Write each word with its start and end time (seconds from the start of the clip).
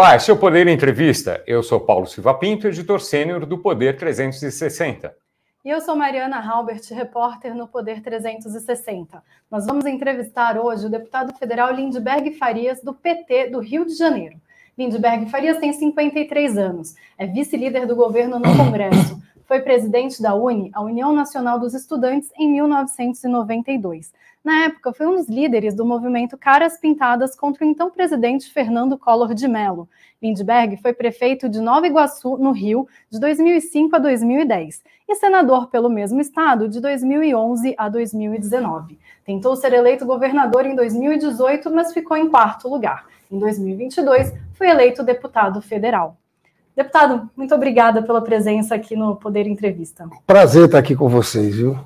Olá, 0.00 0.16
esse 0.16 0.30
é 0.30 0.32
o 0.32 0.38
Poder 0.38 0.66
Entrevista. 0.66 1.44
Eu 1.46 1.62
sou 1.62 1.78
Paulo 1.78 2.06
Silva 2.06 2.32
Pinto, 2.32 2.66
editor 2.66 3.02
sênior 3.02 3.44
do 3.44 3.58
Poder 3.58 3.98
360. 3.98 5.14
E 5.62 5.68
eu 5.68 5.78
sou 5.82 5.94
Mariana 5.94 6.38
Halbert, 6.40 6.80
repórter 6.90 7.54
no 7.54 7.68
Poder 7.68 8.00
360. 8.00 9.22
Nós 9.50 9.66
vamos 9.66 9.84
entrevistar 9.84 10.58
hoje 10.58 10.86
o 10.86 10.88
deputado 10.88 11.36
federal 11.36 11.70
Lindbergh 11.74 12.30
Farias, 12.38 12.82
do 12.82 12.94
PT 12.94 13.50
do 13.50 13.58
Rio 13.60 13.84
de 13.84 13.94
Janeiro. 13.94 14.40
Lindbergh 14.78 15.28
Farias 15.28 15.58
tem 15.58 15.70
53 15.70 16.56
anos, 16.56 16.94
é 17.18 17.26
vice-líder 17.26 17.86
do 17.86 17.94
governo 17.94 18.38
no 18.38 18.56
Congresso. 18.56 19.20
Foi 19.44 19.60
presidente 19.60 20.22
da 20.22 20.34
UNE, 20.34 20.70
a 20.72 20.80
União 20.80 21.12
Nacional 21.12 21.60
dos 21.60 21.74
Estudantes, 21.74 22.30
em 22.38 22.50
1992. 22.50 24.10
Na 24.42 24.64
época, 24.64 24.94
foi 24.94 25.06
um 25.06 25.16
dos 25.16 25.28
líderes 25.28 25.74
do 25.74 25.84
movimento 25.84 26.38
Caras 26.38 26.78
Pintadas 26.78 27.36
contra 27.36 27.62
o 27.62 27.68
então 27.68 27.90
presidente 27.90 28.50
Fernando 28.50 28.96
Collor 28.96 29.34
de 29.34 29.46
Mello. 29.46 29.86
Lindbergh 30.22 30.78
foi 30.78 30.94
prefeito 30.94 31.46
de 31.46 31.60
Nova 31.60 31.86
Iguaçu, 31.86 32.38
no 32.38 32.50
Rio, 32.50 32.88
de 33.10 33.20
2005 33.20 33.96
a 33.96 33.98
2010 33.98 34.82
e 35.06 35.14
senador 35.16 35.68
pelo 35.68 35.90
mesmo 35.90 36.20
estado 36.20 36.68
de 36.68 36.80
2011 36.80 37.74
a 37.76 37.88
2019. 37.90 38.98
Tentou 39.26 39.54
ser 39.56 39.74
eleito 39.74 40.06
governador 40.06 40.64
em 40.64 40.74
2018, 40.74 41.70
mas 41.70 41.92
ficou 41.92 42.16
em 42.16 42.30
quarto 42.30 42.66
lugar. 42.66 43.06
Em 43.30 43.38
2022, 43.38 44.32
foi 44.54 44.68
eleito 44.68 45.02
deputado 45.02 45.60
federal. 45.60 46.16
Deputado, 46.74 47.28
muito 47.36 47.54
obrigada 47.54 48.02
pela 48.02 48.22
presença 48.22 48.74
aqui 48.74 48.96
no 48.96 49.16
Poder 49.16 49.46
Entrevista. 49.46 50.08
Prazer 50.26 50.64
estar 50.64 50.78
aqui 50.78 50.96
com 50.96 51.08
vocês, 51.08 51.56
viu? 51.56 51.78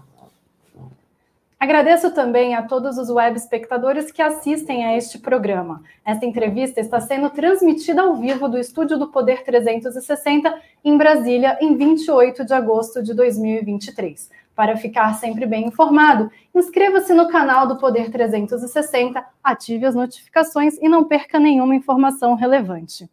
Agradeço 1.64 2.10
também 2.10 2.54
a 2.54 2.60
todos 2.60 2.98
os 2.98 3.08
web 3.08 3.38
espectadores 3.38 4.10
que 4.10 4.20
assistem 4.20 4.84
a 4.84 4.98
este 4.98 5.18
programa. 5.18 5.82
Esta 6.04 6.26
entrevista 6.26 6.78
está 6.78 7.00
sendo 7.00 7.30
transmitida 7.30 8.02
ao 8.02 8.16
vivo 8.16 8.50
do 8.50 8.58
estúdio 8.58 8.98
do 8.98 9.08
Poder 9.08 9.42
360 9.42 10.60
em 10.84 10.94
Brasília, 10.98 11.56
em 11.62 11.74
28 11.74 12.44
de 12.44 12.52
agosto 12.52 13.02
de 13.02 13.14
2023. 13.14 14.30
Para 14.54 14.76
ficar 14.76 15.14
sempre 15.14 15.46
bem 15.46 15.66
informado, 15.68 16.30
inscreva-se 16.54 17.14
no 17.14 17.28
canal 17.28 17.66
do 17.66 17.78
Poder 17.78 18.10
360, 18.10 19.24
ative 19.42 19.86
as 19.86 19.94
notificações 19.94 20.76
e 20.82 20.86
não 20.86 21.04
perca 21.04 21.41
nenhuma 21.41 21.74
informação 21.74 22.34
relevante. 22.34 23.08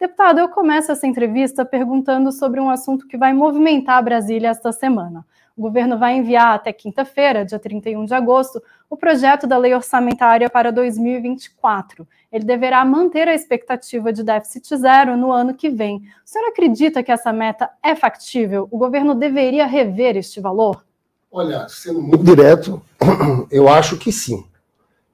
Deputado, 0.00 0.40
eu 0.40 0.48
começo 0.48 0.90
essa 0.90 1.06
entrevista 1.06 1.64
perguntando 1.64 2.32
sobre 2.32 2.58
um 2.58 2.68
assunto 2.68 3.06
que 3.06 3.16
vai 3.16 3.32
movimentar 3.32 4.02
Brasília 4.02 4.48
esta 4.48 4.72
semana. 4.72 5.24
O 5.56 5.62
governo 5.62 5.98
vai 5.98 6.16
enviar 6.16 6.54
até 6.54 6.72
quinta-feira, 6.72 7.44
dia 7.44 7.58
31 7.58 8.06
de 8.06 8.14
agosto, 8.14 8.62
o 8.88 8.96
projeto 8.96 9.46
da 9.46 9.58
lei 9.58 9.74
orçamentária 9.74 10.48
para 10.48 10.72
2024. 10.72 12.08
Ele 12.32 12.44
deverá 12.44 12.82
manter 12.86 13.28
a 13.28 13.34
expectativa 13.34 14.10
de 14.12 14.22
déficit 14.22 14.74
zero 14.76 15.14
no 15.14 15.30
ano 15.30 15.52
que 15.52 15.68
vem. 15.68 15.96
O 15.96 16.00
senhor 16.24 16.48
acredita 16.48 17.02
que 17.02 17.12
essa 17.12 17.32
meta 17.34 17.68
é 17.82 17.94
factível? 17.94 18.66
O 18.70 18.78
governo 18.78 19.14
deveria 19.14 19.66
rever 19.66 20.16
este 20.16 20.40
valor? 20.40 20.84
Olha, 21.30 21.68
sendo 21.68 22.00
muito 22.00 22.24
direto, 22.24 22.82
eu 23.50 23.68
acho 23.68 23.98
que 23.98 24.10
sim. 24.10 24.46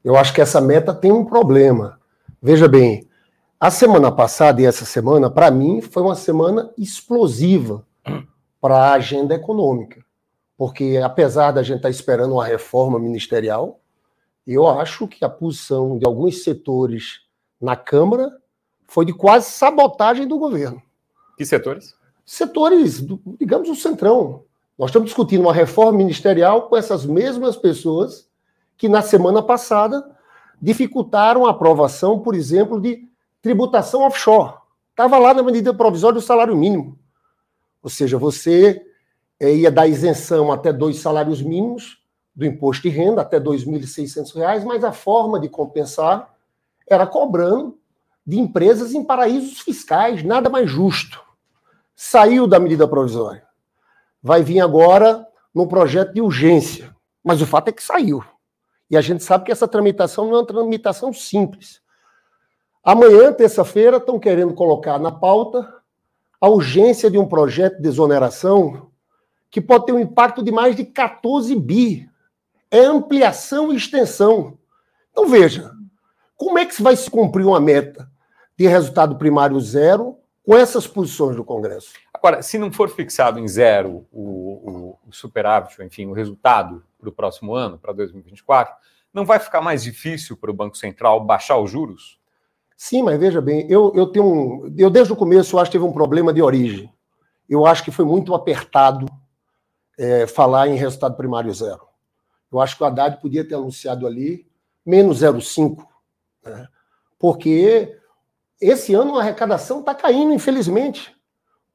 Eu 0.05 0.17
acho 0.17 0.33
que 0.33 0.41
essa 0.41 0.61
meta 0.61 0.95
tem 0.95 1.11
um 1.11 1.25
problema. 1.25 1.99
Veja 2.41 2.69
bem, 2.69 3.09
a 3.59 3.73
semana 3.73 4.13
passada 4.13 4.63
e 4.63 4.67
essa 4.67 4.85
semana, 4.85 5.29
para 5.29 5.51
mim, 5.51 5.81
foi 5.81 6.01
uma 6.01 6.15
semana 6.15 6.71
explosiva 6.79 7.85
para 8.61 8.77
a 8.77 8.93
agenda 8.93 9.35
econômica 9.35 10.08
porque 10.59 11.01
apesar 11.03 11.53
da 11.53 11.63
gente 11.63 11.77
estar 11.77 11.89
tá 11.89 11.91
esperando 11.91 12.33
uma 12.33 12.45
reforma 12.45 12.99
ministerial, 12.99 13.81
eu 14.45 14.67
acho 14.67 15.07
que 15.07 15.25
a 15.25 15.29
posição 15.29 15.97
de 15.97 16.05
alguns 16.05 16.43
setores 16.43 17.21
na 17.61 17.77
Câmara 17.77 18.37
foi 18.89 19.05
de 19.05 19.13
quase 19.13 19.51
sabotagem 19.51 20.27
do 20.27 20.37
governo. 20.37 20.83
Que 21.37 21.47
setores? 21.47 21.95
Setores, 22.27 23.01
digamos, 23.39 23.69
o 23.69 23.77
Centrão. 23.77 24.43
Nós 24.77 24.91
estamos 24.91 25.07
discutindo 25.07 25.43
uma 25.43 25.55
reforma 25.55 25.93
ministerial 25.93 26.69
com 26.69 26.77
essas 26.77 27.07
mesmas 27.07 27.57
pessoas 27.57 28.29
que 28.77 28.89
na 28.89 29.01
semana 29.01 29.41
passada 29.41 30.05
dificultaram 30.61 31.47
a 31.47 31.51
aprovação, 31.51 32.19
por 32.19 32.35
exemplo, 32.35 32.81
de 32.81 33.09
tributação 33.41 34.03
offshore. 34.03 34.55
Estava 34.91 35.19
lá 35.19 35.33
na 35.33 35.43
medida 35.43 35.73
provisória 35.73 36.19
do 36.19 36.25
salário 36.25 36.57
mínimo. 36.57 36.99
Ou 37.81 37.89
seja, 37.89 38.19
você 38.19 38.88
é, 39.41 39.55
ia 39.55 39.71
dar 39.71 39.87
isenção 39.87 40.51
até 40.51 40.73
dois 40.73 40.99
salários 40.99 41.41
mínimos 41.41 42.03
do 42.35 42.47
imposto 42.47 42.85
de 42.85 42.89
renda, 42.89 43.23
até 43.23 43.39
R$ 43.39 43.45
2.600, 43.45 44.65
mas 44.65 44.85
a 44.85 44.93
forma 44.93 45.41
de 45.41 45.49
compensar 45.49 46.33
era 46.87 47.07
cobrando 47.07 47.77
de 48.25 48.39
empresas 48.39 48.95
em 48.95 49.03
paraísos 49.03 49.61
fiscais, 49.61 50.23
nada 50.23 50.49
mais 50.49 50.71
justo. 50.71 51.21
Saiu 51.97 52.47
da 52.47 52.61
medida 52.61 52.87
provisória. 52.87 53.43
Vai 54.23 54.43
vir 54.43 54.61
agora 54.61 55.27
no 55.55 55.67
projeto 55.67 56.13
de 56.13 56.21
urgência. 56.21 56.95
Mas 57.25 57.43
o 57.43 57.47
fato 57.47 57.69
é 57.69 57.73
que 57.73 57.83
saiu. 57.83 58.23
E 58.91 58.97
a 58.97 59.01
gente 59.01 59.25
sabe 59.25 59.45
que 59.45 59.53
essa 59.53 59.67
tramitação 59.67 60.27
não 60.27 60.37
é 60.37 60.39
uma 60.39 60.47
tramitação 60.47 61.13
simples. 61.13 61.81
Amanhã, 62.85 63.33
terça-feira, 63.33 63.97
estão 63.97 64.19
querendo 64.19 64.55
colocar 64.55 64.99
na 64.99 65.11
pauta 65.11 65.69
a 66.41 66.49
urgência 66.49 67.11
de 67.11 67.19
um 67.19 67.27
projeto 67.27 67.83
de 67.83 67.89
exoneração 67.89 68.89
que 69.51 69.61
pode 69.61 69.87
ter 69.87 69.93
um 69.93 69.99
impacto 69.99 70.43
de 70.43 70.51
mais 70.51 70.77
de 70.77 70.85
14 70.85 71.55
bi. 71.57 72.09
É 72.71 72.81
ampliação 72.81 73.73
e 73.73 73.77
extensão. 73.77 74.59
Então 75.11 75.27
veja, 75.27 75.71
como 76.37 76.59
é 76.59 76.67
que 76.67 76.83
vai 76.83 76.95
se 76.95 77.11
cumprir 77.11 77.47
uma 77.47 77.61
meta 77.61 78.11
de 78.57 78.67
resultado 78.67 79.17
primário 79.17 79.59
zero 79.61 80.19
com 80.45 80.57
essas 80.57 80.87
posições 80.87 81.37
do 81.37 81.45
Congresso? 81.45 81.93
Agora, 82.13 82.43
se 82.43 82.59
não 82.59 82.71
for 82.71 82.89
fixado 82.89 83.39
em 83.39 83.49
zero 83.49 84.07
o, 84.13 84.21
o, 84.23 84.99
o 85.09 85.13
superávit, 85.13 85.83
enfim, 85.83 86.07
o 86.07 86.13
resultado 86.13 86.85
para 86.99 87.09
o 87.09 87.13
próximo 87.13 87.55
ano, 87.55 87.79
para 87.79 87.93
2024, 87.93 88.75
não 89.13 89.25
vai 89.25 89.39
ficar 89.39 89.61
mais 89.61 89.83
difícil 89.83 90.37
para 90.37 90.51
o 90.51 90.55
Banco 90.55 90.77
Central 90.77 91.25
baixar 91.25 91.59
os 91.59 91.71
juros? 91.71 92.19
Sim, 92.77 93.03
mas 93.03 93.19
veja 93.19 93.41
bem, 93.41 93.67
eu, 93.69 93.93
eu 93.95 94.07
tenho 94.07 94.25
um. 94.25 94.75
Eu 94.77 94.89
desde 94.89 95.13
o 95.13 95.17
começo 95.17 95.57
eu 95.57 95.61
acho 95.61 95.71
que 95.71 95.77
teve 95.79 95.85
um 95.85 95.93
problema 95.93 96.33
de 96.33 96.41
origem. 96.41 96.93
Eu 97.49 97.67
acho 97.67 97.83
que 97.83 97.91
foi 97.91 98.05
muito 98.05 98.35
apertado 98.35 99.07
é, 99.99 100.27
falar 100.27 100.69
em 100.69 100.77
resultado 100.77 101.17
primário 101.17 101.53
zero. 101.53 101.89
Eu 102.51 102.61
acho 102.61 102.77
que 102.77 102.83
o 102.83 102.87
Haddad 102.87 103.21
podia 103.21 103.47
ter 103.47 103.57
anunciado 103.57 104.07
ali 104.07 104.47
menos 104.87 105.21
0,5, 105.21 105.85
né? 106.45 106.67
porque 107.19 107.99
esse 108.61 108.95
ano 108.95 109.17
a 109.17 109.21
arrecadação 109.21 109.81
está 109.81 109.95
caindo, 109.95 110.33
infelizmente. 110.33 111.15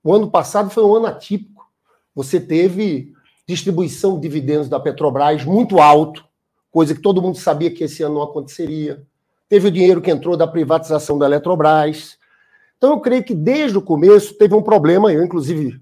O 0.03 0.13
ano 0.13 0.31
passado 0.31 0.69
foi 0.69 0.83
um 0.83 0.95
ano 0.95 1.05
atípico. 1.05 1.69
Você 2.15 2.39
teve 2.39 3.13
distribuição 3.47 4.15
de 4.15 4.21
dividendos 4.21 4.67
da 4.67 4.79
Petrobras 4.79 5.43
muito 5.45 5.79
alto, 5.79 6.25
coisa 6.71 6.95
que 6.95 7.01
todo 7.01 7.21
mundo 7.21 7.37
sabia 7.37 7.71
que 7.71 7.83
esse 7.83 8.01
ano 8.03 8.15
não 8.15 8.23
aconteceria. 8.23 9.05
Teve 9.47 9.67
o 9.67 9.71
dinheiro 9.71 10.01
que 10.01 10.09
entrou 10.09 10.35
da 10.35 10.47
privatização 10.47 11.17
da 11.17 11.25
Eletrobras. 11.25 12.17
Então, 12.77 12.91
eu 12.91 12.99
creio 12.99 13.23
que 13.23 13.35
desde 13.35 13.77
o 13.77 13.81
começo 13.81 14.33
teve 14.33 14.55
um 14.55 14.63
problema. 14.63 15.13
Eu, 15.13 15.23
inclusive, 15.23 15.79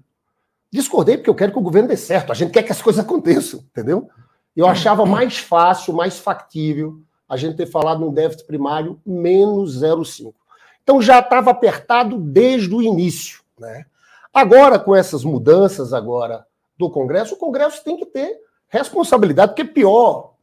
Discordei 0.72 1.18
porque 1.18 1.28
eu 1.28 1.34
quero 1.34 1.52
que 1.52 1.58
o 1.58 1.62
governo 1.62 1.88
dê 1.88 1.96
certo. 1.96 2.32
A 2.32 2.34
gente 2.34 2.50
quer 2.50 2.62
que 2.62 2.72
as 2.72 2.80
coisas 2.80 3.04
aconteçam, 3.04 3.60
entendeu? 3.60 4.08
Eu 4.56 4.66
achava 4.66 5.04
mais 5.04 5.38
fácil, 5.38 5.92
mais 5.92 6.18
factível 6.18 7.00
a 7.28 7.36
gente 7.36 7.56
ter 7.56 7.66
falado 7.66 8.00
num 8.00 8.12
déficit 8.12 8.46
primário 8.46 9.00
menos 9.04 9.82
0,5. 9.82 10.34
Então 10.82 11.00
já 11.00 11.18
estava 11.18 11.50
apertado 11.50 12.18
desde 12.18 12.74
o 12.74 12.82
início. 12.82 13.42
Né? 13.58 13.84
Agora, 14.32 14.78
com 14.78 14.94
essas 14.94 15.24
mudanças 15.24 15.92
agora 15.92 16.46
do 16.76 16.90
Congresso, 16.90 17.34
o 17.34 17.38
Congresso 17.38 17.84
tem 17.84 17.96
que 17.96 18.06
ter 18.06 18.38
responsabilidade, 18.68 19.52
porque 19.52 19.64
pior 19.64 20.34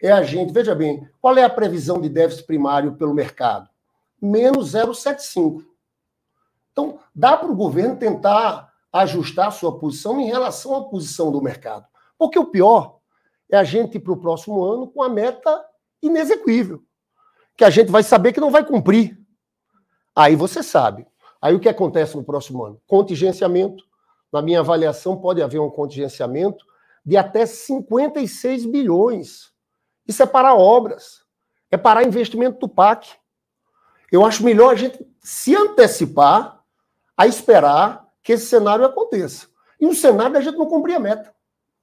é 0.00 0.10
a 0.10 0.22
gente. 0.22 0.52
Veja 0.52 0.74
bem, 0.74 1.08
qual 1.20 1.36
é 1.36 1.42
a 1.42 1.50
previsão 1.50 2.00
de 2.00 2.08
déficit 2.08 2.46
primário 2.46 2.94
pelo 2.94 3.14
mercado? 3.14 3.68
Menos 4.20 4.72
0,75. 4.72 5.62
Então, 6.72 6.98
dá 7.14 7.36
para 7.36 7.50
o 7.50 7.56
governo 7.56 7.96
tentar 7.96 8.73
ajustar 8.94 9.50
sua 9.50 9.76
posição 9.76 10.20
em 10.20 10.26
relação 10.26 10.76
à 10.76 10.84
posição 10.84 11.32
do 11.32 11.42
mercado. 11.42 11.84
Porque 12.16 12.38
o 12.38 12.46
pior 12.46 13.00
é 13.50 13.56
a 13.56 13.64
gente 13.64 13.96
ir 13.96 14.00
para 14.00 14.12
o 14.12 14.16
próximo 14.16 14.62
ano 14.62 14.86
com 14.86 15.02
a 15.02 15.08
meta 15.08 15.64
inexequível, 16.00 16.80
que 17.56 17.64
a 17.64 17.70
gente 17.70 17.90
vai 17.90 18.04
saber 18.04 18.32
que 18.32 18.40
não 18.40 18.52
vai 18.52 18.64
cumprir. 18.64 19.18
Aí 20.14 20.36
você 20.36 20.62
sabe. 20.62 21.04
Aí 21.42 21.54
o 21.54 21.60
que 21.60 21.68
acontece 21.68 22.16
no 22.16 22.22
próximo 22.22 22.64
ano? 22.64 22.80
Contingenciamento. 22.86 23.82
Na 24.32 24.40
minha 24.40 24.60
avaliação, 24.60 25.16
pode 25.16 25.42
haver 25.42 25.60
um 25.60 25.70
contingenciamento 25.70 26.64
de 27.04 27.16
até 27.16 27.46
56 27.46 28.64
bilhões. 28.66 29.52
Isso 30.06 30.22
é 30.22 30.26
para 30.26 30.54
obras, 30.54 31.24
é 31.68 31.76
para 31.76 32.04
investimento 32.04 32.60
do 32.60 32.68
PAC. 32.68 33.10
Eu 34.10 34.24
acho 34.24 34.44
melhor 34.44 34.72
a 34.72 34.76
gente 34.76 35.04
se 35.18 35.54
antecipar 35.54 36.62
a 37.16 37.26
esperar 37.26 38.03
que 38.24 38.32
esse 38.32 38.46
cenário 38.46 38.86
aconteça. 38.86 39.46
E 39.78 39.86
um 39.86 39.94
cenário 39.94 40.36
a 40.36 40.40
gente 40.40 40.56
não 40.56 40.66
cumprir 40.66 40.94
a 40.94 40.98
meta. 40.98 41.32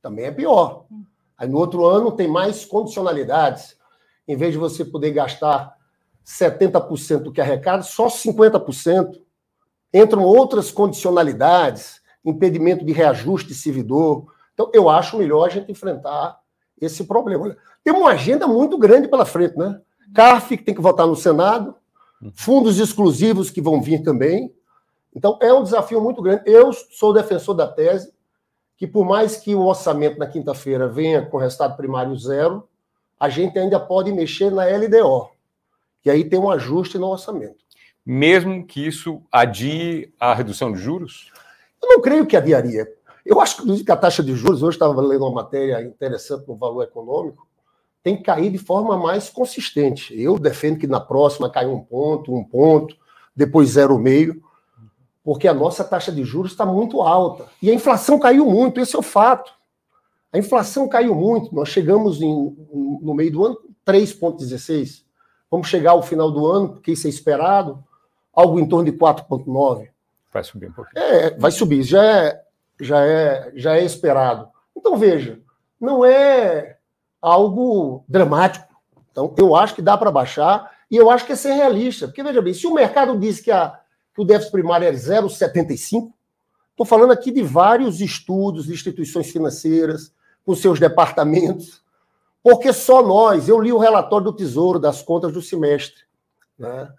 Também 0.01 0.25
é 0.25 0.31
pior. 0.31 0.85
Aí 1.37 1.47
no 1.47 1.59
outro 1.59 1.85
ano 1.85 2.11
tem 2.11 2.27
mais 2.27 2.65
condicionalidades. 2.65 3.77
Em 4.27 4.35
vez 4.35 4.51
de 4.51 4.57
você 4.57 4.83
poder 4.83 5.11
gastar 5.11 5.73
70% 6.25 7.19
do 7.19 7.31
que 7.31 7.39
arrecada, 7.39 7.83
só 7.83 8.07
50%. 8.07 9.21
Entram 9.93 10.23
outras 10.23 10.71
condicionalidades, 10.71 12.01
impedimento 12.25 12.83
de 12.83 12.91
reajuste 12.91 13.53
servidor. 13.53 14.25
Então, 14.53 14.71
eu 14.73 14.89
acho 14.89 15.17
melhor 15.17 15.45
a 15.45 15.49
gente 15.49 15.71
enfrentar 15.71 16.39
esse 16.79 17.03
problema. 17.03 17.55
Tem 17.83 17.93
uma 17.93 18.11
agenda 18.11 18.47
muito 18.47 18.77
grande 18.77 19.07
pela 19.07 19.25
frente, 19.25 19.57
né? 19.57 19.79
CARF, 20.13 20.57
que 20.57 20.63
tem 20.63 20.73
que 20.73 20.81
votar 20.81 21.05
no 21.05 21.15
Senado, 21.15 21.75
fundos 22.33 22.79
exclusivos 22.79 23.49
que 23.49 23.61
vão 23.61 23.81
vir 23.81 24.01
também. 24.03 24.53
Então, 25.15 25.37
é 25.41 25.53
um 25.53 25.63
desafio 25.63 26.01
muito 26.01 26.21
grande. 26.21 26.43
Eu 26.45 26.71
sou 26.73 27.13
defensor 27.13 27.53
da 27.53 27.67
tese 27.67 28.13
que, 28.77 28.87
por 28.87 29.05
mais 29.05 29.37
que 29.37 29.53
o 29.53 29.65
orçamento 29.65 30.17
na 30.17 30.25
quinta-feira 30.25 30.87
venha 30.87 31.25
com 31.25 31.37
resultado 31.37 31.77
primário 31.77 32.15
zero, 32.17 32.67
a 33.19 33.29
gente 33.29 33.59
ainda 33.59 33.79
pode 33.79 34.11
mexer 34.11 34.51
na 34.51 34.65
LDO, 34.65 35.29
que 36.01 36.09
aí 36.09 36.23
tem 36.23 36.39
um 36.39 36.49
ajuste 36.49 36.97
no 36.97 37.07
orçamento. 37.07 37.57
Mesmo 38.03 38.65
que 38.65 38.85
isso 38.85 39.21
adie 39.31 40.11
a 40.19 40.33
redução 40.33 40.71
de 40.71 40.79
juros? 40.79 41.31
Eu 41.81 41.89
não 41.89 42.01
creio 42.01 42.25
que 42.25 42.35
adiaria. 42.35 42.87
Eu 43.23 43.39
acho 43.39 43.63
que 43.83 43.91
a 43.91 43.95
taxa 43.95 44.23
de 44.23 44.33
juros, 44.33 44.63
hoje 44.63 44.75
estava 44.75 44.99
lendo 44.99 45.25
uma 45.25 45.43
matéria 45.43 45.83
interessante 45.83 46.47
no 46.47 46.55
valor 46.55 46.81
econômico, 46.81 47.47
tem 48.03 48.17
que 48.17 48.23
cair 48.23 48.49
de 48.49 48.57
forma 48.57 48.97
mais 48.97 49.29
consistente. 49.29 50.19
Eu 50.19 50.39
defendo 50.39 50.79
que 50.79 50.87
na 50.87 50.99
próxima 50.99 51.49
caia 51.49 51.69
um 51.69 51.83
ponto, 51.83 52.33
um 52.33 52.43
ponto, 52.43 52.95
depois 53.35 53.69
zero 53.69 53.99
meio, 53.99 54.41
porque 55.23 55.47
a 55.47 55.53
nossa 55.53 55.83
taxa 55.83 56.11
de 56.11 56.23
juros 56.23 56.51
está 56.51 56.65
muito 56.65 57.01
alta. 57.01 57.45
E 57.61 57.69
a 57.69 57.73
inflação 57.73 58.19
caiu 58.19 58.45
muito, 58.45 58.79
esse 58.79 58.95
é 58.95 58.99
o 58.99 59.03
fato. 59.03 59.51
A 60.33 60.37
inflação 60.37 60.87
caiu 60.87 61.13
muito. 61.13 61.53
Nós 61.53 61.69
chegamos 61.69 62.21
em, 62.21 62.55
no 63.01 63.13
meio 63.13 63.31
do 63.31 63.45
ano 63.45 63.57
3,16. 63.85 65.03
Vamos 65.49 65.67
chegar 65.67 65.91
ao 65.91 66.01
final 66.01 66.31
do 66.31 66.47
ano, 66.47 66.69
porque 66.69 66.93
isso 66.93 67.07
é 67.07 67.09
esperado, 67.09 67.83
algo 68.33 68.59
em 68.59 68.67
torno 68.67 68.89
de 68.89 68.97
4,9. 68.97 69.89
Vai 70.31 70.43
subir 70.43 70.69
um 70.69 70.71
pouquinho. 70.71 71.03
É, 71.03 71.37
vai 71.37 71.51
subir, 71.51 71.83
já 71.83 72.03
é, 72.03 72.41
já 72.79 73.05
é, 73.05 73.51
já 73.55 73.75
é 73.75 73.83
esperado. 73.83 74.47
Então, 74.75 74.95
veja, 74.95 75.39
não 75.79 76.05
é 76.05 76.77
algo 77.21 78.05
dramático. 78.07 78.73
Então, 79.11 79.35
eu 79.37 79.53
acho 79.53 79.75
que 79.75 79.81
dá 79.81 79.97
para 79.97 80.09
baixar 80.09 80.71
e 80.89 80.95
eu 80.95 81.09
acho 81.09 81.25
que 81.25 81.33
é 81.33 81.35
ser 81.35 81.51
realista. 81.51 82.07
Porque, 82.07 82.23
veja 82.23 82.41
bem, 82.41 82.53
se 82.53 82.65
o 82.65 82.73
mercado 82.73 83.19
diz 83.19 83.41
que, 83.41 83.51
a, 83.51 83.77
que 84.13 84.21
o 84.21 84.25
déficit 84.25 84.51
primário 84.51 84.87
é 84.87 84.91
0,75, 84.91 86.11
estou 86.71 86.85
falando 86.85 87.11
aqui 87.11 87.31
de 87.31 87.41
vários 87.41 88.01
estudos 88.01 88.65
de 88.65 88.73
instituições 88.73 89.29
financeiras, 89.31 90.13
com 90.45 90.55
seus 90.55 90.79
departamentos, 90.79 91.81
porque 92.43 92.73
só 92.73 93.05
nós, 93.05 93.47
eu 93.47 93.59
li 93.59 93.71
o 93.71 93.77
relatório 93.77 94.25
do 94.25 94.35
Tesouro 94.35 94.79
das 94.79 95.01
contas 95.01 95.31
do 95.31 95.41
semestre, 95.41 96.03
né? 96.57 96.91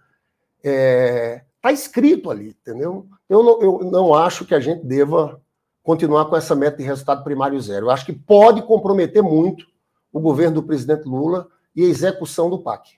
É, 0.64 1.42
tá 1.60 1.72
escrito 1.72 2.30
ali, 2.30 2.50
entendeu? 2.50 3.06
Eu 3.28 3.42
não, 3.42 3.62
eu 3.62 3.90
não 3.90 4.14
acho 4.14 4.44
que 4.44 4.54
a 4.54 4.60
gente 4.60 4.84
deva 4.84 5.40
continuar 5.82 6.26
com 6.26 6.36
essa 6.36 6.54
meta 6.54 6.76
de 6.76 6.84
resultado 6.84 7.24
primário 7.24 7.60
zero. 7.60 7.86
Eu 7.86 7.90
acho 7.90 8.06
que 8.06 8.12
pode 8.12 8.62
comprometer 8.62 9.22
muito 9.22 9.66
o 10.12 10.20
governo 10.20 10.56
do 10.56 10.62
presidente 10.62 11.08
Lula 11.08 11.48
e 11.74 11.82
a 11.84 11.88
execução 11.88 12.48
do 12.48 12.62
PAC. 12.62 12.92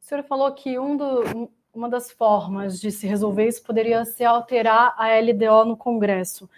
O 0.00 0.04
senhor 0.04 0.22
falou 0.24 0.52
que 0.52 0.78
um 0.78 0.96
do, 0.96 1.50
uma 1.74 1.88
das 1.88 2.10
formas 2.10 2.80
de 2.80 2.90
se 2.90 3.06
resolver 3.06 3.46
isso 3.46 3.62
poderia 3.62 4.04
ser 4.04 4.24
alterar 4.24 4.94
a 4.98 5.08
LDO 5.20 5.64
no 5.64 5.76
Congresso. 5.76 6.48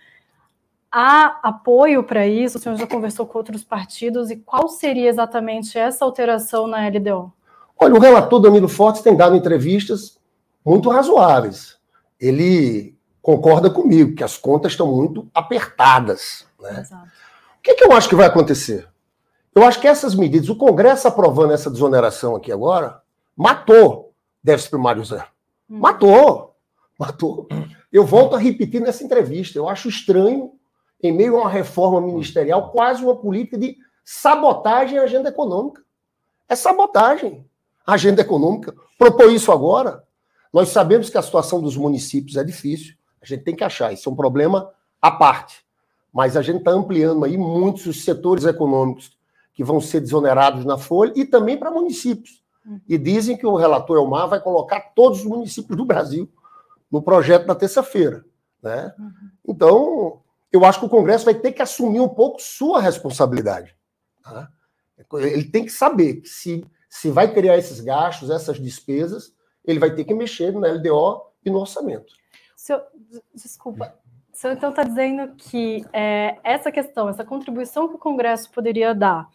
Há 0.91 1.39
apoio 1.43 2.05
para 2.05 2.27
isso? 2.27 2.59
O 2.59 2.61
senhor 2.61 2.77
já 2.77 2.87
conversou 2.87 3.27
com 3.27 3.39
outros 3.39 3.65
partidos 3.65 4.31
e 4.31 4.37
qual 4.37 4.69
seria 4.69 5.09
exatamente 5.09 5.79
essa 5.79 6.05
alteração 6.05 6.67
na 6.67 6.87
LDO? 6.87 7.33
Olha, 7.79 7.95
o 7.95 7.99
relator 7.99 8.41
Danilo 8.41 8.69
Fortes 8.69 9.03
tem 9.03 9.17
dado 9.17 9.35
entrevistas 9.35 10.19
muito 10.65 10.91
razoáveis. 10.91 11.79
Ele 12.21 12.95
concorda 13.21 13.71
comigo 13.71 14.15
que 14.15 14.25
as 14.25 14.37
contas 14.37 14.73
estão 14.73 14.87
muito 14.87 15.29
apertadas. 15.35 16.47
Né? 16.61 16.85
O 17.59 17.63
que, 17.63 17.75
que 17.75 17.85
eu 17.85 17.93
acho 17.93 18.09
que 18.09 18.15
vai 18.15 18.27
acontecer? 18.27 18.89
Eu 19.55 19.65
acho 19.65 19.81
que 19.81 19.89
essas 19.89 20.15
medidas, 20.15 20.49
o 20.49 20.57
Congresso 20.57 21.07
aprovando 21.07 21.53
essa 21.53 21.71
desoneração 21.71 22.35
aqui 22.35 22.51
agora, 22.51 23.01
matou 23.37 24.02
déficit 24.43 24.71
primário 24.71 25.05
zero. 25.05 25.27
Hum. 25.69 25.79
Matou. 25.79 26.55
Matou. 26.99 27.49
Eu 27.93 28.05
volto 28.05 28.37
a 28.37 28.39
repetir 28.39 28.81
nessa 28.81 29.05
entrevista. 29.05 29.59
Eu 29.59 29.69
acho 29.69 29.89
estranho, 29.89 30.53
em 31.03 31.13
meio 31.13 31.37
a 31.37 31.43
uma 31.43 31.51
reforma 31.51 32.01
ministerial, 32.01 32.71
quase 32.71 33.03
uma 33.03 33.17
política 33.17 33.59
de 33.59 33.77
sabotagem 34.05 34.99
à 34.99 35.03
agenda 35.03 35.29
econômica. 35.29 35.83
É 36.49 36.55
sabotagem 36.55 37.45
à 37.87 37.95
agenda 37.95 38.23
econômica. 38.23 38.75
Propor 38.99 39.31
isso 39.31 39.51
agora. 39.51 40.05
Nós 40.53 40.69
sabemos 40.69 41.09
que 41.09 41.19
a 41.19 41.23
situação 41.23 41.61
dos 41.61 41.77
municípios 41.77 42.37
é 42.37 42.45
difícil. 42.45 42.95
A 43.21 43.27
gente 43.27 43.43
tem 43.43 43.57
que 43.57 43.65
achar. 43.65 43.93
Isso 43.93 44.09
é 44.09 44.13
um 44.13 44.17
problema 44.17 44.71
à 45.01 45.11
parte. 45.11 45.65
Mas 46.13 46.37
a 46.37 46.43
gente 46.43 46.59
está 46.59 46.71
ampliando 46.71 47.25
aí 47.25 47.39
muitos 47.39 47.87
os 47.87 48.05
setores 48.05 48.45
econômicos 48.45 49.17
que 49.55 49.65
vão 49.65 49.81
ser 49.81 50.01
desonerados 50.01 50.65
na 50.65 50.77
folha 50.77 51.13
e 51.17 51.25
também 51.25 51.57
para 51.57 51.71
municípios. 51.71 52.42
E 52.89 52.97
dizem 52.97 53.37
que 53.37 53.47
o 53.47 53.57
relator 53.57 53.97
Elmar 53.97 54.29
vai 54.29 54.41
colocar 54.41 54.81
todos 54.95 55.21
os 55.21 55.25
municípios 55.25 55.77
do 55.77 55.85
Brasil 55.85 56.31
no 56.91 57.03
projeto 57.03 57.47
da 57.47 57.55
terça-feira. 57.55 58.25
Né? 58.63 58.95
Então, 59.47 60.23
eu 60.53 60.65
acho 60.65 60.79
que 60.79 60.87
o 60.87 60.91
Congresso 60.91 61.25
vai 61.25 61.35
ter 61.35 61.53
que 61.53 61.63
assumir 61.63 62.01
um 62.01 62.09
pouco 62.09 62.41
sua 62.41 62.81
responsabilidade. 62.81 63.75
Tá? 64.23 64.49
Ele 65.15 65.45
tem 65.45 65.65
que 65.65 65.73
saber 65.73 66.21
que 66.21 66.29
se, 66.29 66.65
se 66.89 67.11
vai 67.11 67.33
criar 67.33 67.57
esses 67.57 67.81
gastos, 67.81 68.31
essas 68.31 68.61
despesas, 68.61 69.35
ele 69.65 69.79
vai 69.79 69.95
ter 69.95 70.05
que 70.05 70.15
mexer 70.15 70.53
na 70.53 70.69
LDO 70.69 71.23
e 71.45 71.51
no 71.51 71.59
orçamento. 71.59 72.13
Senhor, 72.57 72.85
desculpa, 73.35 73.95
o 74.33 74.37
senhor 74.37 74.55
então 74.55 74.71
está 74.71 74.85
dizendo 74.85 75.35
que 75.37 75.85
é, 75.93 76.39
essa 76.43 76.71
questão, 76.71 77.09
essa 77.09 77.25
contribuição 77.25 77.89
que 77.89 77.97
o 77.97 77.99
Congresso 77.99 78.51
poderia 78.51 78.95
dar 78.95 79.29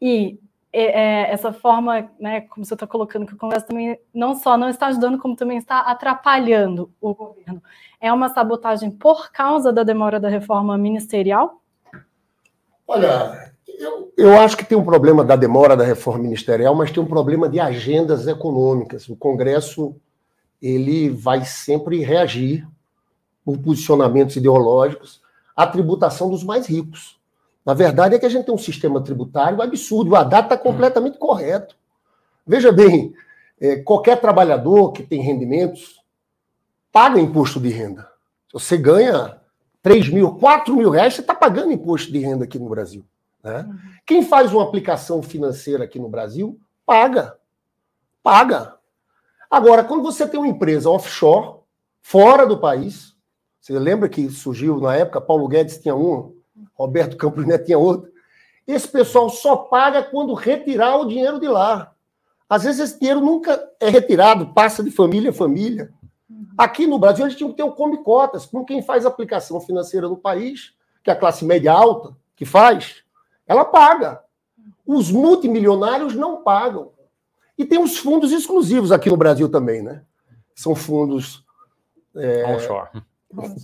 e 0.00 0.38
é, 0.80 1.32
essa 1.32 1.52
forma, 1.52 2.10
né, 2.20 2.42
como 2.42 2.64
você 2.64 2.74
está 2.74 2.86
colocando, 2.86 3.26
que 3.26 3.34
o 3.34 3.38
Congresso 3.38 3.66
também 3.66 3.98
não 4.12 4.34
só 4.34 4.56
não 4.56 4.68
está 4.68 4.86
ajudando, 4.88 5.18
como 5.18 5.36
também 5.36 5.58
está 5.58 5.80
atrapalhando 5.80 6.90
o 7.00 7.14
governo, 7.14 7.62
é 8.00 8.12
uma 8.12 8.28
sabotagem 8.28 8.90
por 8.90 9.30
causa 9.32 9.72
da 9.72 9.82
demora 9.82 10.20
da 10.20 10.28
reforma 10.28 10.76
ministerial? 10.76 11.62
Olha, 12.86 13.52
eu, 13.66 14.12
eu 14.16 14.38
acho 14.38 14.56
que 14.56 14.64
tem 14.64 14.76
um 14.76 14.84
problema 14.84 15.24
da 15.24 15.34
demora 15.34 15.76
da 15.76 15.84
reforma 15.84 16.22
ministerial, 16.22 16.74
mas 16.74 16.90
tem 16.90 17.02
um 17.02 17.06
problema 17.06 17.48
de 17.48 17.58
agendas 17.58 18.26
econômicas. 18.26 19.08
O 19.08 19.16
Congresso 19.16 19.96
ele 20.60 21.10
vai 21.10 21.44
sempre 21.44 22.00
reagir 22.00 22.66
por 23.44 23.58
posicionamentos 23.58 24.36
ideológicos, 24.36 25.22
a 25.54 25.66
tributação 25.66 26.28
dos 26.28 26.42
mais 26.42 26.66
ricos. 26.66 27.18
Na 27.66 27.74
verdade 27.74 28.14
é 28.14 28.18
que 28.20 28.24
a 28.24 28.28
gente 28.28 28.46
tem 28.46 28.54
um 28.54 28.58
sistema 28.58 29.02
tributário 29.02 29.60
absurdo. 29.60 30.12
O 30.12 30.16
Haddad 30.16 30.44
está 30.44 30.56
completamente 30.56 31.18
correto. 31.18 31.76
Veja 32.46 32.70
bem, 32.70 33.12
é, 33.60 33.76
qualquer 33.82 34.20
trabalhador 34.20 34.92
que 34.92 35.02
tem 35.02 35.20
rendimentos 35.20 36.00
paga 36.92 37.18
imposto 37.18 37.58
de 37.58 37.68
renda. 37.70 38.08
Se 38.46 38.52
você 38.52 38.76
ganha 38.76 39.40
3 39.82 40.10
mil, 40.10 40.36
4 40.36 40.76
mil 40.76 40.90
reais, 40.90 41.14
você 41.14 41.22
está 41.22 41.34
pagando 41.34 41.72
imposto 41.72 42.12
de 42.12 42.20
renda 42.20 42.44
aqui 42.44 42.56
no 42.56 42.68
Brasil. 42.68 43.04
Né? 43.42 43.66
Uhum. 43.68 43.78
Quem 44.06 44.22
faz 44.22 44.52
uma 44.52 44.62
aplicação 44.62 45.20
financeira 45.20 45.82
aqui 45.82 45.98
no 45.98 46.08
Brasil, 46.08 46.60
paga. 46.86 47.36
Paga. 48.22 48.76
Agora, 49.50 49.82
quando 49.82 50.04
você 50.04 50.26
tem 50.26 50.38
uma 50.38 50.48
empresa 50.48 50.88
offshore, 50.88 51.56
fora 52.00 52.46
do 52.46 52.60
país, 52.60 53.16
você 53.60 53.76
lembra 53.76 54.08
que 54.08 54.30
surgiu 54.30 54.80
na 54.80 54.94
época, 54.94 55.20
Paulo 55.20 55.48
Guedes 55.48 55.78
tinha 55.78 55.96
um, 55.96 56.35
Roberto 56.76 57.16
Campos 57.16 57.46
Neto 57.46 57.64
tinha 57.64 57.78
outro. 57.78 58.10
Esse 58.66 58.88
pessoal 58.88 59.30
só 59.30 59.56
paga 59.56 60.02
quando 60.02 60.34
retirar 60.34 60.96
o 60.96 61.06
dinheiro 61.06 61.38
de 61.40 61.48
lá. 61.48 61.92
Às 62.48 62.64
vezes 62.64 62.80
esse 62.80 62.98
dinheiro 62.98 63.20
nunca 63.20 63.60
é 63.80 63.88
retirado, 63.88 64.52
passa 64.52 64.82
de 64.82 64.90
família 64.90 65.30
a 65.30 65.34
família. 65.34 65.92
Aqui 66.58 66.86
no 66.86 66.98
Brasil, 66.98 67.24
eles 67.24 67.36
tinham 67.36 67.50
que 67.50 67.56
ter 67.56 67.62
o 67.62 67.72
Come 67.72 68.02
Cotas, 68.02 68.46
como 68.46 68.64
quem 68.64 68.82
faz 68.82 69.04
aplicação 69.04 69.60
financeira 69.60 70.08
no 70.08 70.16
país, 70.16 70.74
que 71.02 71.10
é 71.10 71.12
a 71.12 71.16
classe 71.16 71.44
média 71.44 71.72
alta 71.72 72.16
que 72.34 72.44
faz, 72.44 73.02
ela 73.46 73.64
paga. 73.64 74.22
Os 74.84 75.10
multimilionários 75.10 76.14
não 76.14 76.42
pagam. 76.42 76.92
E 77.58 77.64
tem 77.64 77.82
os 77.82 77.96
fundos 77.96 78.32
exclusivos 78.32 78.92
aqui 78.92 79.08
no 79.08 79.16
Brasil 79.16 79.48
também, 79.48 79.82
né? 79.82 80.02
São 80.54 80.74
fundos. 80.74 81.44
É, 82.14 82.46
onshore 82.46 83.02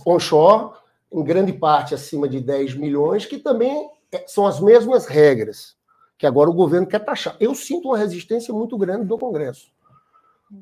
onshore, 0.05 0.73
em 1.13 1.23
grande 1.23 1.53
parte 1.53 1.93
acima 1.93 2.27
de 2.27 2.41
10 2.41 2.75
milhões, 2.75 3.25
que 3.25 3.37
também 3.37 3.89
é, 4.11 4.25
são 4.27 4.47
as 4.47 4.59
mesmas 4.59 5.05
regras 5.05 5.75
que 6.17 6.27
agora 6.27 6.49
o 6.49 6.53
governo 6.53 6.87
quer 6.87 6.99
taxar. 6.99 7.35
Eu 7.39 7.53
sinto 7.53 7.89
uma 7.89 7.97
resistência 7.97 8.53
muito 8.53 8.77
grande 8.77 9.05
do 9.05 9.17
Congresso. 9.17 9.71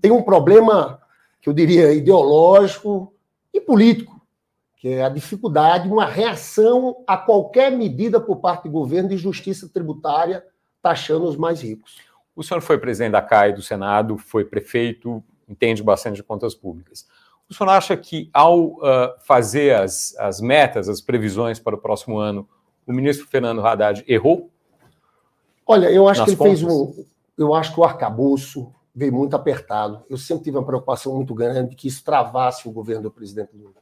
Tem 0.02 0.12
um 0.12 0.24
problema, 0.24 1.00
que 1.40 1.48
eu 1.48 1.54
diria, 1.54 1.94
ideológico 1.94 3.14
e 3.54 3.62
político, 3.62 4.20
que 4.78 4.88
é 4.90 5.04
a 5.04 5.10
dificuldade, 5.10 5.88
uma 5.88 6.06
reação 6.06 7.04
a 7.06 7.16
qualquer 7.16 7.72
medida 7.72 8.20
por 8.20 8.38
parte 8.38 8.64
do 8.64 8.72
governo 8.72 9.10
de 9.10 9.18
justiça 9.18 9.70
tributária 9.70 10.44
taxando 10.82 11.26
os 11.26 11.38
mais 11.38 11.62
ricos. 11.62 11.98
O 12.36 12.42
senhor 12.42 12.62
foi 12.62 12.80
presidente 12.80 13.12
da 13.12 13.22
CAI 13.22 13.54
do 13.54 13.62
Senado, 13.62 14.18
foi 14.18 14.44
prefeito, 14.44 15.24
entende 15.48 15.84
bastante 15.84 16.16
de 16.16 16.24
contas 16.24 16.56
públicas. 16.56 17.06
O 17.52 17.54
senhor 17.54 17.70
acha 17.70 17.98
que, 17.98 18.30
ao 18.34 18.68
uh, 18.78 19.14
fazer 19.26 19.76
as, 19.76 20.16
as 20.18 20.40
metas, 20.40 20.88
as 20.88 21.02
previsões 21.02 21.60
para 21.60 21.76
o 21.76 21.78
próximo 21.78 22.18
ano, 22.18 22.48
o 22.88 22.94
ministro 22.94 23.28
Fernando 23.28 23.60
Haddad 23.60 24.06
errou? 24.08 24.50
Olha, 25.68 25.92
eu 25.92 26.08
acho 26.08 26.24
que 26.24 26.30
ele 26.30 26.38
contas? 26.38 26.60
fez 26.62 26.72
um. 26.72 27.04
Eu 27.38 27.54
acho 27.54 27.74
que 27.74 27.80
o 27.82 27.84
arcabouço 27.84 28.74
veio 28.96 29.12
muito 29.12 29.36
apertado. 29.36 30.02
Eu 30.10 30.18
sempre 30.18 30.46
tive 30.46 30.58
uma 30.58 30.66
preocupação 30.66 31.14
muito 31.14 31.36
grande 31.36 31.72
de 31.72 31.76
que 31.76 31.90
isso 31.90 32.02
travasse 32.06 32.70
o 32.70 32.72
governo 32.72 33.04
do 33.04 33.12
presidente 33.12 33.54
Lula. 33.54 33.82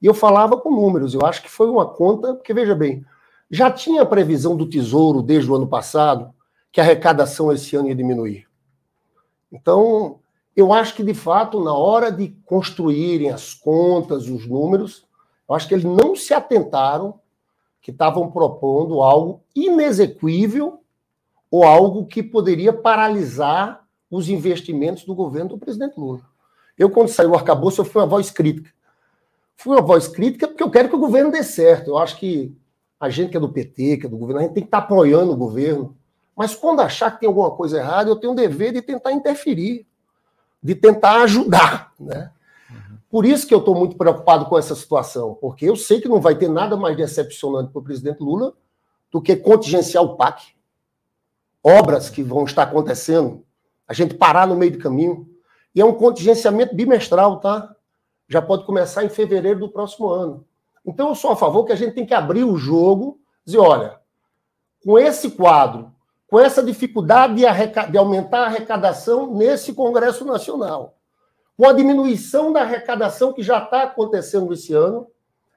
E 0.00 0.06
eu 0.06 0.14
falava 0.14 0.56
com 0.56 0.70
números, 0.70 1.12
eu 1.12 1.20
acho 1.26 1.42
que 1.42 1.50
foi 1.50 1.68
uma 1.68 1.86
conta, 1.86 2.32
porque 2.32 2.54
veja 2.54 2.74
bem, 2.74 3.04
já 3.50 3.70
tinha 3.70 4.00
a 4.00 4.06
previsão 4.06 4.56
do 4.56 4.66
Tesouro 4.66 5.20
desde 5.20 5.50
o 5.50 5.54
ano 5.54 5.68
passado 5.68 6.32
que 6.72 6.80
a 6.80 6.84
arrecadação 6.84 7.52
esse 7.52 7.76
ano 7.76 7.88
ia 7.88 7.94
diminuir. 7.94 8.46
Então, 9.52 10.20
eu 10.56 10.72
acho 10.72 10.94
que, 10.94 11.02
de 11.02 11.14
fato, 11.14 11.62
na 11.62 11.74
hora 11.74 12.12
de 12.12 12.28
construírem 12.44 13.30
as 13.30 13.54
contas, 13.54 14.28
os 14.28 14.46
números, 14.46 15.04
eu 15.48 15.54
acho 15.54 15.66
que 15.66 15.74
eles 15.74 15.84
não 15.84 16.14
se 16.14 16.32
atentaram 16.32 17.20
que 17.80 17.90
estavam 17.90 18.30
propondo 18.30 19.02
algo 19.02 19.42
inexequível 19.54 20.80
ou 21.50 21.64
algo 21.64 22.06
que 22.06 22.22
poderia 22.22 22.72
paralisar 22.72 23.84
os 24.10 24.28
investimentos 24.28 25.04
do 25.04 25.14
governo 25.14 25.50
do 25.50 25.58
presidente 25.58 25.98
Lula. 25.98 26.22
Eu, 26.78 26.88
quando 26.88 27.08
saiu 27.08 27.30
o 27.30 27.34
arcabouço, 27.34 27.80
eu 27.80 27.84
fui 27.84 28.00
uma 28.00 28.08
voz 28.08 28.30
crítica. 28.30 28.70
Fui 29.56 29.76
uma 29.76 29.82
voz 29.82 30.08
crítica 30.08 30.48
porque 30.48 30.62
eu 30.62 30.70
quero 30.70 30.88
que 30.88 30.96
o 30.96 31.00
governo 31.00 31.30
dê 31.30 31.42
certo. 31.42 31.90
Eu 31.90 31.98
acho 31.98 32.16
que 32.16 32.56
a 32.98 33.10
gente 33.10 33.30
que 33.30 33.36
é 33.36 33.40
do 33.40 33.52
PT, 33.52 33.98
que 33.98 34.06
é 34.06 34.08
do 34.08 34.16
governo, 34.16 34.40
a 34.40 34.44
gente 34.44 34.54
tem 34.54 34.62
que 34.62 34.68
estar 34.68 34.78
apoiando 34.78 35.32
o 35.32 35.36
governo. 35.36 35.96
Mas 36.34 36.54
quando 36.54 36.80
achar 36.80 37.10
que 37.10 37.20
tem 37.20 37.28
alguma 37.28 37.50
coisa 37.50 37.78
errada, 37.78 38.10
eu 38.10 38.16
tenho 38.16 38.32
o 38.32 38.36
dever 38.36 38.72
de 38.72 38.82
tentar 38.82 39.12
interferir 39.12 39.86
de 40.64 40.74
tentar 40.74 41.22
ajudar. 41.22 41.92
Né? 42.00 42.30
Por 43.10 43.26
isso 43.26 43.46
que 43.46 43.52
eu 43.52 43.58
estou 43.58 43.74
muito 43.74 43.96
preocupado 43.96 44.46
com 44.46 44.58
essa 44.58 44.74
situação, 44.74 45.36
porque 45.38 45.66
eu 45.68 45.76
sei 45.76 46.00
que 46.00 46.08
não 46.08 46.22
vai 46.22 46.34
ter 46.34 46.48
nada 46.48 46.74
mais 46.74 46.96
decepcionante 46.96 47.70
para 47.70 47.80
o 47.80 47.84
presidente 47.84 48.20
Lula 48.22 48.54
do 49.12 49.20
que 49.20 49.36
contingenciar 49.36 50.02
o 50.02 50.16
PAC. 50.16 50.54
Obras 51.62 52.08
que 52.08 52.22
vão 52.22 52.44
estar 52.44 52.62
acontecendo, 52.62 53.44
a 53.86 53.92
gente 53.92 54.14
parar 54.14 54.46
no 54.46 54.56
meio 54.56 54.72
do 54.72 54.78
caminho. 54.78 55.28
E 55.74 55.80
é 55.80 55.84
um 55.84 55.94
contingenciamento 55.94 56.74
bimestral, 56.74 57.40
tá? 57.40 57.74
Já 58.26 58.40
pode 58.40 58.64
começar 58.64 59.04
em 59.04 59.10
fevereiro 59.10 59.60
do 59.60 59.68
próximo 59.68 60.08
ano. 60.08 60.44
Então 60.84 61.08
eu 61.08 61.14
sou 61.14 61.30
a 61.30 61.36
favor 61.36 61.64
que 61.64 61.72
a 61.72 61.76
gente 61.76 61.94
tem 61.94 62.06
que 62.06 62.14
abrir 62.14 62.44
o 62.44 62.56
jogo, 62.56 63.20
dizer, 63.44 63.58
olha, 63.58 63.98
com 64.82 64.98
esse 64.98 65.30
quadro 65.30 65.93
com 66.34 66.40
essa 66.40 66.64
dificuldade 66.64 67.36
de, 67.36 67.42
de 67.92 67.96
aumentar 67.96 68.40
a 68.40 68.46
arrecadação 68.46 69.32
nesse 69.32 69.72
Congresso 69.72 70.24
Nacional. 70.24 70.98
Com 71.56 71.68
a 71.68 71.72
diminuição 71.72 72.52
da 72.52 72.62
arrecadação 72.62 73.32
que 73.32 73.40
já 73.40 73.62
está 73.62 73.84
acontecendo 73.84 74.52
esse 74.52 74.74
ano, 74.74 75.06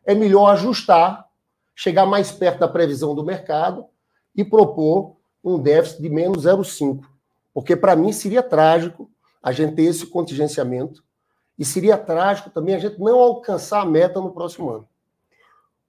é 0.06 0.14
melhor 0.14 0.52
ajustar, 0.52 1.26
chegar 1.76 2.06
mais 2.06 2.32
perto 2.32 2.60
da 2.60 2.68
previsão 2.68 3.16
do 3.16 3.24
mercado 3.24 3.88
e 4.36 4.46
propor 4.46 5.16
um 5.44 5.58
déficit 5.58 6.00
de 6.00 6.12
menos 6.12 6.46
0,5. 6.46 7.02
Porque, 7.56 7.76
para 7.76 7.96
mim, 7.96 8.12
seria 8.12 8.44
trágico 8.44 9.10
a 9.42 9.52
gente 9.52 9.74
ter 9.74 9.86
esse 9.86 10.06
contingenciamento 10.06 11.04
e 11.58 11.66
seria 11.66 11.98
trágico 11.98 12.52
também 12.52 12.76
a 12.76 12.80
gente 12.80 13.00
não 13.00 13.18
alcançar 13.18 13.82
a 13.82 13.86
meta 13.86 14.22
no 14.22 14.32
próximo 14.32 14.70
ano. 14.70 14.88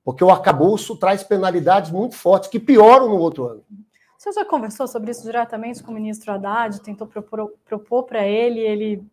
Porque 0.02 0.24
o 0.24 0.30
arcabouço 0.30 0.96
traz 0.96 1.22
penalidades 1.22 1.90
muito 1.90 2.14
fortes 2.14 2.48
que 2.48 2.58
pioram 2.58 3.10
no 3.10 3.18
outro 3.18 3.44
ano. 3.48 3.62
Você 4.18 4.32
já 4.32 4.44
conversou 4.44 4.88
sobre 4.88 5.12
isso 5.12 5.22
diretamente 5.22 5.80
com 5.80 5.92
o 5.92 5.94
ministro 5.94 6.32
Haddad? 6.32 6.80
Tentou 6.80 7.06
propor, 7.06 8.02
para 8.02 8.26
ele, 8.26 8.58
ele 8.58 9.06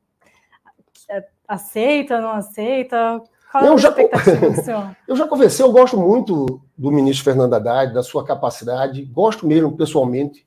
é, 1.07 1.23
aceita, 1.47 2.19
não 2.19 2.31
aceita? 2.31 3.21
Qual 3.51 3.63
é 3.63 3.71
a 3.71 3.77
já, 3.77 3.89
expectativa 3.89 4.97
Eu 5.07 5.15
já 5.15 5.27
conversei, 5.27 5.63
eu 5.63 5.71
gosto 5.71 5.95
muito 5.95 6.59
do 6.75 6.91
ministro 6.91 7.23
Fernando 7.23 7.53
Haddad, 7.53 7.93
da 7.93 8.01
sua 8.01 8.25
capacidade, 8.25 9.05
gosto 9.05 9.45
mesmo 9.45 9.77
pessoalmente. 9.77 10.43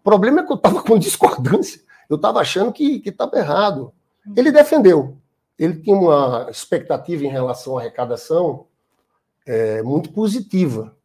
O 0.00 0.02
problema 0.02 0.40
é 0.40 0.44
que 0.44 0.50
eu 0.50 0.56
estava 0.56 0.82
com 0.82 0.98
discordância, 0.98 1.80
eu 2.10 2.16
estava 2.16 2.40
achando 2.40 2.72
que 2.72 3.00
estava 3.06 3.38
errado. 3.38 3.92
Ele 4.36 4.50
defendeu, 4.50 5.16
ele 5.56 5.80
tinha 5.80 5.94
uma 5.94 6.48
expectativa 6.50 7.24
em 7.24 7.30
relação 7.30 7.78
à 7.78 7.82
arrecadação 7.82 8.66
é, 9.46 9.80
muito 9.80 10.10
positiva. 10.10 10.95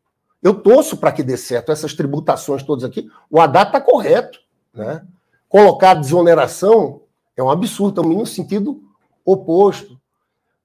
Eu 0.41 0.55
torço 0.55 0.97
para 0.97 1.11
que 1.11 1.21
dê 1.21 1.37
certo 1.37 1.71
essas 1.71 1.93
tributações 1.93 2.63
todas 2.63 2.83
aqui. 2.83 3.09
O 3.29 3.39
Haddad 3.39 3.67
está 3.67 3.79
correto. 3.79 4.39
Né? 4.73 5.05
Colocar 5.47 5.93
desoneração 5.93 7.01
é 7.35 7.43
um 7.43 7.49
absurdo, 7.49 8.01
também 8.01 8.17
no 8.17 8.25
sentido 8.25 8.81
oposto. 9.23 9.99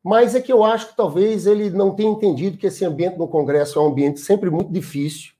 Mas 0.02 0.34
é 0.34 0.40
que 0.40 0.52
eu 0.52 0.64
acho 0.64 0.88
que 0.88 0.96
talvez 0.96 1.46
ele 1.46 1.68
não 1.70 1.94
tenha 1.94 2.10
entendido 2.10 2.56
que 2.56 2.68
esse 2.68 2.84
ambiente 2.84 3.18
no 3.18 3.28
Congresso 3.28 3.78
é 3.78 3.82
um 3.82 3.88
ambiente 3.88 4.20
sempre 4.20 4.48
muito 4.50 4.72
difícil, 4.72 5.32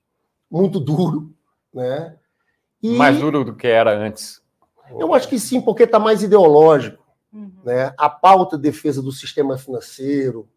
muito 0.51 0.79
duro. 0.79 1.31
Né? 1.73 2.15
E 2.83 2.95
mais 2.95 3.19
duro 3.19 3.43
do 3.43 3.55
que 3.55 3.67
era 3.67 3.97
antes. 3.97 4.41
Eu 4.91 5.13
acho 5.13 5.27
que 5.27 5.39
sim, 5.39 5.59
porque 5.61 5.83
está 5.83 5.99
mais 5.99 6.21
ideológico. 6.21 7.03
Uhum. 7.33 7.51
Né? 7.63 7.93
A 7.97 8.09
pauta 8.09 8.55
de 8.55 8.63
defesa 8.63 9.01
do 9.01 9.11
sistema 9.11 9.57
financeiro, 9.57 10.47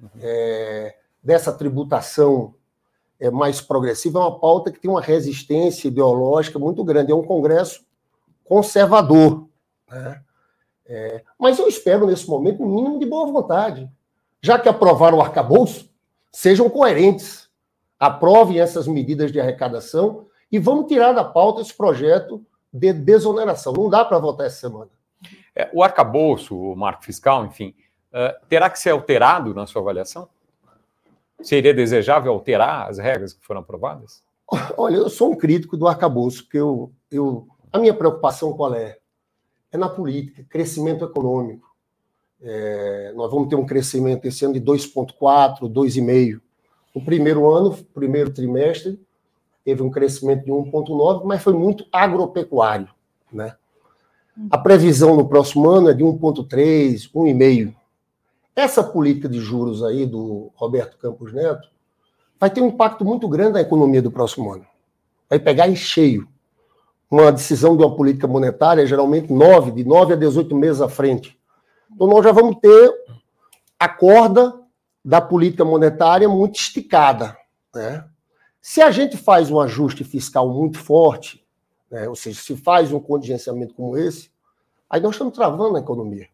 uhum. 0.00 0.08
é, 0.20 0.96
dessa 1.22 1.52
tributação 1.52 2.54
é, 3.22 3.30
mais 3.30 3.60
progressiva, 3.60 4.18
é 4.18 4.22
uma 4.22 4.40
pauta 4.40 4.72
que 4.72 4.80
tem 4.80 4.90
uma 4.90 5.00
resistência 5.00 5.86
ideológica 5.86 6.58
muito 6.58 6.82
grande. 6.82 7.12
É 7.12 7.14
um 7.14 7.22
Congresso 7.22 7.84
conservador. 8.42 9.46
Né? 9.88 10.20
É, 10.84 11.22
mas 11.38 11.56
eu 11.56 11.68
espero, 11.68 12.04
nesse 12.04 12.28
momento, 12.28 12.64
um 12.64 12.74
mínimo 12.74 12.98
de 12.98 13.06
boa 13.06 13.30
vontade. 13.30 13.88
Já 14.42 14.58
que 14.58 14.68
aprovaram 14.68 15.18
o 15.18 15.20
arcabouço, 15.20 15.88
sejam 16.32 16.68
coerentes. 16.68 17.48
Aprovem 17.96 18.58
essas 18.58 18.88
medidas 18.88 19.30
de 19.30 19.40
arrecadação 19.40 20.26
e 20.50 20.58
vamos 20.58 20.88
tirar 20.88 21.12
da 21.12 21.22
pauta 21.22 21.60
esse 21.60 21.72
projeto 21.72 22.44
de 22.72 22.92
desoneração. 22.92 23.72
Não 23.72 23.88
dá 23.88 24.04
para 24.04 24.18
votar 24.18 24.48
essa 24.48 24.68
semana. 24.68 24.90
É, 25.54 25.70
o 25.72 25.80
arcabouço, 25.80 26.58
o 26.58 26.74
marco 26.74 27.04
fiscal, 27.04 27.46
enfim, 27.46 27.72
uh, 28.12 28.46
terá 28.48 28.68
que 28.68 28.80
ser 28.80 28.90
alterado 28.90 29.54
na 29.54 29.64
sua 29.64 29.80
avaliação? 29.80 30.28
Seria 31.42 31.74
desejável 31.74 32.32
alterar 32.32 32.88
as 32.88 32.98
regras 32.98 33.32
que 33.32 33.44
foram 33.44 33.60
aprovadas? 33.60 34.22
Olha, 34.76 34.96
eu 34.96 35.08
sou 35.08 35.32
um 35.32 35.36
crítico 35.36 35.76
do 35.76 35.88
arcabouço, 35.88 36.44
porque 36.44 36.58
eu, 36.58 36.92
eu, 37.10 37.46
a 37.72 37.78
minha 37.78 37.94
preocupação 37.94 38.52
qual 38.52 38.74
é? 38.74 38.98
É 39.70 39.78
na 39.78 39.88
política, 39.88 40.44
crescimento 40.48 41.04
econômico. 41.04 41.66
É, 42.40 43.12
nós 43.14 43.30
vamos 43.30 43.48
ter 43.48 43.56
um 43.56 43.64
crescimento 43.64 44.26
esse 44.26 44.44
ano 44.44 44.54
de 44.54 44.60
2,4, 44.60 45.60
2,5. 45.62 46.40
No 46.94 47.02
primeiro 47.02 47.50
ano, 47.50 47.74
primeiro 47.94 48.32
trimestre, 48.32 49.00
teve 49.64 49.82
um 49.82 49.90
crescimento 49.90 50.44
de 50.44 50.50
1,9, 50.50 51.24
mas 51.24 51.42
foi 51.42 51.54
muito 51.54 51.86
agropecuário. 51.90 52.88
Né? 53.32 53.54
A 54.50 54.58
previsão 54.58 55.16
no 55.16 55.28
próximo 55.28 55.70
ano 55.70 55.88
é 55.88 55.94
de 55.94 56.04
1,3, 56.04 57.10
1,5. 57.10 57.74
Essa 58.54 58.84
política 58.84 59.28
de 59.28 59.40
juros 59.40 59.82
aí 59.82 60.04
do 60.04 60.50
Roberto 60.54 60.98
Campos 60.98 61.32
Neto 61.32 61.68
vai 62.38 62.50
ter 62.50 62.60
um 62.60 62.68
impacto 62.68 63.04
muito 63.04 63.26
grande 63.28 63.54
na 63.54 63.60
economia 63.60 64.02
do 64.02 64.10
próximo 64.10 64.52
ano. 64.52 64.66
Vai 65.28 65.38
pegar 65.38 65.68
em 65.68 65.76
cheio. 65.76 66.28
Uma 67.10 67.30
decisão 67.30 67.76
de 67.76 67.82
uma 67.82 67.94
política 67.94 68.26
monetária, 68.26 68.86
geralmente 68.86 69.32
nove, 69.32 69.70
de 69.70 69.84
nove 69.84 70.14
a 70.14 70.16
18 70.16 70.54
meses 70.54 70.80
à 70.80 70.88
frente. 70.88 71.38
Então, 71.94 72.06
nós 72.06 72.24
já 72.24 72.32
vamos 72.32 72.56
ter 72.60 72.94
a 73.78 73.88
corda 73.88 74.60
da 75.04 75.20
política 75.20 75.64
monetária 75.64 76.28
muito 76.28 76.58
esticada. 76.58 77.36
Né? 77.74 78.04
Se 78.60 78.80
a 78.80 78.90
gente 78.90 79.16
faz 79.16 79.50
um 79.50 79.60
ajuste 79.60 80.04
fiscal 80.04 80.48
muito 80.48 80.78
forte, 80.78 81.44
né, 81.90 82.08
ou 82.08 82.14
seja, 82.14 82.40
se 82.40 82.56
faz 82.56 82.92
um 82.92 83.00
contingenciamento 83.00 83.74
como 83.74 83.96
esse, 83.96 84.30
aí 84.88 85.00
nós 85.00 85.14
estamos 85.14 85.34
travando 85.34 85.76
a 85.76 85.80
economia. 85.80 86.28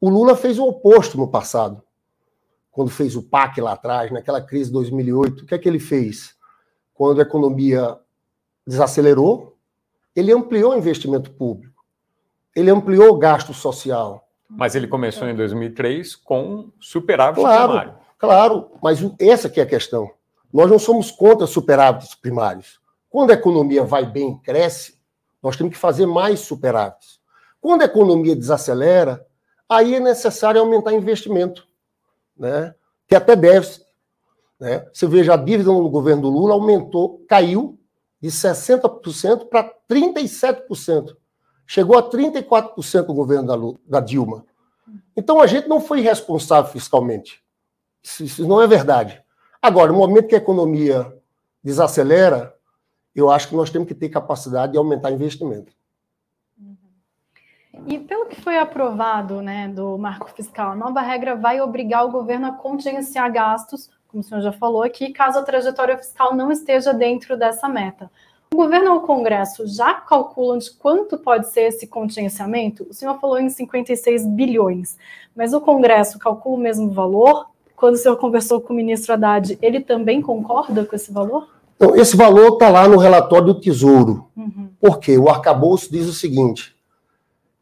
O 0.00 0.08
Lula 0.08 0.36
fez 0.36 0.58
o 0.58 0.64
oposto 0.66 1.18
no 1.18 1.28
passado, 1.28 1.82
quando 2.70 2.90
fez 2.90 3.16
o 3.16 3.22
PAC 3.22 3.60
lá 3.60 3.72
atrás, 3.72 4.10
naquela 4.12 4.40
crise 4.40 4.66
de 4.66 4.74
2008. 4.74 5.42
O 5.42 5.46
que 5.46 5.54
é 5.54 5.58
que 5.58 5.68
ele 5.68 5.80
fez? 5.80 6.36
Quando 6.94 7.18
a 7.18 7.22
economia 7.22 7.96
desacelerou, 8.66 9.56
ele 10.14 10.32
ampliou 10.32 10.72
o 10.72 10.76
investimento 10.76 11.30
público, 11.32 11.84
ele 12.54 12.70
ampliou 12.70 13.10
o 13.10 13.18
gasto 13.18 13.52
social. 13.52 14.28
Mas 14.48 14.74
ele 14.74 14.86
começou 14.86 15.28
em 15.28 15.34
2003 15.34 16.16
com 16.16 16.70
superávit 16.80 17.40
claro, 17.40 17.68
primário. 17.68 17.94
Claro, 18.16 18.70
mas 18.82 18.98
essa 19.18 19.48
que 19.48 19.60
é 19.60 19.62
a 19.62 19.66
questão. 19.66 20.10
Nós 20.52 20.70
não 20.70 20.78
somos 20.78 21.10
contra 21.10 21.46
superávites 21.46 22.14
primários. 22.14 22.80
Quando 23.10 23.30
a 23.30 23.34
economia 23.34 23.84
vai 23.84 24.06
bem, 24.06 24.38
cresce, 24.38 24.98
nós 25.42 25.56
temos 25.56 25.74
que 25.74 25.78
fazer 25.78 26.06
mais 26.06 26.40
superávites. 26.40 27.20
Quando 27.60 27.82
a 27.82 27.86
economia 27.86 28.34
desacelera, 28.34 29.24
aí 29.68 29.94
é 29.94 30.00
necessário 30.00 30.60
aumentar 30.60 30.92
investimento, 30.92 31.66
né? 32.36 32.74
que 33.06 33.14
até 33.14 33.36
deve. 33.36 33.68
Né? 34.58 34.86
Você 34.92 35.06
veja, 35.06 35.34
a 35.34 35.36
dívida 35.36 35.70
no 35.70 35.88
governo 35.88 36.22
do 36.22 36.30
Lula 36.30 36.54
aumentou, 36.54 37.24
caiu 37.28 37.78
de 38.20 38.28
60% 38.28 39.48
para 39.48 39.72
37%. 39.88 41.16
Chegou 41.66 41.98
a 41.98 42.02
34% 42.02 43.08
o 43.08 43.14
governo 43.14 43.46
da, 43.46 43.98
da 43.98 44.00
Dilma. 44.00 44.44
Então 45.16 45.40
a 45.40 45.46
gente 45.46 45.68
não 45.68 45.80
foi 45.80 46.00
responsável 46.00 46.70
fiscalmente. 46.70 47.42
Isso, 48.02 48.24
isso 48.24 48.46
não 48.46 48.60
é 48.60 48.66
verdade. 48.66 49.22
Agora, 49.60 49.92
no 49.92 49.98
momento 49.98 50.28
que 50.28 50.34
a 50.34 50.38
economia 50.38 51.12
desacelera, 51.62 52.54
eu 53.14 53.30
acho 53.30 53.48
que 53.48 53.56
nós 53.56 53.70
temos 53.70 53.88
que 53.88 53.94
ter 53.94 54.08
capacidade 54.08 54.72
de 54.72 54.78
aumentar 54.78 55.10
investimento. 55.10 55.72
E 57.86 57.98
pelo 57.98 58.26
que 58.26 58.40
foi 58.40 58.58
aprovado 58.58 59.40
né, 59.40 59.68
do 59.68 59.96
marco 59.96 60.30
fiscal, 60.30 60.72
a 60.72 60.76
nova 60.76 61.00
regra 61.00 61.34
vai 61.34 61.60
obrigar 61.60 62.04
o 62.04 62.10
governo 62.10 62.46
a 62.46 62.52
contingenciar 62.52 63.32
gastos, 63.32 63.88
como 64.08 64.22
o 64.22 64.24
senhor 64.24 64.40
já 64.40 64.52
falou 64.52 64.82
aqui, 64.82 65.12
caso 65.12 65.38
a 65.38 65.42
trajetória 65.42 65.96
fiscal 65.96 66.34
não 66.34 66.50
esteja 66.50 66.92
dentro 66.92 67.36
dessa 67.36 67.68
meta. 67.68 68.10
O 68.52 68.56
governo 68.56 68.92
ou 68.92 68.98
o 68.98 69.02
Congresso 69.02 69.66
já 69.66 69.94
calculam 69.94 70.58
de 70.58 70.70
quanto 70.70 71.18
pode 71.18 71.48
ser 71.48 71.62
esse 71.62 71.86
contingenciamento? 71.86 72.86
O 72.88 72.94
senhor 72.94 73.18
falou 73.20 73.38
em 73.38 73.50
56 73.50 74.26
bilhões, 74.26 74.96
mas 75.36 75.52
o 75.52 75.60
Congresso 75.60 76.18
calcula 76.18 76.56
o 76.56 76.60
mesmo 76.60 76.90
valor? 76.90 77.46
Quando 77.76 77.94
o 77.94 77.98
senhor 77.98 78.16
conversou 78.16 78.60
com 78.60 78.72
o 78.72 78.76
ministro 78.76 79.12
Haddad, 79.12 79.58
ele 79.60 79.80
também 79.80 80.22
concorda 80.22 80.84
com 80.84 80.96
esse 80.96 81.12
valor? 81.12 81.46
Então, 81.76 81.94
esse 81.94 82.16
valor 82.16 82.54
está 82.54 82.70
lá 82.70 82.88
no 82.88 82.96
relatório 82.96 83.46
do 83.46 83.60
Tesouro. 83.60 84.26
Uhum. 84.36 84.70
Por 84.80 84.98
quê? 84.98 85.16
O 85.16 85.28
arcabouço 85.28 85.92
diz 85.92 86.08
o 86.08 86.12
seguinte: 86.12 86.74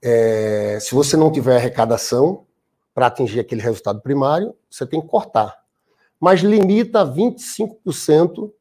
é, 0.08 0.78
se 0.80 0.94
você 0.94 1.16
não 1.16 1.32
tiver 1.32 1.56
arrecadação 1.56 2.46
para 2.94 3.08
atingir 3.08 3.40
aquele 3.40 3.60
resultado 3.60 4.00
primário, 4.00 4.54
você 4.70 4.86
tem 4.86 5.00
que 5.00 5.08
cortar. 5.08 5.58
Mas 6.20 6.42
limita 6.42 7.00
a 7.00 7.04
25% 7.04 8.52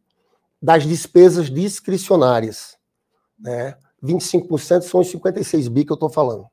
das 0.59 0.87
despesas 0.87 1.51
discricionárias. 1.51 2.75
Né? 3.39 3.77
25% 4.03 4.81
são 4.81 5.01
os 5.01 5.07
56 5.11 5.67
bi 5.67 5.85
que 5.85 5.91
eu 5.91 5.95
estou 5.95 6.09
falando. 6.09 6.47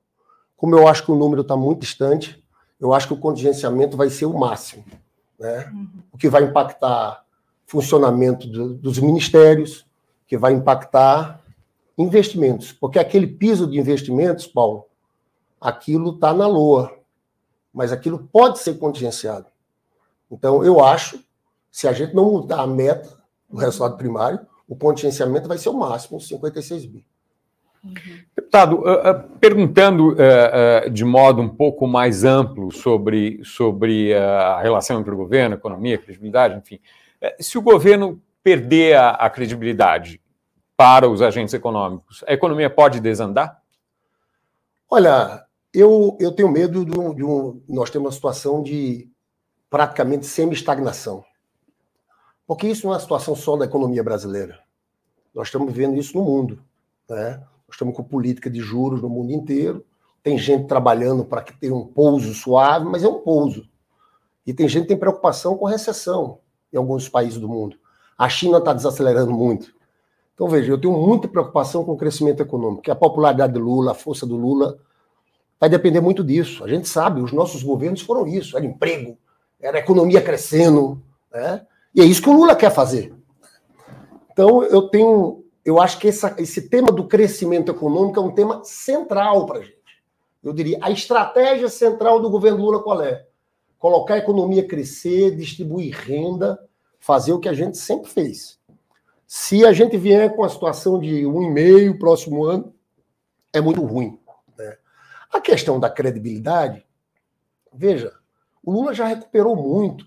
Como 0.58 0.76
eu 0.76 0.86
acho 0.86 1.06
que 1.06 1.10
o 1.10 1.16
número 1.16 1.40
está 1.40 1.56
muito 1.56 1.80
distante, 1.80 2.44
eu 2.78 2.92
acho 2.92 3.08
que 3.08 3.14
o 3.14 3.18
contingenciamento 3.18 3.96
vai 3.96 4.10
ser 4.10 4.26
o 4.26 4.38
máximo. 4.38 4.84
Né? 5.38 5.70
Uhum. 5.72 5.88
O 6.12 6.18
que 6.18 6.28
vai 6.28 6.42
impactar 6.44 7.24
funcionamento 7.64 8.46
do, 8.46 8.74
dos 8.74 8.98
ministérios, 8.98 9.86
que 10.26 10.36
vai 10.36 10.52
impactar 10.52 11.41
investimentos, 11.96 12.72
porque 12.72 12.98
aquele 12.98 13.26
piso 13.26 13.66
de 13.66 13.78
investimentos, 13.78 14.46
Paulo, 14.46 14.86
aquilo 15.60 16.14
está 16.14 16.32
na 16.32 16.46
loa, 16.46 16.92
mas 17.72 17.92
aquilo 17.92 18.28
pode 18.32 18.58
ser 18.58 18.74
contingenciado. 18.74 19.46
Então, 20.30 20.64
eu 20.64 20.82
acho, 20.82 21.22
se 21.70 21.86
a 21.86 21.92
gente 21.92 22.14
não 22.14 22.30
mudar 22.30 22.62
a 22.62 22.66
meta 22.66 23.08
do 23.48 23.58
resultado 23.58 23.96
primário, 23.96 24.40
o 24.68 24.74
contingenciamento 24.74 25.48
vai 25.48 25.58
ser 25.58 25.68
o 25.68 25.74
máximo, 25.74 26.20
56 26.20 26.86
bi. 26.86 27.04
Uhum. 27.84 27.94
Deputado, 28.36 28.76
uh, 28.76 29.10
uh, 29.10 29.38
perguntando 29.40 30.12
uh, 30.12 30.90
de 30.90 31.04
modo 31.04 31.42
um 31.42 31.48
pouco 31.48 31.86
mais 31.86 32.24
amplo 32.24 32.70
sobre, 32.70 33.40
sobre 33.44 34.14
a 34.14 34.60
relação 34.60 35.00
entre 35.00 35.12
o 35.12 35.16
governo, 35.16 35.56
economia, 35.56 35.98
credibilidade, 35.98 36.56
enfim, 36.56 36.78
se 37.40 37.58
o 37.58 37.62
governo 37.62 38.20
perder 38.42 38.96
a, 38.96 39.10
a 39.10 39.30
credibilidade, 39.30 40.20
para 40.76 41.08
os 41.08 41.22
agentes 41.22 41.54
econômicos, 41.54 42.24
a 42.26 42.32
economia 42.32 42.68
pode 42.68 43.00
desandar? 43.00 43.62
Olha, 44.90 45.46
eu, 45.72 46.16
eu 46.20 46.32
tenho 46.32 46.50
medo 46.50 46.84
de 46.84 46.98
um, 46.98 47.14
de 47.14 47.24
um. 47.24 47.62
Nós 47.68 47.90
temos 47.90 48.06
uma 48.06 48.12
situação 48.12 48.62
de 48.62 49.10
praticamente 49.70 50.26
semi-estagnação. 50.26 51.24
Porque 52.46 52.68
isso 52.68 52.86
não 52.86 52.92
é 52.92 52.96
uma 52.96 53.00
situação 53.00 53.34
só 53.34 53.56
da 53.56 53.64
economia 53.64 54.02
brasileira. 54.04 54.60
Nós 55.34 55.48
estamos 55.48 55.72
vivendo 55.72 55.96
isso 55.96 56.16
no 56.16 56.22
mundo. 56.22 56.62
Né? 57.08 57.38
Nós 57.66 57.74
estamos 57.74 57.96
com 57.96 58.04
política 58.04 58.50
de 58.50 58.60
juros 58.60 59.00
no 59.00 59.08
mundo 59.08 59.32
inteiro. 59.32 59.84
Tem 60.22 60.36
gente 60.36 60.66
trabalhando 60.66 61.24
para 61.24 61.42
que 61.42 61.58
tenha 61.58 61.74
um 61.74 61.86
pouso 61.86 62.34
suave, 62.34 62.84
mas 62.84 63.02
é 63.02 63.08
um 63.08 63.20
pouso. 63.20 63.66
E 64.46 64.52
tem 64.52 64.68
gente 64.68 64.82
que 64.82 64.88
tem 64.88 64.98
preocupação 64.98 65.56
com 65.56 65.64
recessão 65.64 66.40
em 66.72 66.76
alguns 66.76 67.08
países 67.08 67.38
do 67.38 67.48
mundo. 67.48 67.78
A 68.18 68.28
China 68.28 68.58
está 68.58 68.72
desacelerando 68.72 69.32
muito. 69.32 69.74
Então, 70.34 70.48
veja, 70.48 70.72
eu 70.72 70.80
tenho 70.80 70.96
muita 70.96 71.28
preocupação 71.28 71.84
com 71.84 71.92
o 71.92 71.96
crescimento 71.96 72.40
econômico, 72.40 72.82
que 72.82 72.90
a 72.90 72.96
popularidade 72.96 73.52
do 73.52 73.60
Lula, 73.60 73.92
a 73.92 73.94
força 73.94 74.26
do 74.26 74.36
Lula, 74.36 74.78
vai 75.60 75.68
depender 75.68 76.00
muito 76.00 76.24
disso. 76.24 76.64
A 76.64 76.68
gente 76.68 76.88
sabe, 76.88 77.20
os 77.20 77.32
nossos 77.32 77.62
governos 77.62 78.00
foram 78.00 78.26
isso: 78.26 78.56
era 78.56 78.66
emprego, 78.66 79.16
era 79.60 79.78
economia 79.78 80.20
crescendo, 80.20 81.00
né? 81.32 81.66
E 81.94 82.00
é 82.00 82.04
isso 82.04 82.22
que 82.22 82.30
o 82.30 82.32
Lula 82.32 82.56
quer 82.56 82.70
fazer. 82.70 83.14
Então, 84.32 84.62
eu 84.64 84.88
tenho, 84.88 85.44
eu 85.64 85.78
acho 85.80 85.98
que 85.98 86.08
essa, 86.08 86.34
esse 86.38 86.68
tema 86.68 86.90
do 86.90 87.06
crescimento 87.06 87.70
econômico 87.70 88.18
é 88.18 88.22
um 88.22 88.32
tema 88.32 88.64
central 88.64 89.44
para 89.44 89.58
a 89.58 89.62
gente. 89.62 89.76
Eu 90.42 90.52
diria, 90.52 90.78
a 90.80 90.90
estratégia 90.90 91.68
central 91.68 92.20
do 92.20 92.30
governo 92.30 92.64
Lula 92.64 92.82
qual 92.82 93.00
é? 93.02 93.24
Colocar 93.78 94.14
a 94.14 94.18
economia 94.18 94.66
crescer, 94.66 95.36
distribuir 95.36 95.94
renda, 95.94 96.58
fazer 96.98 97.32
o 97.32 97.38
que 97.38 97.48
a 97.48 97.52
gente 97.52 97.76
sempre 97.76 98.10
fez. 98.10 98.58
Se 99.34 99.64
a 99.64 99.72
gente 99.72 99.96
vier 99.96 100.36
com 100.36 100.44
a 100.44 100.48
situação 100.50 101.00
de 101.00 101.24
um 101.24 101.42
e 101.42 101.50
meio 101.50 101.98
próximo 101.98 102.44
ano, 102.44 102.74
é 103.50 103.62
muito 103.62 103.82
ruim. 103.82 104.20
Né? 104.58 104.76
A 105.32 105.40
questão 105.40 105.80
da 105.80 105.88
credibilidade, 105.88 106.86
veja, 107.72 108.12
o 108.62 108.70
Lula 108.70 108.92
já 108.92 109.06
recuperou 109.06 109.56
muito 109.56 110.04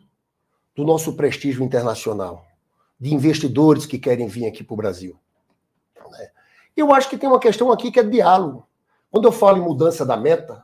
do 0.76 0.86
nosso 0.86 1.16
prestígio 1.16 1.64
internacional, 1.64 2.46
de 3.00 3.16
investidores 3.16 3.88
que 3.88 3.98
querem 3.98 4.28
vir 4.28 4.46
aqui 4.46 4.64
para 4.64 4.76
o 4.76 4.78
Brasil. 4.78 5.20
Né? 6.12 6.30
Eu 6.78 6.94
acho 6.94 7.10
que 7.10 7.18
tem 7.18 7.28
uma 7.28 7.40
questão 7.40 7.72
aqui 7.72 7.90
que 7.92 8.00
é 8.00 8.04
diálogo. 8.04 8.68
Quando 9.10 9.28
eu 9.28 9.32
falo 9.32 9.58
em 9.58 9.62
mudança 9.62 10.06
da 10.06 10.16
meta 10.16 10.64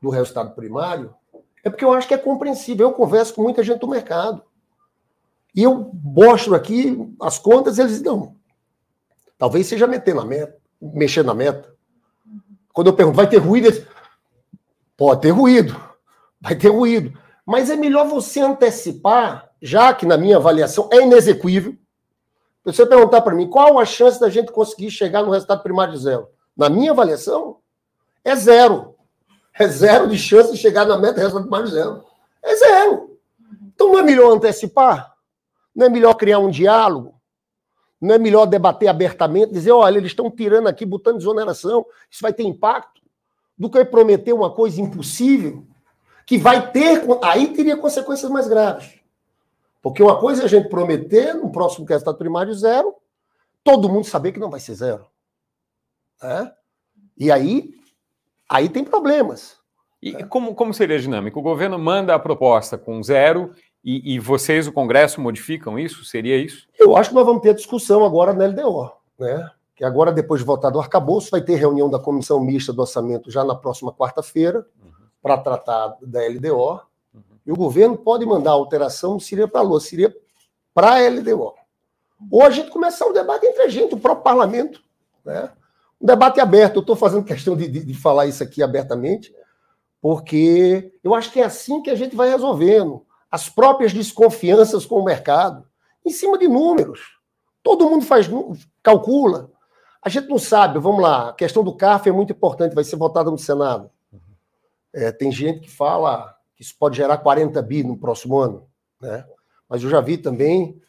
do 0.00 0.10
resultado 0.10 0.54
primário, 0.54 1.12
é 1.64 1.68
porque 1.68 1.84
eu 1.84 1.92
acho 1.92 2.06
que 2.06 2.14
é 2.14 2.18
compreensível. 2.18 2.86
Eu 2.86 2.94
converso 2.94 3.34
com 3.34 3.42
muita 3.42 3.64
gente 3.64 3.80
do 3.80 3.88
mercado. 3.88 4.44
E 5.54 5.62
eu 5.62 5.90
mostro 6.02 6.54
aqui 6.54 6.96
as 7.20 7.38
contas, 7.38 7.78
eles 7.78 8.00
não. 8.02 8.36
Talvez 9.38 9.66
seja 9.66 9.86
meter 9.86 10.14
na 10.14 10.24
meta, 10.24 10.56
mexer 10.80 11.24
na 11.24 11.34
meta. 11.34 11.72
Quando 12.72 12.88
eu 12.88 12.94
pergunto, 12.94 13.16
vai 13.16 13.28
ter 13.28 13.38
ruído? 13.38 13.66
Eles, 13.68 13.86
Pode 15.00 15.22
ter 15.22 15.30
ruído, 15.30 15.74
vai 16.38 16.54
ter 16.54 16.68
ruído. 16.68 17.18
Mas 17.46 17.70
é 17.70 17.74
melhor 17.74 18.06
você 18.06 18.38
antecipar, 18.40 19.50
já 19.62 19.94
que 19.94 20.04
na 20.04 20.18
minha 20.18 20.36
avaliação 20.36 20.90
é 20.92 21.00
inexequível. 21.00 21.74
Você 22.62 22.84
perguntar 22.84 23.22
para 23.22 23.34
mim 23.34 23.48
qual 23.48 23.78
a 23.78 23.86
chance 23.86 24.20
da 24.20 24.28
gente 24.28 24.52
conseguir 24.52 24.90
chegar 24.90 25.22
no 25.22 25.30
resultado 25.30 25.62
primário 25.62 25.94
de 25.94 26.00
zero. 26.00 26.28
Na 26.54 26.68
minha 26.68 26.90
avaliação, 26.90 27.56
é 28.22 28.36
zero. 28.36 28.94
É 29.58 29.66
zero 29.66 30.06
de 30.06 30.18
chance 30.18 30.52
de 30.52 30.58
chegar 30.58 30.84
na 30.84 30.98
meta 30.98 31.14
do 31.14 31.20
resultado 31.20 31.44
primário 31.44 31.66
de 31.68 31.72
zero. 31.72 32.04
É 32.42 32.56
zero. 32.56 33.18
Então 33.74 33.92
não 33.92 34.00
é 34.00 34.02
melhor 34.02 34.36
antecipar? 34.36 35.09
Não 35.80 35.86
é 35.86 35.88
melhor 35.88 36.12
criar 36.12 36.38
um 36.40 36.50
diálogo? 36.50 37.18
Não 37.98 38.14
é 38.14 38.18
melhor 38.18 38.44
debater 38.44 38.86
abertamente, 38.86 39.50
dizer, 39.50 39.72
olha, 39.72 39.96
eles 39.96 40.10
estão 40.10 40.30
tirando 40.30 40.66
aqui, 40.66 40.84
botando 40.84 41.16
desoneração, 41.16 41.86
isso 42.10 42.20
vai 42.20 42.34
ter 42.34 42.42
impacto, 42.42 43.00
do 43.56 43.70
que 43.70 43.82
prometer 43.86 44.34
uma 44.34 44.52
coisa 44.52 44.78
impossível, 44.78 45.66
que 46.26 46.36
vai 46.36 46.70
ter, 46.70 47.02
aí 47.24 47.54
teria 47.54 47.78
consequências 47.78 48.30
mais 48.30 48.46
graves. 48.46 49.00
Porque 49.80 50.02
uma 50.02 50.20
coisa 50.20 50.42
é 50.42 50.44
a 50.44 50.48
gente 50.48 50.68
prometer, 50.68 51.34
no 51.34 51.50
próximo 51.50 51.86
resultado 51.86 52.18
primário, 52.18 52.52
zero, 52.52 52.94
todo 53.64 53.88
mundo 53.88 54.04
saber 54.04 54.32
que 54.32 54.38
não 54.38 54.50
vai 54.50 54.60
ser 54.60 54.74
zero. 54.74 55.06
É? 56.22 56.52
E 57.16 57.32
aí, 57.32 57.70
aí 58.46 58.68
tem 58.68 58.84
problemas. 58.84 59.56
E 60.02 60.14
é. 60.14 60.24
como, 60.24 60.54
como 60.54 60.74
seria 60.74 60.96
a 60.96 61.00
dinâmica? 61.00 61.38
O 61.38 61.42
governo 61.42 61.78
manda 61.78 62.14
a 62.14 62.18
proposta 62.18 62.76
com 62.76 63.02
zero 63.02 63.54
e, 63.82 64.14
e, 64.14 64.18
vocês, 64.18 64.66
o 64.66 64.72
Congresso, 64.72 65.20
modificam 65.20 65.78
isso? 65.78 66.04
Seria 66.04 66.36
isso? 66.36 66.68
Eu 66.78 66.96
acho 66.96 67.10
que 67.10 67.14
nós 67.14 67.24
vamos 67.24 67.42
ter 67.42 67.54
discussão 67.54 68.04
agora 68.04 68.32
na 68.32 68.46
LDO, 68.46 68.92
né? 69.18 69.50
Que 69.74 69.84
agora, 69.84 70.12
depois 70.12 70.40
de 70.40 70.46
votar 70.46 70.70
do 70.70 70.78
arcabouço, 70.78 71.30
vai 71.30 71.40
ter 71.40 71.54
reunião 71.54 71.88
da 71.88 71.98
Comissão 71.98 72.38
Mista 72.40 72.72
do 72.72 72.82
Orçamento 72.82 73.30
já 73.30 73.42
na 73.42 73.54
próxima 73.54 73.90
quarta-feira, 73.90 74.66
uhum. 74.84 74.90
para 75.22 75.38
tratar 75.38 75.96
da 76.02 76.20
LDO. 76.26 76.82
Uhum. 77.14 77.22
E 77.46 77.50
o 77.50 77.56
governo 77.56 77.96
pode 77.96 78.26
mandar 78.26 78.50
alteração, 78.50 79.18
seria 79.18 79.48
para 79.48 79.60
a 79.60 79.64
LOA, 79.64 79.80
seria 79.80 80.14
para 80.74 80.96
a 80.96 81.08
LDO. 81.08 81.54
Ou 82.30 82.42
a 82.42 82.50
gente 82.50 82.70
começar 82.70 83.06
um 83.06 83.14
debate 83.14 83.46
entre 83.46 83.62
a 83.62 83.68
gente, 83.68 83.94
o 83.94 83.98
próprio 83.98 84.24
parlamento. 84.24 84.82
Né? 85.24 85.50
Um 85.98 86.04
debate 86.04 86.38
aberto. 86.38 86.76
Eu 86.76 86.80
estou 86.80 86.96
fazendo 86.96 87.24
questão 87.24 87.56
de, 87.56 87.66
de, 87.66 87.82
de 87.82 87.94
falar 87.94 88.26
isso 88.26 88.42
aqui 88.42 88.62
abertamente, 88.62 89.34
porque 90.02 90.92
eu 91.02 91.14
acho 91.14 91.32
que 91.32 91.40
é 91.40 91.44
assim 91.44 91.80
que 91.80 91.88
a 91.88 91.94
gente 91.94 92.14
vai 92.14 92.28
resolvendo 92.28 93.06
as 93.30 93.48
próprias 93.48 93.92
desconfianças 93.92 94.84
com 94.84 94.96
o 94.96 95.04
mercado, 95.04 95.64
em 96.04 96.10
cima 96.10 96.36
de 96.38 96.48
números. 96.48 97.00
Todo 97.62 97.88
mundo 97.88 98.04
faz, 98.04 98.28
calcula. 98.82 99.50
A 100.02 100.08
gente 100.08 100.28
não 100.28 100.38
sabe, 100.38 100.78
vamos 100.78 101.02
lá, 101.02 101.28
a 101.28 101.32
questão 101.32 101.62
do 101.62 101.76
CARF 101.76 102.08
é 102.08 102.12
muito 102.12 102.32
importante, 102.32 102.74
vai 102.74 102.84
ser 102.84 102.96
votada 102.96 103.30
no 103.30 103.38
Senado. 103.38 103.90
É, 104.92 105.12
tem 105.12 105.30
gente 105.30 105.60
que 105.60 105.70
fala 105.70 106.34
que 106.56 106.62
isso 106.62 106.74
pode 106.78 106.96
gerar 106.96 107.18
40 107.18 107.60
bi 107.62 107.84
no 107.84 107.96
próximo 107.96 108.38
ano, 108.38 108.66
né? 109.00 109.24
Mas 109.68 109.84
eu 109.84 109.90
já 109.90 110.00
vi 110.00 110.18
também 110.18 110.80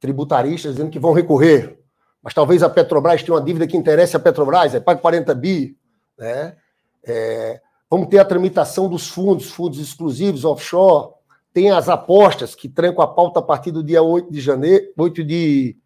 tributaristas 0.00 0.72
dizendo 0.72 0.90
que 0.90 0.98
vão 0.98 1.12
recorrer. 1.12 1.78
mas 2.20 2.34
talvez 2.34 2.62
a 2.62 2.68
Petrobras 2.68 3.22
tenha 3.22 3.34
uma 3.34 3.44
dívida 3.44 3.66
que 3.66 3.76
interesse 3.76 4.16
a 4.16 4.20
Petrobras, 4.20 4.74
é 4.74 4.80
paga 4.80 5.00
40 5.00 5.34
bi. 5.34 5.78
Né? 6.18 6.56
É, 7.04 7.60
vamos 7.88 8.08
ter 8.08 8.18
a 8.18 8.24
tramitação 8.24 8.88
dos 8.88 9.08
fundos, 9.08 9.50
fundos 9.50 9.78
exclusivos, 9.78 10.44
offshore, 10.44 11.13
tem 11.54 11.70
as 11.70 11.88
apostas 11.88 12.52
que 12.56 12.68
trancam 12.68 13.02
a 13.02 13.06
pauta 13.06 13.38
a 13.38 13.42
partir 13.42 13.70
do 13.70 13.82
dia 13.82 14.02
8 14.02 14.30
de 14.30 14.40
janeiro, 14.40 14.92
8 14.98 15.22
de, 15.22 15.76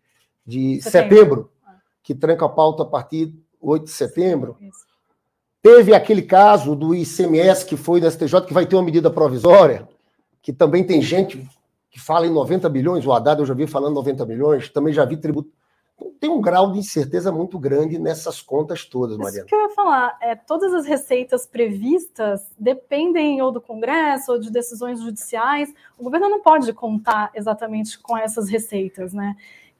de 0.44 0.80
setembro. 0.80 0.90
setembro, 1.10 1.50
que 2.02 2.14
tranca 2.14 2.46
a 2.46 2.48
pauta 2.48 2.84
a 2.84 2.86
partir 2.86 3.26
do 3.26 3.38
8 3.60 3.84
de 3.84 3.90
setembro. 3.90 4.56
Isso. 4.62 4.88
Teve 5.60 5.94
aquele 5.94 6.22
caso 6.22 6.74
do 6.74 6.94
ICMS 6.94 7.66
que 7.66 7.76
foi 7.76 8.00
da 8.00 8.10
STJ, 8.10 8.46
que 8.46 8.54
vai 8.54 8.64
ter 8.64 8.76
uma 8.76 8.82
medida 8.82 9.10
provisória, 9.10 9.86
que 10.40 10.54
também 10.54 10.82
tem 10.82 11.02
gente 11.02 11.46
que 11.90 12.00
fala 12.00 12.26
em 12.26 12.30
90 12.30 12.66
bilhões, 12.70 13.04
o 13.04 13.12
Haddad 13.12 13.40
eu 13.40 13.46
já 13.46 13.52
vi 13.52 13.66
falando 13.66 13.94
90 13.94 14.24
milhões, 14.24 14.70
também 14.70 14.94
já 14.94 15.04
vi 15.04 15.18
tributo. 15.18 15.50
Tem 16.20 16.30
um 16.30 16.40
grau 16.40 16.72
de 16.72 16.78
incerteza 16.78 17.32
muito 17.32 17.58
grande 17.58 17.98
nessas 17.98 18.40
contas 18.40 18.84
todas, 18.84 19.16
Mariana. 19.16 19.38
Isso 19.38 19.46
que 19.46 19.54
eu 19.54 19.62
ia 19.62 19.70
falar, 19.70 20.16
é, 20.20 20.36
todas 20.36 20.72
as 20.72 20.86
receitas 20.86 21.46
previstas 21.46 22.52
dependem 22.58 23.42
ou 23.42 23.50
do 23.50 23.60
Congresso 23.60 24.32
ou 24.32 24.38
de 24.38 24.50
decisões 24.50 25.00
judiciais. 25.00 25.72
O 25.98 26.04
governo 26.04 26.28
não 26.28 26.40
pode 26.40 26.72
contar 26.72 27.30
exatamente 27.34 27.98
com 27.98 28.16
essas 28.16 28.48
receitas, 28.48 29.12
né? 29.12 29.36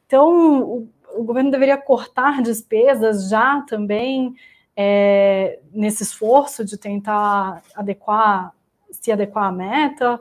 Então, 0.07 0.63
o, 0.63 0.89
o 1.15 1.25
governo 1.25 1.51
deveria 1.51 1.77
cortar 1.77 2.43
despesas 2.43 3.29
já 3.29 3.61
também 3.63 4.35
é, 4.77 5.59
nesse 5.73 6.05
esforço 6.05 6.65
de 6.65 6.77
tentar 6.77 7.63
adequar, 7.75 8.53
se 8.91 9.11
adequar 9.11 9.45
à 9.47 9.53
meta. 9.53 10.21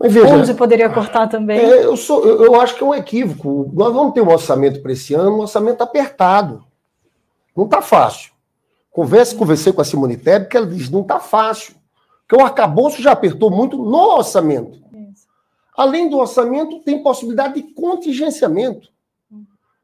Mas 0.00 0.14
veja, 0.14 0.34
Onde 0.34 0.54
poderia 0.54 0.88
cortar 0.88 1.28
também? 1.28 1.58
É, 1.58 1.84
eu, 1.84 1.94
sou, 1.94 2.24
eu, 2.24 2.58
acho 2.58 2.74
que 2.74 2.82
é 2.82 2.86
um 2.86 2.94
equívoco. 2.94 3.70
Nós 3.74 3.92
vamos 3.92 4.14
ter 4.14 4.22
um 4.22 4.30
orçamento 4.30 4.80
para 4.80 4.92
esse 4.92 5.12
ano, 5.12 5.36
um 5.36 5.40
orçamento 5.40 5.82
apertado. 5.82 6.64
Não 7.54 7.66
está 7.66 7.82
fácil. 7.82 8.32
Converse, 8.90 9.34
conversei 9.36 9.74
com 9.74 9.82
a 9.82 9.84
Simone 9.84 10.16
Tebet, 10.16 10.48
que 10.48 10.56
ela 10.56 10.66
diz 10.66 10.88
não 10.88 11.02
está 11.02 11.20
fácil. 11.20 11.74
Porque 12.26 12.42
o 12.42 12.46
arcabouço 12.46 13.02
já 13.02 13.12
apertou 13.12 13.50
muito 13.50 13.76
no 13.76 14.16
orçamento. 14.16 14.82
Isso. 15.12 15.26
Além 15.76 16.08
do 16.08 16.16
orçamento, 16.16 16.80
tem 16.80 17.02
possibilidade 17.02 17.60
de 17.60 17.74
contingenciamento. 17.74 18.88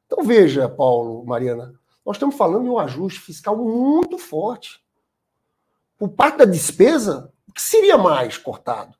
Então 0.07 0.25
veja, 0.25 0.67
Paulo, 0.67 1.27
Mariana, 1.27 1.75
nós 2.07 2.17
estamos 2.17 2.37
falando 2.37 2.63
de 2.63 2.71
um 2.71 2.79
ajuste 2.79 3.21
fiscal 3.21 3.55
muito 3.55 4.17
forte. 4.17 4.81
Por 5.99 6.09
parte 6.09 6.39
da 6.39 6.45
despesa, 6.47 7.31
o 7.47 7.53
que 7.53 7.61
seria 7.61 7.99
mais 7.99 8.39
cortado? 8.39 8.95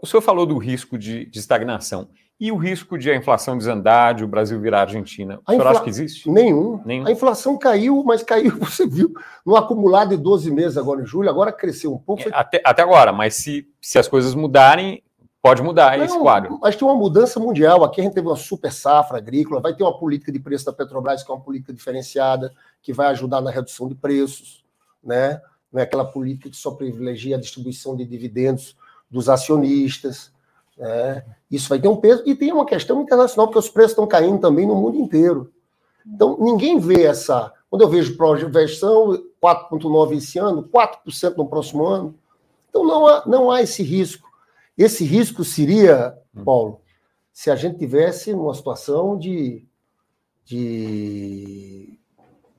O 0.00 0.06
senhor 0.06 0.22
falou 0.22 0.46
do 0.46 0.56
risco 0.56 0.96
de, 0.96 1.26
de 1.26 1.38
estagnação. 1.38 2.08
E 2.40 2.50
o 2.50 2.56
risco 2.56 2.98
de 2.98 3.10
a 3.10 3.16
inflação 3.16 3.56
desandar, 3.56 4.14
de 4.14 4.24
o 4.24 4.28
Brasil 4.28 4.60
virar 4.60 4.82
Argentina? 4.82 5.36
O 5.36 5.42
a 5.46 5.52
senhor 5.52 5.66
acha 5.66 5.82
que 5.82 5.88
existe? 5.88 6.28
Nenhum. 6.28 6.80
Nenhum. 6.84 7.06
A 7.06 7.12
inflação 7.12 7.56
caiu, 7.56 8.02
mas 8.02 8.22
caiu, 8.22 8.56
você 8.58 8.86
viu, 8.86 9.14
no 9.46 9.56
acumulado 9.56 10.10
de 10.10 10.16
12 10.16 10.50
meses 10.50 10.76
agora 10.76 11.02
em 11.02 11.06
julho, 11.06 11.30
agora 11.30 11.52
cresceu 11.52 11.94
um 11.94 11.98
pouco. 11.98 12.28
É, 12.28 12.32
até, 12.32 12.60
até 12.64 12.82
agora, 12.82 13.12
mas 13.12 13.34
se, 13.34 13.68
se 13.80 13.98
as 13.98 14.08
coisas 14.08 14.34
mudarem, 14.34 15.02
pode 15.40 15.62
mudar 15.62 15.96
Não, 15.96 16.04
esse 16.04 16.18
quadro. 16.18 16.58
Mas 16.60 16.74
tem 16.74 16.88
uma 16.88 16.96
mudança 16.96 17.38
mundial. 17.38 17.84
Aqui 17.84 18.00
a 18.00 18.04
gente 18.04 18.14
teve 18.14 18.26
uma 18.26 18.36
super 18.36 18.72
safra 18.72 19.18
agrícola, 19.18 19.60
vai 19.60 19.74
ter 19.74 19.84
uma 19.84 19.96
política 19.96 20.32
de 20.32 20.40
preço 20.40 20.64
da 20.64 20.72
Petrobras, 20.72 21.22
que 21.22 21.30
é 21.30 21.34
uma 21.34 21.40
política 21.40 21.72
diferenciada, 21.72 22.52
que 22.82 22.92
vai 22.92 23.06
ajudar 23.08 23.40
na 23.40 23.50
redução 23.50 23.86
de 23.86 23.94
preços, 23.94 24.64
né? 25.02 25.40
Não 25.72 25.80
é 25.80 25.84
aquela 25.84 26.04
política 26.04 26.50
que 26.50 26.56
só 26.56 26.72
privilegia 26.72 27.36
a 27.36 27.40
distribuição 27.40 27.94
de 27.94 28.04
dividendos 28.04 28.76
dos 29.14 29.28
acionistas. 29.28 30.32
Né? 30.76 31.24
Isso 31.48 31.68
vai 31.68 31.78
ter 31.78 31.86
um 31.86 31.96
peso. 31.96 32.24
E 32.26 32.34
tem 32.34 32.52
uma 32.52 32.66
questão 32.66 33.00
internacional, 33.00 33.46
porque 33.46 33.60
os 33.60 33.68
preços 33.68 33.92
estão 33.92 34.08
caindo 34.08 34.40
também 34.40 34.66
no 34.66 34.74
mundo 34.74 34.98
inteiro. 34.98 35.52
Então, 36.04 36.36
ninguém 36.40 36.80
vê 36.80 37.04
essa. 37.04 37.52
Quando 37.70 37.82
eu 37.82 37.88
vejo 37.88 38.16
projeção 38.16 39.12
4,9% 39.40 40.16
esse 40.16 40.38
ano, 40.38 40.68
4% 40.68 41.36
no 41.36 41.46
próximo 41.46 41.86
ano. 41.86 42.14
Então, 42.68 42.84
não 42.84 43.06
há, 43.06 43.22
não 43.24 43.50
há 43.50 43.62
esse 43.62 43.84
risco. 43.84 44.28
Esse 44.76 45.04
risco 45.04 45.44
seria, 45.44 46.18
Paulo, 46.44 46.80
se 47.32 47.52
a 47.52 47.56
gente 47.56 47.78
tivesse 47.78 48.32
numa 48.32 48.52
situação 48.52 49.16
de, 49.16 49.64
de 50.44 51.96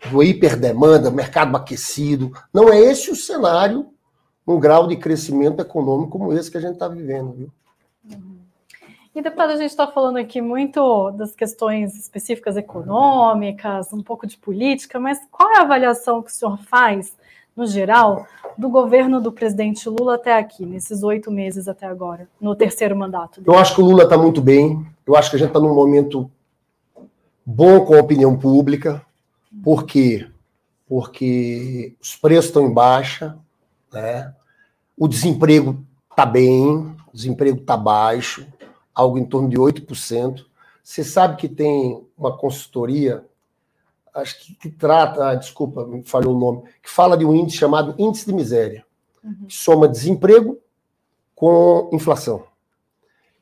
do 0.10 0.24
hiperdemanda, 0.24 1.12
mercado 1.12 1.56
aquecido. 1.58 2.32
Não 2.54 2.72
é 2.72 2.80
esse 2.80 3.12
o 3.12 3.16
cenário 3.16 3.90
um 4.48 4.60
grau 4.60 4.88
de 4.88 4.96
crescimento 4.96 5.60
econômico 5.60 6.12
como 6.12 6.34
esse 6.34 6.52
que 6.52 6.58
a 6.58 6.62
gente 6.62 6.74
está 6.74 6.88
vivendo, 6.88 7.34
viu? 7.34 7.52
Uhum. 8.12 8.36
E 9.16 9.22
deputado, 9.22 9.52
a 9.52 9.56
gente 9.56 9.70
está 9.70 9.88
falando 9.88 10.18
aqui 10.18 10.42
muito 10.42 11.12
das 11.12 11.34
questões 11.34 11.98
específicas 11.98 12.58
econômicas, 12.58 13.94
um 13.94 14.04
pouco 14.04 14.28
de 14.28 14.38
política, 14.38 15.00
mas 15.00 15.20
qual 15.32 15.52
é 15.52 15.60
a 15.60 15.62
avaliação 15.62 16.22
que 16.22 16.30
o 16.30 16.34
senhor 16.34 16.58
faz, 16.58 17.16
no 17.56 17.66
geral, 17.66 18.28
do 18.58 18.70
governo 18.70 19.22
do 19.22 19.32
presidente 19.32 19.88
Lula 19.88 20.16
até 20.16 20.38
aqui, 20.38 20.66
nesses 20.66 21.02
oito 21.02 21.32
meses 21.32 21.68
até 21.68 21.86
agora, 21.88 22.28
no 22.42 22.56
terceiro 22.56 22.96
mandato? 22.96 23.40
Dele? 23.40 23.56
Eu 23.56 23.60
acho 23.60 23.76
que 23.76 23.82
o 23.82 23.86
Lula 23.86 24.04
está 24.04 24.18
muito 24.18 24.42
bem, 24.42 24.86
eu 25.08 25.16
acho 25.16 25.30
que 25.30 25.38
a 25.38 25.40
gente 25.40 25.48
está 25.48 25.62
num 25.62 25.74
momento 25.74 26.30
bom 27.46 27.86
com 27.86 27.96
a 27.96 28.02
opinião 28.02 28.38
pública, 28.38 29.02
por 29.64 29.86
quê? 29.86 30.28
Porque 30.88 31.96
os 32.02 32.16
preços 32.18 32.48
estão 32.48 32.66
em 32.66 32.74
baixa, 32.74 33.38
né? 33.96 34.34
O 34.98 35.08
desemprego 35.08 35.84
está 36.10 36.26
bem, 36.26 36.96
o 37.12 37.16
desemprego 37.16 37.60
está 37.60 37.76
baixo, 37.76 38.46
algo 38.94 39.18
em 39.18 39.26
torno 39.26 39.50
de 39.50 39.58
8%. 39.58 40.46
Você 40.84 41.04
sabe 41.04 41.38
que 41.38 41.50
tem 41.50 42.06
uma 42.18 42.38
consultoria, 42.38 43.26
acho 44.14 44.40
que, 44.40 44.54
que 44.56 44.70
trata, 44.70 45.30
ah, 45.30 45.36
desculpa, 45.36 45.86
me 45.86 46.04
falhou 46.04 46.36
o 46.36 46.40
nome, 46.40 46.64
que 46.82 46.90
fala 46.90 47.18
de 47.18 47.26
um 47.26 47.36
índice 47.36 47.58
chamado 47.58 47.96
índice 47.98 48.26
de 48.26 48.34
miséria, 48.34 48.86
uhum. 49.24 49.46
que 49.48 49.56
soma 49.56 49.88
desemprego 49.88 50.60
com 51.34 51.90
inflação. 51.92 52.44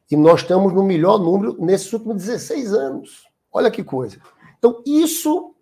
E 0.09 0.15
nós 0.15 0.41
estamos 0.41 0.73
no 0.73 0.83
melhor 0.83 1.19
número 1.19 1.57
nesses 1.59 1.91
últimos 1.91 2.17
16 2.17 2.73
anos. 2.73 3.27
Olha 3.51 3.69
que 3.69 3.83
coisa. 3.83 4.17
Então, 4.57 4.81
isso 4.85 5.53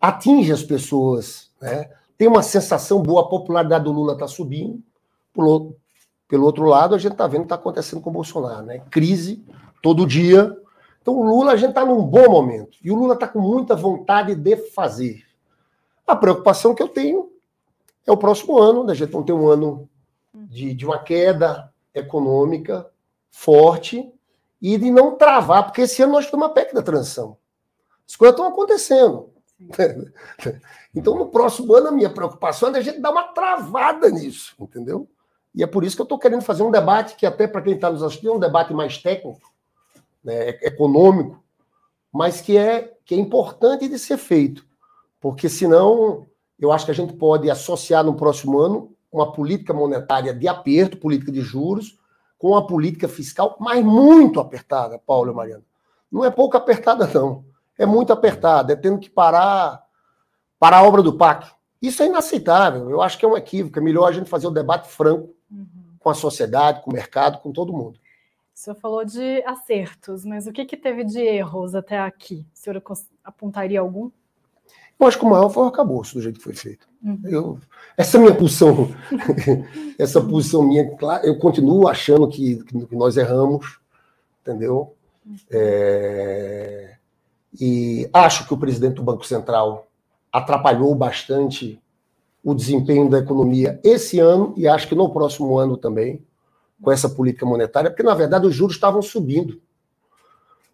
atinge 0.00 0.52
as 0.52 0.62
pessoas. 0.62 1.50
Né? 1.60 1.90
Tem 2.20 2.28
uma 2.28 2.42
sensação 2.42 3.02
boa, 3.02 3.22
a 3.22 3.28
popularidade 3.30 3.84
do 3.84 3.92
Lula 3.92 4.12
está 4.12 4.28
subindo. 4.28 4.82
Pelo, 5.32 5.74
pelo 6.28 6.44
outro 6.44 6.64
lado, 6.66 6.94
a 6.94 6.98
gente 6.98 7.12
está 7.12 7.26
vendo 7.26 7.38
o 7.38 7.42
que 7.44 7.46
está 7.46 7.54
acontecendo 7.54 8.02
com 8.02 8.10
o 8.10 8.12
Bolsonaro. 8.12 8.66
Né? 8.66 8.82
Crise 8.90 9.42
todo 9.82 10.06
dia. 10.06 10.54
Então, 11.00 11.14
o 11.14 11.24
Lula, 11.24 11.52
a 11.52 11.56
gente 11.56 11.70
está 11.70 11.82
num 11.82 12.04
bom 12.04 12.30
momento. 12.30 12.76
E 12.84 12.90
o 12.90 12.94
Lula 12.94 13.14
está 13.14 13.26
com 13.26 13.40
muita 13.40 13.74
vontade 13.74 14.34
de 14.34 14.54
fazer. 14.54 15.22
A 16.06 16.14
preocupação 16.14 16.74
que 16.74 16.82
eu 16.82 16.88
tenho 16.88 17.32
é 18.06 18.12
o 18.12 18.18
próximo 18.18 18.58
ano, 18.58 18.84
né? 18.84 18.92
a 18.92 18.94
gente 18.94 19.10
vai 19.10 19.22
ter 19.22 19.32
um 19.32 19.48
ano 19.48 19.88
de, 20.34 20.74
de 20.74 20.84
uma 20.84 20.98
queda 20.98 21.72
econômica 21.94 22.86
forte 23.30 24.12
e 24.60 24.76
de 24.76 24.90
não 24.90 25.16
travar, 25.16 25.64
porque 25.64 25.80
esse 25.80 26.02
ano 26.02 26.12
nós 26.12 26.26
temos 26.26 26.44
uma 26.44 26.52
PEC 26.52 26.74
da 26.74 26.82
transição. 26.82 27.38
As 28.06 28.14
coisas 28.14 28.34
estão 28.34 28.52
acontecendo. 28.52 29.30
Então, 30.94 31.16
no 31.16 31.26
próximo 31.26 31.74
ano, 31.74 31.88
a 31.88 31.92
minha 31.92 32.10
preocupação 32.10 32.74
é 32.74 32.78
a 32.78 32.82
gente 32.82 33.00
dar 33.00 33.10
uma 33.10 33.28
travada 33.28 34.10
nisso, 34.10 34.54
entendeu? 34.58 35.08
E 35.54 35.62
é 35.62 35.66
por 35.66 35.84
isso 35.84 35.96
que 35.96 36.02
eu 36.02 36.04
estou 36.04 36.18
querendo 36.18 36.42
fazer 36.42 36.62
um 36.62 36.70
debate 36.70 37.16
que, 37.16 37.26
até 37.26 37.46
para 37.46 37.62
quem 37.62 37.74
está 37.74 37.90
nos 37.90 38.02
assistindo, 38.02 38.32
é 38.32 38.36
um 38.36 38.40
debate 38.40 38.72
mais 38.72 38.98
técnico, 38.98 39.50
né, 40.22 40.50
econômico, 40.62 41.42
mas 42.12 42.40
que 42.40 42.56
é, 42.56 42.92
que 43.04 43.14
é 43.14 43.18
importante 43.18 43.88
de 43.88 43.98
ser 43.98 44.16
feito. 44.16 44.64
Porque, 45.20 45.48
senão, 45.48 46.26
eu 46.58 46.72
acho 46.72 46.84
que 46.84 46.90
a 46.90 46.94
gente 46.94 47.12
pode 47.12 47.48
associar 47.50 48.04
no 48.04 48.14
próximo 48.14 48.58
ano 48.58 48.94
uma 49.12 49.32
política 49.32 49.72
monetária 49.72 50.34
de 50.34 50.46
aperto, 50.46 50.96
política 50.96 51.32
de 51.32 51.40
juros, 51.40 51.98
com 52.38 52.48
uma 52.48 52.66
política 52.66 53.08
fiscal, 53.08 53.56
mas 53.60 53.84
muito 53.84 54.40
apertada, 54.40 54.98
Paulo 54.98 55.32
e 55.32 55.34
Mariana. 55.34 55.64
Não 56.10 56.24
é 56.24 56.30
pouco 56.30 56.56
apertada, 56.56 57.06
não 57.12 57.44
é 57.80 57.86
muito 57.86 58.12
apertada, 58.12 58.74
é 58.74 58.76
tendo 58.76 58.98
que 58.98 59.08
parar 59.08 59.82
para 60.60 60.76
a 60.76 60.82
obra 60.84 61.02
do 61.02 61.14
PAC. 61.14 61.50
Isso 61.80 62.02
é 62.02 62.06
inaceitável. 62.06 62.90
Eu 62.90 63.00
acho 63.00 63.18
que 63.18 63.24
é 63.24 63.28
um 63.28 63.36
equívoco. 63.36 63.78
É 63.78 63.82
melhor 63.82 64.06
a 64.06 64.12
gente 64.12 64.28
fazer 64.28 64.46
o 64.46 64.50
um 64.50 64.52
debate 64.52 64.88
franco 64.88 65.34
uhum. 65.50 65.66
com 65.98 66.10
a 66.10 66.14
sociedade, 66.14 66.82
com 66.82 66.90
o 66.90 66.94
mercado, 66.94 67.38
com 67.38 67.50
todo 67.50 67.72
mundo. 67.72 67.98
O 68.54 68.58
senhor 68.62 68.76
falou 68.76 69.02
de 69.02 69.42
acertos, 69.44 70.22
mas 70.22 70.46
o 70.46 70.52
que, 70.52 70.66
que 70.66 70.76
teve 70.76 71.02
de 71.02 71.18
erros 71.18 71.74
até 71.74 71.98
aqui? 71.98 72.46
O 72.54 72.58
senhor 72.58 72.82
apontaria 73.24 73.80
algum? 73.80 74.10
Eu 74.98 75.06
acho 75.06 75.18
que 75.18 75.24
o 75.24 75.30
maior 75.30 75.48
foi 75.48 75.62
o 75.62 75.66
arcabouço, 75.66 76.16
do 76.16 76.20
jeito 76.20 76.36
que 76.36 76.44
foi 76.44 76.52
feito. 76.52 76.86
Uhum. 77.02 77.20
Eu, 77.24 77.58
essa 77.96 78.18
minha 78.18 78.34
posição, 78.34 78.90
essa 79.98 80.20
posição 80.20 80.62
minha, 80.62 80.94
eu 81.22 81.38
continuo 81.38 81.88
achando 81.88 82.28
que, 82.28 82.62
que 82.62 82.94
nós 82.94 83.16
erramos, 83.16 83.80
entendeu? 84.42 84.94
Uhum. 85.24 85.36
É, 85.50 86.96
e 87.58 88.10
acho 88.12 88.46
que 88.46 88.52
o 88.52 88.58
presidente 88.58 88.96
do 88.96 89.02
Banco 89.02 89.24
Central 89.24 89.89
atrapalhou 90.32 90.94
bastante 90.94 91.80
o 92.42 92.54
desempenho 92.54 93.08
da 93.08 93.18
economia 93.18 93.78
esse 93.84 94.18
ano 94.18 94.54
e 94.56 94.66
acho 94.66 94.88
que 94.88 94.94
no 94.94 95.10
próximo 95.10 95.58
ano 95.58 95.76
também, 95.76 96.24
com 96.80 96.90
essa 96.90 97.08
política 97.08 97.44
monetária, 97.44 97.90
porque 97.90 98.02
na 98.02 98.14
verdade 98.14 98.46
os 98.46 98.54
juros 98.54 98.76
estavam 98.76 99.02
subindo. 99.02 99.60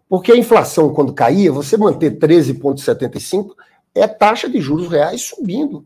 Porque 0.09 0.31
a 0.31 0.37
inflação, 0.37 0.95
quando 0.95 1.12
caía, 1.12 1.51
você 1.51 1.77
manter 1.77 2.19
13,75 2.19 3.55
é 3.95 4.07
taxa 4.07 4.49
de 4.49 4.61
juros 4.61 4.88
reais 4.88 5.23
subindo. 5.23 5.85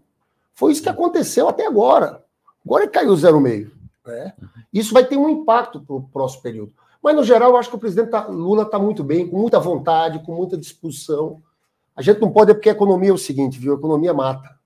Foi 0.52 0.72
isso 0.72 0.82
que 0.82 0.88
aconteceu 0.88 1.48
até 1.48 1.66
agora. 1.66 2.22
Agora 2.64 2.86
caiu 2.86 3.14
0,5. 3.14 3.70
Né? 4.06 4.34
Isso 4.72 4.92
vai 4.92 5.04
ter 5.04 5.16
um 5.16 5.28
impacto 5.28 5.80
para 5.80 5.96
o 5.96 6.02
próximo 6.02 6.42
período. 6.42 6.72
Mas, 7.02 7.16
no 7.16 7.24
geral, 7.24 7.50
eu 7.50 7.56
acho 7.56 7.70
que 7.70 7.76
o 7.76 7.78
presidente 7.78 8.10
tá, 8.10 8.26
Lula 8.26 8.64
está 8.64 8.78
muito 8.78 9.02
bem, 9.02 9.26
com 9.26 9.38
muita 9.38 9.58
vontade, 9.58 10.22
com 10.22 10.34
muita 10.34 10.58
disposição. 10.58 11.40
A 12.00 12.02
gente 12.02 12.18
não 12.18 12.32
pode, 12.32 12.50
é 12.50 12.54
porque 12.54 12.70
a 12.70 12.72
economia 12.72 13.10
é 13.10 13.12
o 13.12 13.18
seguinte, 13.18 13.58
viu? 13.58 13.74
A 13.74 13.76
economia 13.76 14.14
mata. 14.14 14.58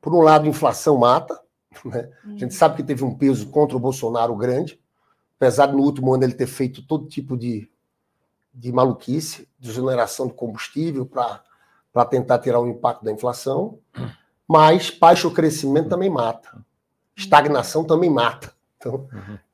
Por 0.00 0.14
um 0.14 0.22
lado, 0.22 0.48
inflação 0.48 0.96
mata. 0.96 1.38
Né? 1.84 2.10
A 2.24 2.38
gente 2.38 2.54
sabe 2.54 2.76
que 2.76 2.82
teve 2.82 3.04
um 3.04 3.14
peso 3.14 3.48
contra 3.50 3.76
o 3.76 3.80
Bolsonaro 3.80 4.34
grande, 4.34 4.80
apesar 5.36 5.66
de 5.66 5.74
no 5.74 5.82
último 5.82 6.14
ano 6.14 6.24
ele 6.24 6.32
ter 6.32 6.46
feito 6.46 6.82
todo 6.86 7.06
tipo 7.08 7.36
de, 7.36 7.70
de 8.54 8.72
maluquice, 8.72 9.46
de 9.58 9.70
generação 9.70 10.28
de 10.28 10.32
combustível 10.32 11.04
para 11.04 12.04
tentar 12.06 12.38
tirar 12.38 12.58
o 12.58 12.66
impacto 12.66 13.04
da 13.04 13.12
inflação. 13.12 13.78
Mas 14.48 14.88
baixo 14.88 15.30
crescimento 15.30 15.90
também 15.90 16.08
mata. 16.08 16.64
Estagnação 17.14 17.84
também 17.84 18.08
mata. 18.08 18.50
Então, 18.78 19.06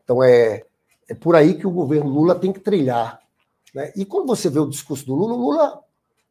então 0.05 0.23
é, 0.23 0.63
é 1.09 1.15
por 1.15 1.35
aí 1.35 1.55
que 1.55 1.67
o 1.67 1.73
governo 1.73 2.09
Lula 2.09 2.37
tem 2.37 2.53
que 2.53 2.61
trilhar. 2.61 3.19
Né? 3.75 3.93
E 3.97 4.05
quando 4.05 4.29
você 4.29 4.49
vê 4.49 4.61
o 4.61 4.71
discurso 4.71 5.05
do 5.05 5.17
Lula, 5.17 5.35
o 5.35 5.41
Lula, 5.41 5.86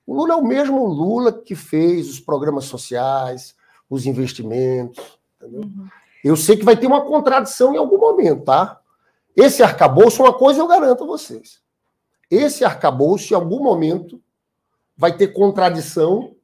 o 0.05 0.13
Lula 0.13 0.33
é 0.33 0.37
o 0.37 0.43
mesmo 0.43 0.85
Lula 0.85 1.31
que 1.31 1.55
fez 1.55 2.09
os 2.09 2.19
programas 2.19 2.65
sociais, 2.65 3.55
os 3.89 4.05
investimentos. 4.05 5.19
Uhum. 5.41 5.87
Eu 6.23 6.35
sei 6.35 6.57
que 6.57 6.65
vai 6.65 6.77
ter 6.77 6.87
uma 6.87 7.01
contradição 7.01 7.73
em 7.73 7.77
algum 7.77 7.97
momento, 7.97 8.43
tá? 8.43 8.79
Esse 9.35 9.63
arcabouço, 9.63 10.23
uma 10.23 10.33
coisa 10.33 10.59
eu 10.61 10.67
garanto 10.67 11.03
a 11.03 11.07
vocês. 11.07 11.59
Esse 12.29 12.63
arcabouço, 12.63 13.33
em 13.33 13.35
algum 13.35 13.61
momento, 13.61 14.21
vai 14.97 15.15
ter 15.15 15.27
contradição 15.27 16.35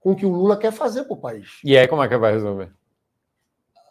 com 0.00 0.12
o 0.12 0.16
que 0.16 0.26
o 0.26 0.30
Lula 0.30 0.56
quer 0.56 0.72
fazer 0.72 1.04
para 1.04 1.14
o 1.14 1.20
país. 1.20 1.60
E 1.64 1.76
aí, 1.76 1.86
como 1.86 2.02
é 2.02 2.08
que 2.08 2.16
vai 2.16 2.32
resolver? 2.32 2.70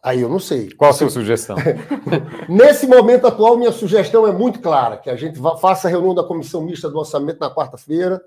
Aí 0.04 0.22
eu 0.22 0.30
não 0.30 0.40
sei. 0.40 0.72
Qual 0.72 0.90
a 0.90 0.94
sua 0.94 1.10
sugestão? 1.10 1.56
Nesse 2.50 2.88
momento 2.88 3.28
atual, 3.28 3.56
minha 3.56 3.72
sugestão 3.72 4.28
é 4.28 4.32
muito 4.32 4.60
clara: 4.60 4.98
que 4.98 5.10
a 5.10 5.16
gente 5.16 5.40
faça 5.60 5.88
a 5.88 5.92
reunião 5.92 6.16
da 6.16 6.24
comissão 6.24 6.62
mista 6.62 6.90
do 6.90 6.98
orçamento 6.98 7.40
na 7.40 7.54
quarta-feira 7.54 8.22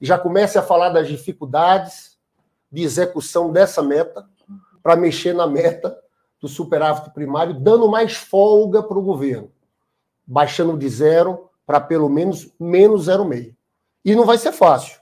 e 0.00 0.06
já 0.06 0.18
comece 0.18 0.58
a 0.58 0.62
falar 0.62 0.90
das 0.90 1.08
dificuldades 1.08 2.18
de 2.70 2.82
execução 2.82 3.52
dessa 3.52 3.82
meta 3.82 4.28
para 4.82 4.96
mexer 4.96 5.34
na 5.34 5.46
meta 5.46 5.98
do 6.40 6.48
superávit 6.48 7.10
primário, 7.10 7.54
dando 7.54 7.88
mais 7.88 8.16
folga 8.16 8.82
para 8.82 8.98
o 8.98 9.02
governo, 9.02 9.52
baixando 10.26 10.78
de 10.78 10.88
zero 10.88 11.50
para 11.66 11.80
pelo 11.80 12.08
menos 12.08 12.50
menos 12.58 13.08
0,5. 13.08 13.54
E 14.04 14.14
não 14.14 14.24
vai 14.24 14.38
ser 14.38 14.52
fácil. 14.52 14.98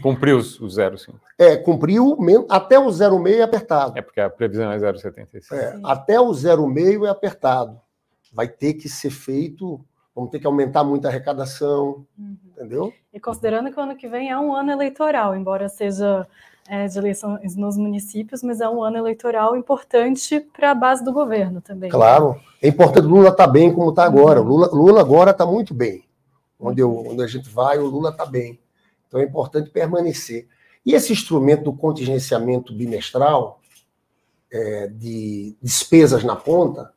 Cumpriu 0.00 0.38
o 0.38 0.40
0,5. 0.40 1.14
É, 1.36 1.56
cumpriu 1.56 2.16
até 2.48 2.78
o 2.78 2.86
0,5 2.86 3.28
é 3.28 3.42
apertado. 3.42 3.98
É 3.98 4.02
porque 4.02 4.20
a 4.20 4.30
previsão 4.30 4.70
é 4.70 4.78
0,75. 4.78 5.52
É, 5.52 5.80
até 5.82 6.20
o 6.20 6.28
0,5 6.28 7.06
é 7.06 7.10
apertado. 7.10 7.80
Vai 8.32 8.46
ter 8.46 8.74
que 8.74 8.88
ser 8.88 9.10
feito, 9.10 9.84
vamos 10.20 10.30
ter 10.30 10.38
que 10.38 10.46
aumentar 10.46 10.84
muito 10.84 11.06
a 11.06 11.08
arrecadação, 11.08 12.04
uhum. 12.18 12.36
entendeu? 12.52 12.92
E 13.12 13.18
considerando 13.18 13.72
que 13.72 13.78
o 13.78 13.82
ano 13.82 13.96
que 13.96 14.06
vem 14.06 14.30
é 14.30 14.38
um 14.38 14.54
ano 14.54 14.70
eleitoral, 14.70 15.34
embora 15.34 15.68
seja 15.68 16.26
é, 16.68 16.86
de 16.86 16.98
eleições 16.98 17.56
nos 17.56 17.78
municípios, 17.78 18.42
mas 18.42 18.60
é 18.60 18.68
um 18.68 18.82
ano 18.82 18.98
eleitoral 18.98 19.56
importante 19.56 20.38
para 20.38 20.72
a 20.72 20.74
base 20.74 21.02
do 21.02 21.12
governo 21.12 21.62
também. 21.62 21.90
Claro, 21.90 22.38
é 22.62 22.68
importante 22.68 23.06
o 23.06 23.10
Lula 23.10 23.30
estar 23.30 23.46
tá 23.46 23.50
bem 23.50 23.72
como 23.72 23.90
está 23.90 24.04
agora. 24.04 24.42
O 24.42 24.44
Lula, 24.44 24.68
Lula 24.72 25.00
agora 25.00 25.30
está 25.30 25.46
muito 25.46 25.72
bem. 25.72 26.04
Onde, 26.58 26.82
eu, 26.82 26.94
onde 26.94 27.22
a 27.22 27.26
gente 27.26 27.48
vai, 27.48 27.78
o 27.78 27.86
Lula 27.86 28.10
está 28.10 28.26
bem. 28.26 28.60
Então 29.08 29.18
é 29.18 29.24
importante 29.24 29.70
permanecer. 29.70 30.46
E 30.84 30.94
esse 30.94 31.12
instrumento 31.12 31.64
do 31.64 31.72
contingenciamento 31.72 32.74
bimestral, 32.74 33.58
é, 34.52 34.86
de 34.88 35.56
despesas 35.62 36.22
na 36.22 36.36
ponta, 36.36 36.92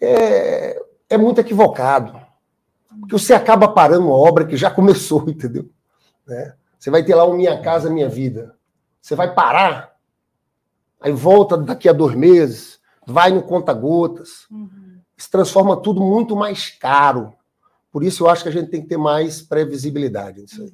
é, 0.00 0.80
é 1.10 1.18
muito 1.18 1.40
equivocado. 1.40 2.19
Porque 2.98 3.12
você 3.12 3.34
acaba 3.34 3.68
parando 3.68 4.06
uma 4.06 4.16
obra 4.16 4.46
que 4.46 4.56
já 4.56 4.70
começou, 4.70 5.24
entendeu? 5.30 5.70
Né? 6.26 6.54
Você 6.78 6.90
vai 6.90 7.04
ter 7.04 7.14
lá 7.14 7.24
o 7.24 7.34
Minha 7.34 7.60
Casa 7.60 7.90
Minha 7.90 8.08
Vida. 8.08 8.56
Você 9.00 9.14
vai 9.14 9.32
parar, 9.32 9.96
aí 11.00 11.12
volta 11.12 11.56
daqui 11.56 11.88
a 11.88 11.92
dois 11.92 12.14
meses, 12.14 12.80
vai 13.06 13.30
no 13.30 13.42
conta-gotas. 13.42 14.46
Uhum. 14.50 14.98
Se 15.16 15.30
transforma 15.30 15.76
tudo 15.76 16.00
muito 16.00 16.34
mais 16.34 16.70
caro. 16.70 17.34
Por 17.92 18.02
isso 18.02 18.24
eu 18.24 18.30
acho 18.30 18.42
que 18.42 18.48
a 18.48 18.52
gente 18.52 18.70
tem 18.70 18.82
que 18.82 18.88
ter 18.88 18.96
mais 18.96 19.42
previsibilidade 19.42 20.42
nisso 20.42 20.62
aí. 20.62 20.72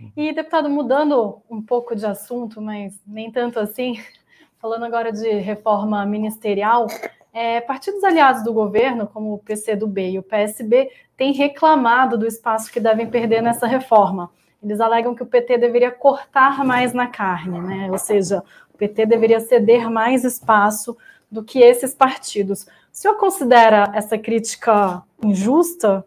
Uhum. 0.00 0.12
E, 0.16 0.32
deputado, 0.34 0.68
mudando 0.68 1.40
um 1.48 1.62
pouco 1.62 1.94
de 1.94 2.04
assunto, 2.04 2.60
mas 2.60 3.00
nem 3.06 3.30
tanto 3.30 3.58
assim, 3.58 4.02
falando 4.58 4.84
agora 4.84 5.12
de 5.12 5.30
reforma 5.38 6.04
ministerial, 6.04 6.86
é, 7.32 7.60
partidos 7.60 8.04
aliados 8.04 8.44
do 8.44 8.52
governo, 8.52 9.06
como 9.06 9.32
o 9.32 9.38
PCdoB 9.38 10.10
e 10.10 10.18
o 10.18 10.22
PSB, 10.22 10.90
têm 11.16 11.32
reclamado 11.32 12.18
do 12.18 12.26
espaço 12.26 12.70
que 12.70 12.78
devem 12.78 13.06
perder 13.08 13.42
nessa 13.42 13.66
reforma. 13.66 14.30
Eles 14.62 14.80
alegam 14.80 15.14
que 15.14 15.22
o 15.22 15.26
PT 15.26 15.58
deveria 15.58 15.90
cortar 15.90 16.64
mais 16.64 16.92
na 16.92 17.06
carne, 17.06 17.60
né? 17.60 17.88
ou 17.90 17.98
seja, 17.98 18.42
o 18.72 18.78
PT 18.78 19.06
deveria 19.06 19.40
ceder 19.40 19.90
mais 19.90 20.24
espaço 20.24 20.96
do 21.30 21.42
que 21.42 21.60
esses 21.60 21.94
partidos. 21.94 22.62
O 22.62 22.66
senhor 22.92 23.14
considera 23.16 23.90
essa 23.94 24.18
crítica 24.18 25.02
injusta? 25.24 26.04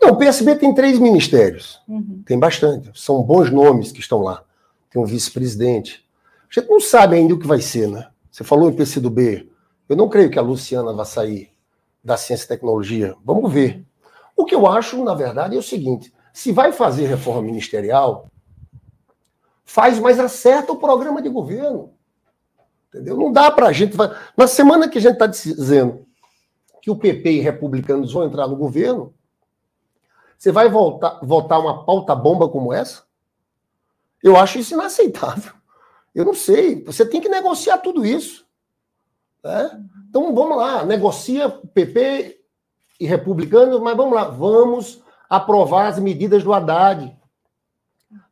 Não, 0.00 0.12
o 0.12 0.16
PSB 0.16 0.54
tem 0.54 0.72
três 0.72 0.98
ministérios. 0.98 1.82
Uhum. 1.86 2.22
Tem 2.24 2.38
bastante. 2.38 2.90
São 2.94 3.22
bons 3.22 3.50
nomes 3.50 3.92
que 3.92 4.00
estão 4.00 4.22
lá. 4.22 4.42
Tem 4.88 5.02
um 5.02 5.04
vice-presidente. 5.04 6.06
A 6.48 6.60
gente 6.60 6.70
não 6.70 6.80
sabe 6.80 7.16
ainda 7.16 7.34
o 7.34 7.38
que 7.38 7.46
vai 7.46 7.60
ser, 7.60 7.88
né? 7.88 8.08
Você 8.30 8.44
falou 8.44 8.70
em 8.70 8.74
PCdoB. 8.74 9.50
Eu 9.90 9.96
não 9.96 10.08
creio 10.08 10.30
que 10.30 10.38
a 10.38 10.42
Luciana 10.42 10.92
vá 10.92 11.04
sair 11.04 11.52
da 12.02 12.16
ciência 12.16 12.44
e 12.44 12.48
tecnologia. 12.48 13.16
Vamos 13.24 13.52
ver. 13.52 13.84
O 14.36 14.44
que 14.44 14.54
eu 14.54 14.64
acho, 14.64 15.02
na 15.02 15.14
verdade, 15.14 15.56
é 15.56 15.58
o 15.58 15.62
seguinte: 15.62 16.14
se 16.32 16.52
vai 16.52 16.70
fazer 16.70 17.06
reforma 17.06 17.42
ministerial, 17.42 18.30
faz, 19.64 19.98
mas 19.98 20.20
acerta 20.20 20.70
o 20.70 20.76
programa 20.76 21.20
de 21.20 21.28
governo. 21.28 21.92
Entendeu? 22.88 23.16
Não 23.16 23.32
dá 23.32 23.50
para 23.50 23.66
a 23.66 23.72
gente. 23.72 23.96
Na 24.36 24.46
semana 24.46 24.88
que 24.88 24.98
a 24.98 25.00
gente 25.00 25.14
está 25.14 25.26
dizendo 25.26 26.06
que 26.80 26.88
o 26.88 26.96
PP 26.96 27.32
e 27.32 27.40
republicanos 27.40 28.12
vão 28.12 28.24
entrar 28.24 28.46
no 28.46 28.54
governo, 28.54 29.12
você 30.38 30.52
vai 30.52 30.68
voltar, 30.68 31.18
votar 31.20 31.58
uma 31.58 31.84
pauta 31.84 32.14
bomba 32.14 32.48
como 32.48 32.72
essa? 32.72 33.02
Eu 34.22 34.36
acho 34.36 34.60
isso 34.60 34.72
inaceitável. 34.72 35.52
Eu 36.14 36.24
não 36.24 36.34
sei. 36.34 36.84
Você 36.84 37.04
tem 37.04 37.20
que 37.20 37.28
negociar 37.28 37.78
tudo 37.78 38.06
isso. 38.06 38.48
Né? 39.44 39.82
Então 40.08 40.34
vamos 40.34 40.56
lá, 40.56 40.84
negocia 40.84 41.48
PP 41.48 42.40
e 42.98 43.06
republicanos, 43.06 43.80
mas 43.80 43.96
vamos 43.96 44.14
lá, 44.14 44.24
vamos 44.24 45.02
aprovar 45.28 45.86
as 45.86 45.98
medidas 45.98 46.42
do 46.42 46.52
Haddad 46.52 47.16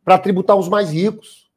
para 0.05 0.19
tributar 0.19 0.57
os 0.57 0.69
mais 0.69 0.91
ricos. 0.91 1.49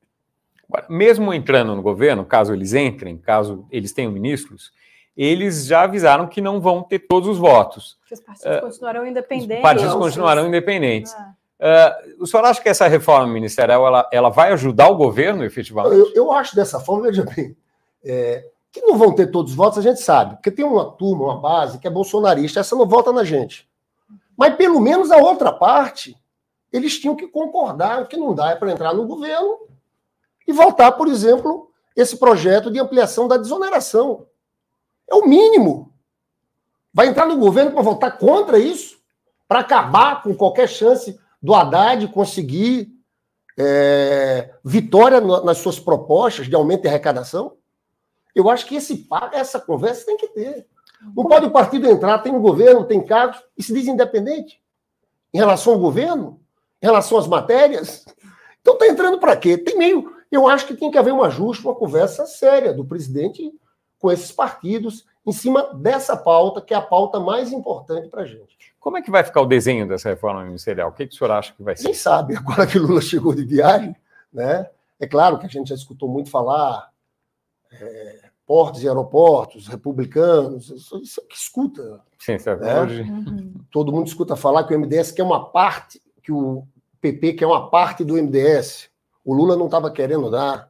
Mesmo 0.88 1.34
entrando 1.34 1.76
no 1.76 1.82
governo, 1.82 2.24
caso 2.24 2.54
eles 2.54 2.74
entrem, 2.74 3.18
caso 3.18 3.66
eles 3.70 3.92
tenham 3.92 4.12
ministros, 4.12 4.72
eles 5.18 5.66
já 5.66 5.84
avisaram 5.84 6.28
que 6.28 6.40
não 6.40 6.62
vão 6.62 6.82
ter 6.84 7.00
todos 7.00 7.28
os 7.28 7.38
votos. 7.38 7.98
os 8.10 8.22
partidos 8.22 8.58
uh, 8.58 8.62
continuarão 8.62 9.06
independentes. 9.06 9.58
Os 9.58 9.62
partidos 9.62 9.94
continuarão 9.96 10.48
independentes. 10.48 11.14
Uh, 11.14 12.24
o 12.24 12.26
senhor 12.26 12.46
acha 12.46 12.62
que 12.62 12.70
essa 12.70 12.88
reforma 12.88 13.28
ministerial 13.28 13.86
ela, 13.86 14.10
ela 14.12 14.30
vai 14.30 14.52
ajudar 14.54 14.90
o 14.90 14.96
governo, 14.96 15.44
efetivamente? 15.44 15.96
Eu, 15.96 16.14
eu 16.16 16.32
acho 16.32 16.56
dessa 16.56 16.80
forma, 16.80 17.08
veja 17.08 17.24
bem, 17.24 17.56
é, 18.04 18.46
que 18.72 18.82
não 18.82 18.98
vão 18.98 19.14
ter 19.14 19.28
todos 19.28 19.52
os 19.52 19.58
votos, 19.58 19.80
a 19.80 19.82
gente 19.82 20.02
sabe, 20.02 20.36
porque 20.36 20.50
tem 20.50 20.64
uma 20.64 20.90
turma, 20.92 21.26
uma 21.26 21.38
base 21.40 21.78
que 21.78 21.88
é 21.88 21.90
bolsonarista, 21.90 22.60
essa 22.60 22.76
não 22.76 22.88
vota 22.88 23.12
na 23.12 23.24
gente. 23.24 23.70
Mas 24.38 24.56
pelo 24.56 24.80
menos 24.80 25.12
a 25.12 25.18
outra 25.18 25.52
parte, 25.52 26.16
eles 26.72 26.98
tinham 26.98 27.16
que 27.16 27.28
concordar, 27.28 28.08
que 28.08 28.16
não 28.16 28.34
dá 28.34 28.52
é 28.52 28.56
para 28.56 28.72
entrar 28.72 28.94
no 28.94 29.06
governo 29.06 29.60
e 30.48 30.54
votar, 30.54 30.94
por 30.94 31.08
exemplo, 31.08 31.70
esse 31.96 32.18
projeto 32.18 32.72
de 32.72 32.80
ampliação 32.80 33.28
da 33.28 33.38
desoneração. 33.38 34.26
É 35.10 35.16
o 35.16 35.28
mínimo. 35.28 35.94
Vai 36.94 37.08
entrar 37.08 37.26
no 37.26 37.38
governo 37.38 37.72
para 37.72 37.82
votar 37.82 38.18
contra 38.18 38.58
isso? 38.58 38.98
Para 39.48 39.60
acabar 39.60 40.24
com 40.24 40.34
qualquer 40.34 40.68
chance 40.68 41.20
do 41.42 41.54
Haddad 41.54 42.08
conseguir 42.08 42.90
é, 43.60 44.54
vitória 44.64 45.20
nas 45.20 45.58
suas 45.58 45.80
propostas 45.80 46.48
de 46.48 46.56
aumento 46.56 46.84
de 46.84 46.88
arrecadação? 46.88 47.58
Eu 48.36 48.50
acho 48.50 48.66
que 48.66 48.76
esse, 48.76 49.08
essa 49.34 49.60
conversa 49.60 50.06
tem 50.06 50.18
que 50.18 50.28
ter. 50.28 50.68
Não 51.16 51.26
pode 51.26 51.46
o 51.46 51.52
partido 51.52 51.90
entrar, 51.90 52.20
tem 52.20 52.32
um 52.32 52.42
governo, 52.42 52.86
tem 52.86 53.02
cargos, 53.04 53.42
e 53.58 53.64
se 53.64 53.74
diz 53.74 53.88
independente 53.88 54.62
em 55.34 55.38
relação 55.38 55.74
ao 55.74 55.80
governo, 55.80 56.40
em 56.82 56.86
relação 56.86 57.18
às 57.18 57.28
matérias. 57.28 58.06
Então 58.62 58.74
está 58.76 58.88
entrando 58.88 59.20
para 59.20 59.36
quê? 59.36 59.58
Tem 59.58 59.78
meio. 59.78 60.16
Eu 60.32 60.48
acho 60.48 60.66
que 60.66 60.76
tem 60.76 60.92
que 60.92 60.98
haver 60.98 61.14
um 61.14 61.24
ajuste, 61.24 61.66
uma 61.66 61.76
conversa 61.76 62.26
séria 62.26 62.74
do 62.74 62.86
presidente 62.86 63.52
com 64.00 64.12
esses 64.12 64.32
partidos 64.32 65.06
em 65.26 65.32
cima 65.32 65.74
dessa 65.76 66.16
pauta, 66.18 66.62
que 66.62 66.74
é 66.74 66.78
a 66.78 66.82
pauta 66.82 67.20
mais 67.20 67.52
importante 67.52 68.08
para 68.10 68.24
a 68.24 68.26
gente. 68.26 68.58
Como 68.80 68.98
é 68.98 69.02
que 69.02 69.12
vai 69.12 69.24
ficar 69.24 69.42
o 69.42 69.46
desenho 69.46 69.88
dessa 69.88 70.10
reforma 70.10 70.44
ministerial? 70.44 70.90
O 70.90 70.94
que, 70.94 71.06
que 71.06 71.14
o 71.14 71.18
senhor 71.18 71.32
acha 71.32 71.54
que 71.54 71.62
vai 71.62 71.76
ser? 71.76 71.84
Quem 71.84 71.94
sabe, 71.94 72.36
agora 72.38 72.66
que 72.66 72.80
Lula 72.80 73.02
chegou 73.02 73.34
de 73.34 73.44
viagem, 73.44 73.96
né? 74.34 74.70
É 75.00 75.08
claro 75.08 75.38
que 75.38 75.46
a 75.46 75.50
gente 75.50 75.70
já 75.70 75.76
escutou 75.76 76.08
muito 76.08 76.30
falar 76.30 76.91
é, 77.72 78.30
portos 78.46 78.84
e 78.84 78.88
aeroportos, 78.88 79.68
republicanos, 79.68 80.70
isso, 80.70 80.98
isso 81.02 81.22
é 81.22 81.24
que 81.26 81.38
escuta. 81.38 82.02
Sim, 82.20 82.34
né? 82.34 82.82
Uhum. 82.82 83.54
Todo 83.72 83.92
mundo 83.92 84.08
escuta 84.08 84.36
falar 84.36 84.66
que 84.66 84.76
o 84.76 84.80
MDS 84.80 85.12
quer 85.12 85.24
uma 85.24 85.46
parte, 85.52 86.02
que 86.22 86.32
o 86.32 86.68
PP 87.00 87.34
quer 87.34 87.46
uma 87.46 87.70
parte 87.70 88.04
do 88.04 88.16
MDS. 88.16 88.90
O 89.24 89.34
Lula 89.34 89.56
não 89.56 89.66
estava 89.66 89.90
querendo 89.90 90.30
dar, 90.30 90.70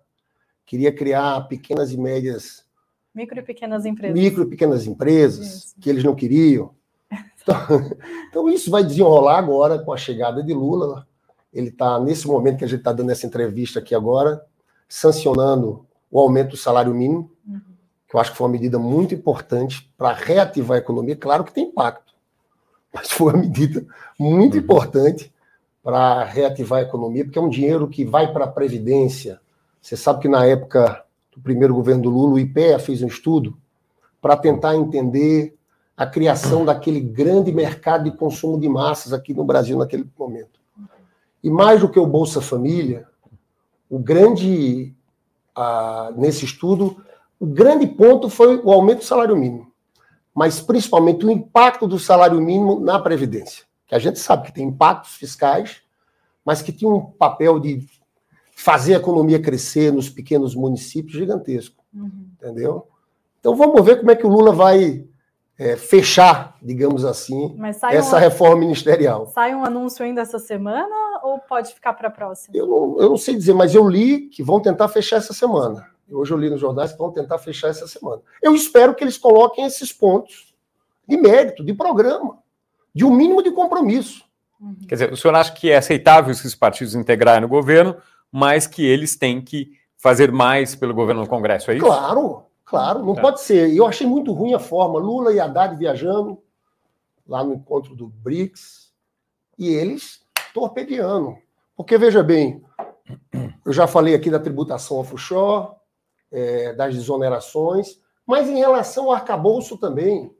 queria 0.65 0.93
criar 0.93 1.47
pequenas 1.47 1.91
e 1.91 1.97
médias. 1.97 2.65
Micro 3.13 3.39
e 3.39 3.43
pequenas 3.43 3.85
empresas. 3.85 4.15
Micro 4.15 4.43
e 4.43 4.49
pequenas 4.49 4.87
empresas, 4.87 5.47
isso. 5.47 5.75
que 5.81 5.89
eles 5.89 6.03
não 6.03 6.15
queriam. 6.15 6.73
Então, 7.41 7.55
então, 8.29 8.49
isso 8.49 8.69
vai 8.69 8.83
desenrolar 8.83 9.39
agora 9.39 9.79
com 9.79 9.91
a 9.91 9.97
chegada 9.97 10.43
de 10.43 10.53
Lula. 10.53 11.07
Ele 11.51 11.69
está, 11.69 11.99
nesse 11.99 12.27
momento 12.27 12.59
que 12.59 12.65
a 12.65 12.67
gente 12.67 12.79
está 12.79 12.93
dando 12.93 13.11
essa 13.11 13.25
entrevista 13.25 13.79
aqui 13.79 13.93
agora, 13.93 14.45
sancionando 14.87 15.85
o 16.11 16.19
aumento 16.19 16.51
do 16.51 16.57
salário 16.57 16.93
mínimo, 16.93 17.31
uhum. 17.47 17.61
que 18.07 18.15
eu 18.15 18.19
acho 18.19 18.31
que 18.31 18.37
foi 18.37 18.45
uma 18.45 18.53
medida 18.53 18.77
muito 18.77 19.15
importante 19.15 19.91
para 19.97 20.13
reativar 20.13 20.75
a 20.77 20.81
economia. 20.81 21.15
Claro 21.15 21.43
que 21.43 21.53
tem 21.53 21.65
impacto, 21.65 22.13
mas 22.93 23.09
foi 23.09 23.33
uma 23.33 23.41
medida 23.41 23.85
muito 24.19 24.55
uhum. 24.55 24.59
importante 24.59 25.33
para 25.81 26.23
reativar 26.23 26.79
a 26.79 26.83
economia, 26.83 27.23
porque 27.23 27.39
é 27.39 27.41
um 27.41 27.49
dinheiro 27.49 27.87
que 27.87 28.05
vai 28.05 28.31
para 28.31 28.45
a 28.45 28.51
Previdência. 28.51 29.39
Você 29.81 29.97
sabe 29.97 30.21
que 30.21 30.27
na 30.27 30.45
época 30.45 31.03
do 31.35 31.41
primeiro 31.41 31.73
governo 31.73 32.03
do 32.03 32.09
Lula, 32.09 32.33
o 32.33 32.39
IPEA 32.39 32.77
fez 32.77 33.01
um 33.01 33.07
estudo 33.07 33.57
para 34.21 34.37
tentar 34.37 34.75
entender 34.75 35.55
a 35.97 36.05
criação 36.05 36.65
daquele 36.65 36.99
grande 36.99 37.51
mercado 37.51 38.03
de 38.03 38.15
consumo 38.15 38.59
de 38.59 38.67
massas 38.67 39.13
aqui 39.13 39.33
no 39.33 39.43
Brasil 39.43 39.77
naquele 39.77 40.07
momento. 40.17 40.59
E 41.43 41.49
mais 41.49 41.81
do 41.81 41.89
que 41.89 41.99
o 41.99 42.05
Bolsa 42.05 42.41
Família, 42.41 43.07
o 43.89 43.97
grande, 43.97 44.95
ah, 45.55 46.11
nesse 46.15 46.45
estudo, 46.45 47.03
o 47.39 47.45
grande 47.45 47.87
ponto 47.87 48.29
foi 48.29 48.57
o 48.57 48.71
aumento 48.71 48.99
do 48.99 49.05
salário 49.05 49.35
mínimo, 49.35 49.71
mas 50.33 50.61
principalmente 50.61 51.25
o 51.25 51.31
impacto 51.31 51.87
do 51.87 51.99
salário 51.99 52.39
mínimo 52.39 52.79
na 52.79 52.99
Previdência 52.99 53.65
que 53.91 53.95
a 53.95 53.99
gente 53.99 54.19
sabe 54.19 54.45
que 54.45 54.53
tem 54.53 54.69
impactos 54.69 55.15
fiscais, 55.15 55.81
mas 56.45 56.61
que 56.61 56.71
tinha 56.71 56.89
um 56.89 57.01
papel 57.01 57.59
de 57.59 57.85
fazer 58.55 58.95
a 58.95 58.97
economia 58.97 59.37
crescer 59.37 59.91
nos 59.91 60.09
pequenos 60.09 60.55
municípios 60.55 61.17
gigantesco. 61.17 61.83
Uhum. 61.93 62.29
Entendeu? 62.41 62.87
Então 63.41 63.53
vamos 63.53 63.83
ver 63.83 63.97
como 63.97 64.09
é 64.09 64.15
que 64.15 64.25
o 64.25 64.29
Lula 64.29 64.53
vai 64.53 65.05
é, 65.59 65.75
fechar, 65.75 66.55
digamos 66.61 67.03
assim, 67.03 67.53
essa 67.91 68.15
um, 68.15 68.19
reforma 68.19 68.61
ministerial. 68.61 69.27
Sai 69.27 69.53
um 69.53 69.65
anúncio 69.65 70.05
ainda 70.05 70.21
essa 70.21 70.39
semana 70.39 70.95
ou 71.31 71.39
pode 71.39 71.73
ficar 71.73 71.93
para 71.93 72.07
a 72.07 72.11
próxima? 72.11 72.55
Eu 72.55 72.67
não, 72.67 73.01
eu 73.01 73.09
não 73.09 73.17
sei 73.17 73.35
dizer, 73.35 73.53
mas 73.53 73.73
eu 73.73 73.87
li 73.87 74.27
que 74.27 74.43
vão 74.43 74.59
tentar 74.59 74.87
fechar 74.87 75.17
essa 75.17 75.33
semana. 75.33 75.89
Hoje 76.11 76.33
eu 76.33 76.37
li 76.37 76.49
nos 76.49 76.59
jornais 76.59 76.91
que 76.91 76.97
vão 76.97 77.11
tentar 77.11 77.37
fechar 77.39 77.69
essa 77.69 77.87
semana. 77.87 78.21
Eu 78.41 78.53
espero 78.53 78.93
que 78.93 79.03
eles 79.03 79.17
coloquem 79.17 79.65
esses 79.65 79.93
pontos 79.93 80.53
de 81.07 81.17
mérito, 81.17 81.63
de 81.63 81.73
programa 81.73 82.41
de 82.93 83.05
um 83.05 83.13
mínimo 83.13 83.41
de 83.41 83.51
compromisso. 83.51 84.23
Uhum. 84.59 84.75
Quer 84.87 84.95
dizer, 84.95 85.13
o 85.13 85.17
senhor 85.17 85.33
acha 85.35 85.51
que 85.53 85.71
é 85.71 85.77
aceitável 85.77 86.31
esses 86.31 86.53
partidos 86.53 86.93
integrarem 86.93 87.41
no 87.41 87.47
governo, 87.47 87.95
mas 88.31 88.67
que 88.67 88.85
eles 88.85 89.15
têm 89.15 89.41
que 89.41 89.71
fazer 89.97 90.31
mais 90.31 90.75
pelo 90.75 90.93
governo 90.93 91.21
no 91.21 91.27
Congresso, 91.27 91.71
é 91.71 91.75
isso? 91.75 91.85
Claro, 91.85 92.43
claro, 92.65 93.03
não 93.03 93.17
é. 93.17 93.21
pode 93.21 93.41
ser. 93.41 93.73
Eu 93.75 93.87
achei 93.87 94.05
muito 94.05 94.31
ruim 94.33 94.53
a 94.53 94.59
forma, 94.59 94.99
Lula 94.99 95.33
e 95.33 95.39
Haddad 95.39 95.75
viajando 95.75 96.39
lá 97.27 97.43
no 97.43 97.53
encontro 97.53 97.95
do 97.95 98.07
BRICS, 98.07 98.91
e 99.57 99.69
eles 99.69 100.21
torpedeando. 100.53 101.37
Porque, 101.75 101.97
veja 101.97 102.21
bem, 102.21 102.63
eu 103.65 103.73
já 103.73 103.87
falei 103.87 104.15
aqui 104.15 104.29
da 104.29 104.39
tributação 104.39 104.97
offshore, 104.97 105.75
é, 106.31 106.73
das 106.73 106.95
desonerações, 106.95 107.99
mas 108.25 108.49
em 108.49 108.57
relação 108.57 109.05
ao 109.05 109.13
arcabouço 109.13 109.77
também. 109.77 110.33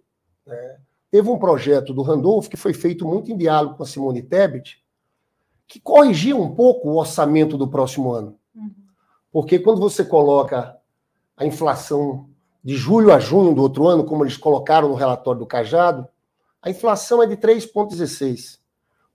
Né? 0.45 0.77
Teve 1.09 1.29
um 1.29 1.37
projeto 1.37 1.93
do 1.93 2.01
Randolph 2.01 2.47
que 2.47 2.55
foi 2.55 2.73
feito 2.73 3.05
muito 3.05 3.31
em 3.31 3.37
diálogo 3.37 3.75
com 3.75 3.83
a 3.83 3.85
Simone 3.85 4.21
Tebet, 4.21 4.81
que 5.67 5.79
corrigia 5.79 6.35
um 6.35 6.53
pouco 6.55 6.89
o 6.89 6.97
orçamento 6.97 7.57
do 7.57 7.67
próximo 7.67 8.11
ano. 8.13 8.37
Uhum. 8.55 8.71
Porque 9.31 9.59
quando 9.59 9.79
você 9.79 10.05
coloca 10.05 10.77
a 11.35 11.45
inflação 11.45 12.29
de 12.63 12.75
julho 12.75 13.11
a 13.11 13.19
junho 13.19 13.53
do 13.53 13.61
outro 13.61 13.87
ano, 13.87 14.05
como 14.05 14.23
eles 14.23 14.37
colocaram 14.37 14.87
no 14.87 14.95
relatório 14.95 15.39
do 15.39 15.45
Cajado, 15.45 16.07
a 16.61 16.69
inflação 16.69 17.23
é 17.23 17.25
de 17.25 17.35
3,16. 17.35 18.60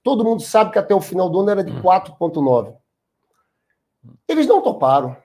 Todo 0.07 0.23
mundo 0.23 0.41
sabe 0.41 0.71
que 0.71 0.79
até 0.79 0.95
o 0.95 1.01
final 1.01 1.29
do 1.29 1.41
ano 1.41 1.49
era 1.49 1.61
de 1.61 1.71
4,9. 1.81 2.73
Eles 4.25 4.47
não 4.47 4.61
toparam. 4.61 5.17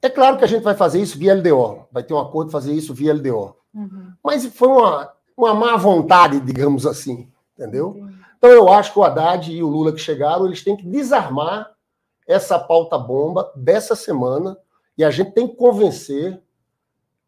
É 0.00 0.10
claro 0.10 0.36
que 0.36 0.44
a 0.44 0.48
gente 0.48 0.64
vai 0.64 0.74
fazer 0.74 1.00
isso 1.00 1.16
via 1.16 1.34
LDO, 1.34 1.86
vai 1.92 2.02
ter 2.02 2.12
um 2.12 2.18
acordo 2.18 2.48
de 2.48 2.52
fazer 2.52 2.72
isso 2.72 2.92
via 2.92 3.14
LDO. 3.14 3.56
Uhum. 3.72 4.12
Mas 4.20 4.44
foi 4.46 4.66
uma 4.66 5.12
uma 5.36 5.54
má 5.54 5.76
vontade, 5.76 6.40
digamos 6.40 6.84
assim, 6.84 7.30
entendeu? 7.56 8.08
Então 8.36 8.50
eu 8.50 8.68
acho 8.68 8.92
que 8.92 8.98
o 8.98 9.04
Haddad 9.04 9.52
e 9.52 9.62
o 9.62 9.68
Lula 9.68 9.92
que 9.92 10.00
chegaram, 10.00 10.46
eles 10.46 10.64
têm 10.64 10.76
que 10.76 10.84
desarmar 10.84 11.72
essa 12.26 12.58
pauta 12.58 12.98
bomba 12.98 13.52
dessa 13.54 13.94
semana 13.94 14.58
e 14.98 15.04
a 15.04 15.12
gente 15.12 15.30
tem 15.30 15.46
que 15.46 15.54
convencer 15.54 16.42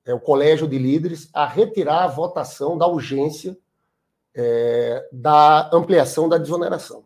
é, 0.05 0.13
o 0.13 0.19
colégio 0.19 0.67
de 0.67 0.77
líderes 0.77 1.31
a 1.33 1.47
retirar 1.47 2.03
a 2.03 2.09
votação 2.09 2.77
da 2.77 2.87
urgência 2.89 3.57
é, 4.35 5.09
da 5.13 5.71
ampliação 5.73 6.29
da 6.29 6.39
desoneração. 6.39 7.05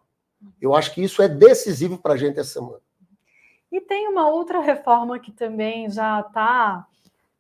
Eu 0.61 0.75
acho 0.75 0.95
que 0.95 1.03
isso 1.03 1.23
é 1.23 1.29
decisivo 1.29 1.99
para 1.99 2.15
a 2.15 2.17
gente 2.17 2.39
essa 2.39 2.55
semana. 2.55 2.81
E 3.71 3.81
tem 3.81 4.09
uma 4.09 4.29
outra 4.29 4.61
reforma 4.61 5.19
que 5.19 5.31
também 5.31 5.91
já 5.91 6.21
está 6.21 6.87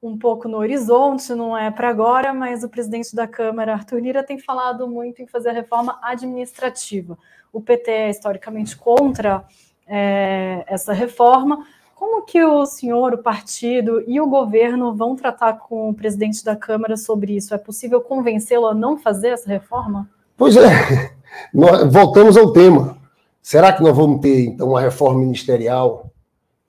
um 0.02 0.16
pouco 0.16 0.46
no 0.46 0.58
horizonte, 0.58 1.34
não 1.34 1.56
é 1.56 1.70
para 1.70 1.88
agora, 1.88 2.32
mas 2.32 2.62
o 2.62 2.68
presidente 2.68 3.14
da 3.16 3.26
Câmara, 3.26 3.72
Arthur 3.72 4.00
Lira, 4.00 4.22
tem 4.22 4.38
falado 4.38 4.86
muito 4.86 5.20
em 5.20 5.26
fazer 5.26 5.48
a 5.50 5.52
reforma 5.52 5.98
administrativa. 6.02 7.18
O 7.52 7.60
PT 7.60 7.90
é 7.90 8.10
historicamente 8.10 8.76
contra 8.76 9.44
é, 9.86 10.64
essa 10.68 10.92
reforma. 10.92 11.66
Como 11.98 12.22
que 12.22 12.40
o 12.44 12.64
senhor, 12.64 13.12
o 13.12 13.18
partido 13.18 14.04
e 14.06 14.20
o 14.20 14.26
governo 14.28 14.94
vão 14.94 15.16
tratar 15.16 15.54
com 15.54 15.90
o 15.90 15.94
presidente 15.94 16.44
da 16.44 16.54
Câmara 16.54 16.96
sobre 16.96 17.34
isso? 17.34 17.52
É 17.52 17.58
possível 17.58 18.00
convencê-lo 18.00 18.68
a 18.68 18.74
não 18.74 18.96
fazer 18.96 19.30
essa 19.30 19.48
reforma? 19.50 20.08
Pois 20.36 20.56
é, 20.56 21.12
nós 21.52 21.92
voltamos 21.92 22.36
ao 22.36 22.52
tema. 22.52 22.96
Será 23.42 23.72
que 23.72 23.82
nós 23.82 23.96
vamos 23.96 24.20
ter, 24.20 24.44
então, 24.44 24.68
uma 24.68 24.80
reforma 24.80 25.18
ministerial 25.18 26.12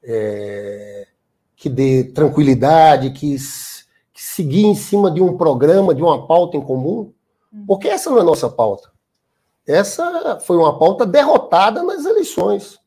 é, 0.03 1.05
que 1.55 1.69
dê 1.69 2.05
tranquilidade, 2.05 3.11
que, 3.11 3.35
que 3.35 4.23
seguir 4.23 4.65
em 4.65 4.73
cima 4.73 5.11
de 5.11 5.21
um 5.21 5.37
programa, 5.37 5.93
de 5.93 6.01
uma 6.01 6.25
pauta 6.25 6.57
em 6.57 6.61
comum, 6.61 7.13
uhum. 7.53 7.65
porque 7.67 7.87
essa 7.87 8.09
não 8.09 8.17
é 8.17 8.21
a 8.21 8.23
nossa 8.23 8.49
pauta. 8.49 8.89
Essa 9.67 10.39
foi 10.39 10.57
uma 10.57 10.79
pauta 10.79 11.05
derrotada 11.05 11.83
nas 11.83 12.03
eleições. 12.03 12.79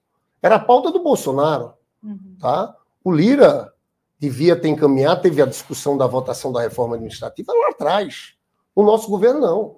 Era 0.43 0.57
a 0.57 0.59
pauta 0.59 0.91
do 0.91 1.05
Bolsonaro. 1.05 1.75
Uhum. 2.03 2.37
Tá? 2.41 2.77
O 3.05 3.13
Lira 3.13 3.73
devia 4.19 4.55
ter 4.55 4.69
encaminhado, 4.69 5.23
teve 5.23 5.43
a 5.43 5.47
discussão 5.47 5.97
da 5.97 6.07
votação 6.07 6.53
da 6.53 6.61
reforma 6.61 6.95
administrativa 6.95 7.53
lá 7.53 7.71
atrás. 7.71 8.35
O 8.75 8.83
nosso 8.83 9.09
governo 9.09 9.41
não. 9.41 9.77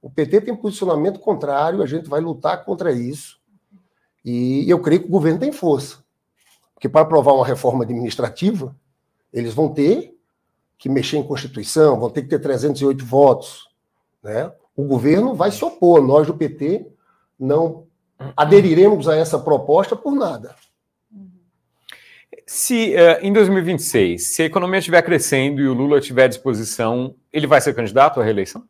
O 0.00 0.10
PT 0.10 0.42
tem 0.42 0.56
posicionamento 0.56 1.18
contrário, 1.20 1.82
a 1.82 1.86
gente 1.86 2.08
vai 2.08 2.20
lutar 2.20 2.64
contra 2.64 2.92
isso. 2.92 3.38
E 4.24 4.68
eu 4.68 4.80
creio 4.80 5.02
que 5.02 5.08
o 5.08 5.10
governo 5.10 5.38
tem 5.38 5.52
força. 5.52 6.02
Porque 6.74 6.88
para 6.88 7.02
aprovar 7.02 7.34
uma 7.34 7.46
reforma 7.46 7.84
administrativa, 7.84 8.74
eles 9.32 9.54
vão 9.54 9.68
ter 9.68 10.18
que 10.78 10.88
mexer 10.88 11.16
em 11.16 11.22
Constituição, 11.22 11.98
vão 11.98 12.10
ter 12.10 12.22
que 12.22 12.28
ter 12.28 12.38
308 12.38 13.04
votos. 13.04 13.68
Né? 14.22 14.52
O 14.76 14.84
governo 14.84 15.34
vai 15.34 15.50
se 15.50 15.64
opor, 15.64 16.02
nós 16.02 16.26
do 16.26 16.34
PT 16.34 16.90
não 17.38 17.86
aderiremos 18.36 19.08
a 19.08 19.16
essa 19.16 19.38
proposta 19.38 19.94
por 19.96 20.14
nada. 20.14 20.54
Se 22.46 22.94
uh, 22.94 23.24
em 23.24 23.32
2026, 23.32 24.34
se 24.34 24.42
a 24.42 24.46
economia 24.46 24.78
estiver 24.78 25.02
crescendo 25.02 25.60
e 25.60 25.68
o 25.68 25.72
Lula 25.72 26.00
tiver 26.00 26.24
à 26.24 26.28
disposição, 26.28 27.14
ele 27.32 27.46
vai 27.46 27.60
ser 27.60 27.74
candidato 27.74 28.20
à 28.20 28.24
reeleição? 28.24 28.64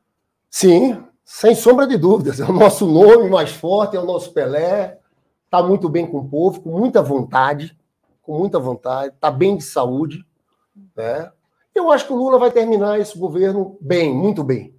Sim, 0.48 1.02
sem 1.24 1.54
sombra 1.54 1.86
de 1.86 1.96
dúvidas. 1.96 2.38
É 2.40 2.44
o 2.44 2.52
nosso 2.52 2.86
nome 2.86 3.28
mais 3.28 3.50
forte, 3.50 3.96
é 3.96 4.00
o 4.00 4.06
nosso 4.06 4.32
Pelé. 4.32 4.98
Está 5.44 5.62
muito 5.62 5.88
bem 5.88 6.06
com 6.06 6.18
o 6.18 6.28
povo, 6.28 6.60
com 6.60 6.70
muita 6.70 7.02
vontade 7.02 7.76
com 8.24 8.38
muita 8.38 8.58
vontade, 8.58 9.14
está 9.14 9.30
bem 9.30 9.56
de 9.56 9.64
saúde. 9.64 10.26
Né? 10.96 11.30
Eu 11.74 11.92
acho 11.92 12.06
que 12.06 12.12
o 12.12 12.16
Lula 12.16 12.38
vai 12.38 12.50
terminar 12.50 12.98
esse 12.98 13.16
governo 13.16 13.76
bem, 13.80 14.12
muito 14.12 14.42
bem, 14.42 14.74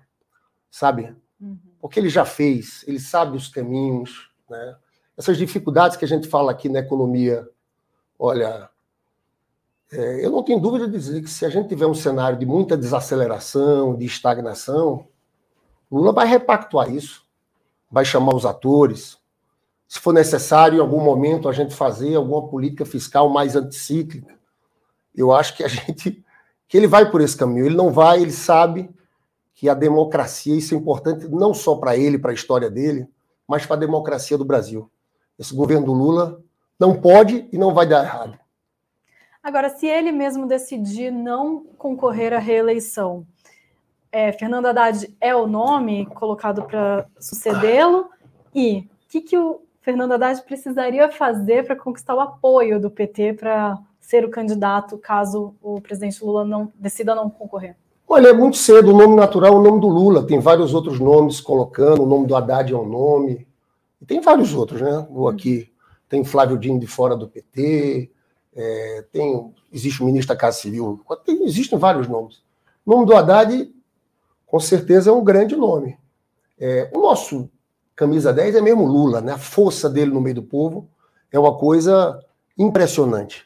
sabe? 0.69 1.15
Uhum. 1.39 1.57
Porque 1.79 1.99
ele 1.99 2.09
já 2.09 2.25
fez, 2.25 2.83
ele 2.87 2.99
sabe 2.99 3.37
os 3.37 3.47
caminhos. 3.47 4.31
Né? 4.49 4.75
Essas 5.15 5.37
dificuldades 5.37 5.95
que 5.95 6.03
a 6.05 6.07
gente 6.07 6.27
fala 6.27 6.51
aqui 6.51 6.67
na 6.67 6.79
economia, 6.79 7.47
olha, 8.17 8.69
eu 10.23 10.31
não 10.31 10.43
tenho 10.43 10.59
dúvida 10.59 10.87
de 10.87 10.97
dizer 10.97 11.21
que 11.21 11.29
se 11.29 11.45
a 11.45 11.49
gente 11.49 11.69
tiver 11.69 11.85
um 11.85 11.93
cenário 11.93 12.37
de 12.37 12.45
muita 12.45 12.77
desaceleração, 12.77 13.95
de 13.95 14.05
estagnação, 14.05 15.07
Lula 15.91 16.11
vai 16.11 16.27
repactuar 16.27 16.89
isso, 16.89 17.23
vai 17.89 18.03
chamar 18.03 18.35
os 18.35 18.45
atores. 18.45 19.17
Se 19.87 19.99
for 19.99 20.13
necessário, 20.13 20.77
em 20.77 20.81
algum 20.81 21.01
momento, 21.01 21.47
a 21.47 21.53
gente 21.53 21.75
fazer 21.75 22.15
alguma 22.15 22.47
política 22.47 22.85
fiscal 22.85 23.29
mais 23.29 23.55
anticíclica. 23.55 24.33
Eu 25.15 25.31
acho 25.31 25.55
que 25.55 25.63
a 25.63 25.67
gente. 25.69 26.23
que 26.67 26.77
ele 26.77 26.87
vai 26.87 27.09
por 27.09 27.21
esse 27.21 27.37
caminho. 27.37 27.67
Ele 27.67 27.75
não 27.75 27.91
vai, 27.91 28.21
ele 28.21 28.31
sabe 28.31 28.89
que 29.53 29.69
a 29.69 29.73
democracia, 29.73 30.55
isso 30.55 30.73
é 30.73 30.77
importante 30.77 31.27
não 31.29 31.53
só 31.53 31.75
para 31.75 31.95
ele, 31.95 32.19
para 32.19 32.31
a 32.31 32.33
história 32.33 32.69
dele, 32.69 33.07
mas 33.47 33.65
para 33.65 33.77
a 33.77 33.79
democracia 33.79 34.37
do 34.37 34.43
Brasil. 34.43 34.89
Esse 35.39 35.55
governo 35.55 35.85
do 35.85 35.93
Lula 35.93 36.41
não 36.79 36.99
pode 36.99 37.47
e 37.51 37.57
não 37.57 37.73
vai 37.73 37.87
dar 37.87 38.03
errado. 38.03 38.37
Agora, 39.45 39.69
se 39.69 39.85
ele 39.85 40.11
mesmo 40.11 40.47
decidir 40.47 41.11
não 41.11 41.67
concorrer 41.77 42.33
à 42.33 42.39
reeleição, 42.39 43.23
é, 44.11 44.31
Fernando 44.31 44.65
Haddad 44.65 45.15
é 45.21 45.35
o 45.35 45.45
nome 45.45 46.07
colocado 46.07 46.63
para 46.63 47.05
sucedê-lo? 47.19 48.09
E 48.55 48.79
o 48.79 48.87
que, 49.07 49.21
que 49.21 49.37
o 49.37 49.61
Fernando 49.81 50.13
Haddad 50.13 50.41
precisaria 50.41 51.11
fazer 51.11 51.63
para 51.63 51.75
conquistar 51.75 52.15
o 52.15 52.21
apoio 52.21 52.81
do 52.81 52.89
PT 52.89 53.33
para 53.33 53.77
ser 53.99 54.25
o 54.25 54.31
candidato 54.31 54.97
caso 54.97 55.53
o 55.61 55.79
presidente 55.79 56.25
Lula 56.25 56.43
não 56.43 56.73
decida 56.73 57.13
não 57.13 57.29
concorrer? 57.29 57.75
Olha, 58.07 58.29
é 58.29 58.33
muito 58.33 58.57
cedo. 58.57 58.95
O 58.95 58.97
nome 58.97 59.15
natural 59.15 59.53
é 59.53 59.57
o 59.57 59.61
nome 59.61 59.79
do 59.79 59.87
Lula. 59.87 60.25
Tem 60.25 60.39
vários 60.39 60.73
outros 60.73 60.99
nomes 60.99 61.39
colocando. 61.39 62.01
O 62.01 62.07
nome 62.07 62.25
do 62.25 62.35
Haddad 62.35 62.73
é 62.73 62.75
um 62.75 62.89
nome. 62.89 63.45
E 64.01 64.05
tem 64.07 64.19
vários 64.19 64.55
outros, 64.55 64.81
né? 64.81 65.05
Vou 65.07 65.27
aqui. 65.27 65.71
Tem 66.09 66.23
Flávio 66.23 66.57
Dino 66.57 66.79
de 66.79 66.87
fora 66.87 67.15
do 67.15 67.27
PT. 67.27 68.09
É, 68.55 69.05
tem, 69.11 69.53
existe 69.71 70.01
o 70.01 70.05
ministro 70.05 70.33
da 70.33 70.39
Casa 70.39 70.59
Civil. 70.59 71.03
Tem, 71.25 71.43
existem 71.43 71.77
vários 71.77 72.07
nomes. 72.07 72.41
O 72.85 72.91
nome 72.91 73.05
do 73.05 73.15
Haddad 73.15 73.73
com 74.45 74.59
certeza 74.59 75.09
é 75.09 75.13
um 75.13 75.23
grande 75.23 75.55
nome. 75.55 75.97
É, 76.57 76.89
o 76.93 77.01
nosso 77.01 77.49
camisa 77.95 78.31
10 78.31 78.55
é 78.55 78.61
mesmo 78.61 78.85
Lula, 78.85 79.21
né? 79.21 79.33
A 79.33 79.37
força 79.37 79.89
dele 79.89 80.11
no 80.11 80.21
meio 80.21 80.35
do 80.35 80.43
povo 80.43 80.87
é 81.31 81.39
uma 81.39 81.57
coisa 81.57 82.23
impressionante. 82.57 83.45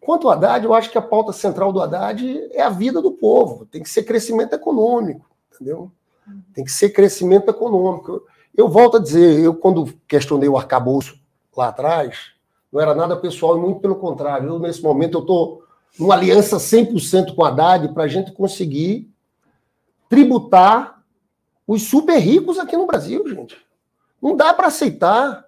Quanto 0.00 0.28
ao 0.28 0.32
Haddad, 0.32 0.64
eu 0.64 0.72
acho 0.72 0.90
que 0.90 0.98
a 0.98 1.02
pauta 1.02 1.32
central 1.32 1.72
do 1.72 1.80
Haddad 1.80 2.48
é 2.52 2.62
a 2.62 2.70
vida 2.70 3.02
do 3.02 3.12
povo. 3.12 3.66
Tem 3.66 3.82
que 3.82 3.90
ser 3.90 4.04
crescimento 4.04 4.54
econômico, 4.54 5.28
entendeu? 5.54 5.92
Tem 6.54 6.64
que 6.64 6.72
ser 6.72 6.90
crescimento 6.90 7.50
econômico. 7.50 8.22
Eu 8.56 8.68
volto 8.68 8.96
a 8.96 9.00
dizer, 9.00 9.40
eu 9.40 9.54
quando 9.54 9.92
questionei 10.08 10.48
o 10.48 10.56
arcabouço 10.56 11.20
lá 11.56 11.68
atrás, 11.68 12.32
não 12.72 12.80
era 12.80 12.94
nada 12.94 13.16
pessoal 13.16 13.56
e 13.56 13.60
muito 13.60 13.80
pelo 13.80 13.96
contrário. 13.96 14.48
Eu, 14.48 14.58
nesse 14.58 14.82
momento, 14.82 15.18
eu 15.18 15.20
estou 15.22 15.64
numa 15.98 16.14
aliança 16.14 16.56
100% 16.56 17.34
com 17.34 17.42
o 17.42 17.44
Haddad 17.44 17.92
para 17.92 18.04
a 18.04 18.08
gente 18.08 18.32
conseguir 18.32 19.10
tributar 20.08 21.02
os 21.66 21.82
super 21.82 22.18
ricos 22.18 22.58
aqui 22.58 22.76
no 22.76 22.86
Brasil, 22.86 23.26
gente. 23.28 23.56
Não 24.20 24.36
dá 24.36 24.52
para 24.52 24.68
aceitar. 24.68 25.44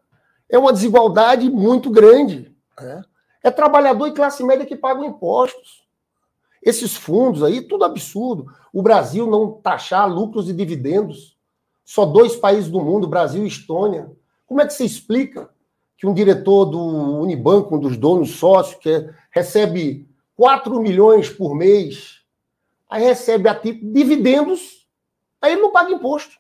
É 0.49 0.59
uma 0.59 0.73
desigualdade 0.73 1.49
muito 1.49 1.91
grande. 1.91 2.55
Né? 2.81 3.05
É 3.43 3.51
trabalhador 3.51 4.07
e 4.09 4.13
classe 4.13 4.45
média 4.45 4.67
que 4.67 4.77
pagam 4.77 5.05
impostos. 5.05 5.83
Esses 6.63 6.95
fundos 6.95 7.43
aí, 7.43 7.61
tudo 7.61 7.85
absurdo. 7.85 8.47
O 8.73 8.83
Brasil 8.83 9.27
não 9.27 9.53
taxar 9.53 10.09
lucros 10.09 10.49
e 10.49 10.53
dividendos. 10.53 11.37
Só 11.85 12.05
dois 12.05 12.37
países 12.37 12.71
do 12.71 12.81
mundo, 12.81 13.09
Brasil 13.09 13.45
e 13.45 13.49
Estônia. 13.49 14.11
Como 14.47 14.61
é 14.61 14.67
que 14.67 14.73
se 14.73 14.85
explica 14.85 15.51
que 16.03 16.07
um 16.09 16.13
diretor 16.13 16.65
do 16.65 17.21
Unibanco, 17.21 17.77
um 17.77 17.79
dos 17.79 17.97
donos 17.97 18.33
sócios, 18.33 18.75
que 18.75 19.09
recebe 19.31 20.05
4 20.35 20.81
milhões 20.81 21.31
por 21.31 21.55
mês, 21.55 22.23
aí 22.91 23.05
recebe 23.05 23.49
a 23.49 23.55
tipo 23.55 23.87
dividendos, 23.93 24.89
aí 25.41 25.53
ele 25.53 25.63
não 25.63 25.71
paga 25.71 25.93
imposto. 25.93 26.35